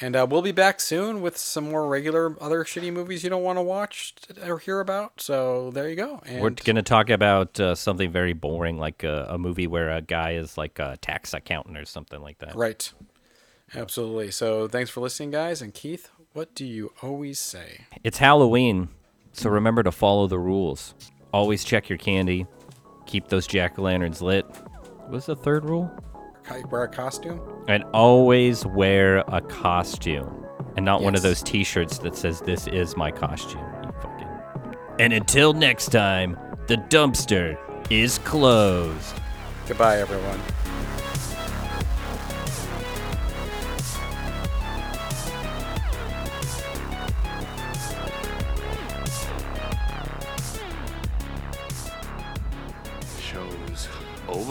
[0.00, 3.42] And uh, we'll be back soon with some more regular other shitty movies you don't
[3.42, 4.14] want to watch
[4.46, 5.20] or hear about.
[5.20, 6.22] So there you go.
[6.24, 9.90] And We're going to talk about uh, something very boring, like a, a movie where
[9.90, 12.56] a guy is like a tax accountant or something like that.
[12.56, 12.90] right,
[13.74, 14.30] absolutely.
[14.30, 15.60] So thanks for listening, guys.
[15.60, 17.86] And Keith, what do you always say?
[18.04, 18.88] It's Halloween,
[19.32, 20.94] so remember to follow the rules.
[21.32, 22.46] Always check your candy.
[23.06, 24.44] Keep those jack o' lanterns lit.
[25.08, 25.90] What's the third rule?
[26.70, 27.40] Wear a costume.
[27.68, 30.44] And always wear a costume.
[30.76, 33.64] And not one of those t shirts that says, This is my costume.
[33.84, 34.28] You fucking.
[34.98, 36.36] And until next time,
[36.66, 37.58] the dumpster
[37.90, 39.14] is closed.
[39.66, 40.40] Goodbye, everyone.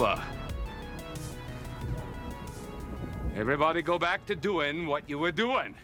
[0.00, 0.22] Over.
[3.36, 5.74] Everybody go back to doing what you were doing.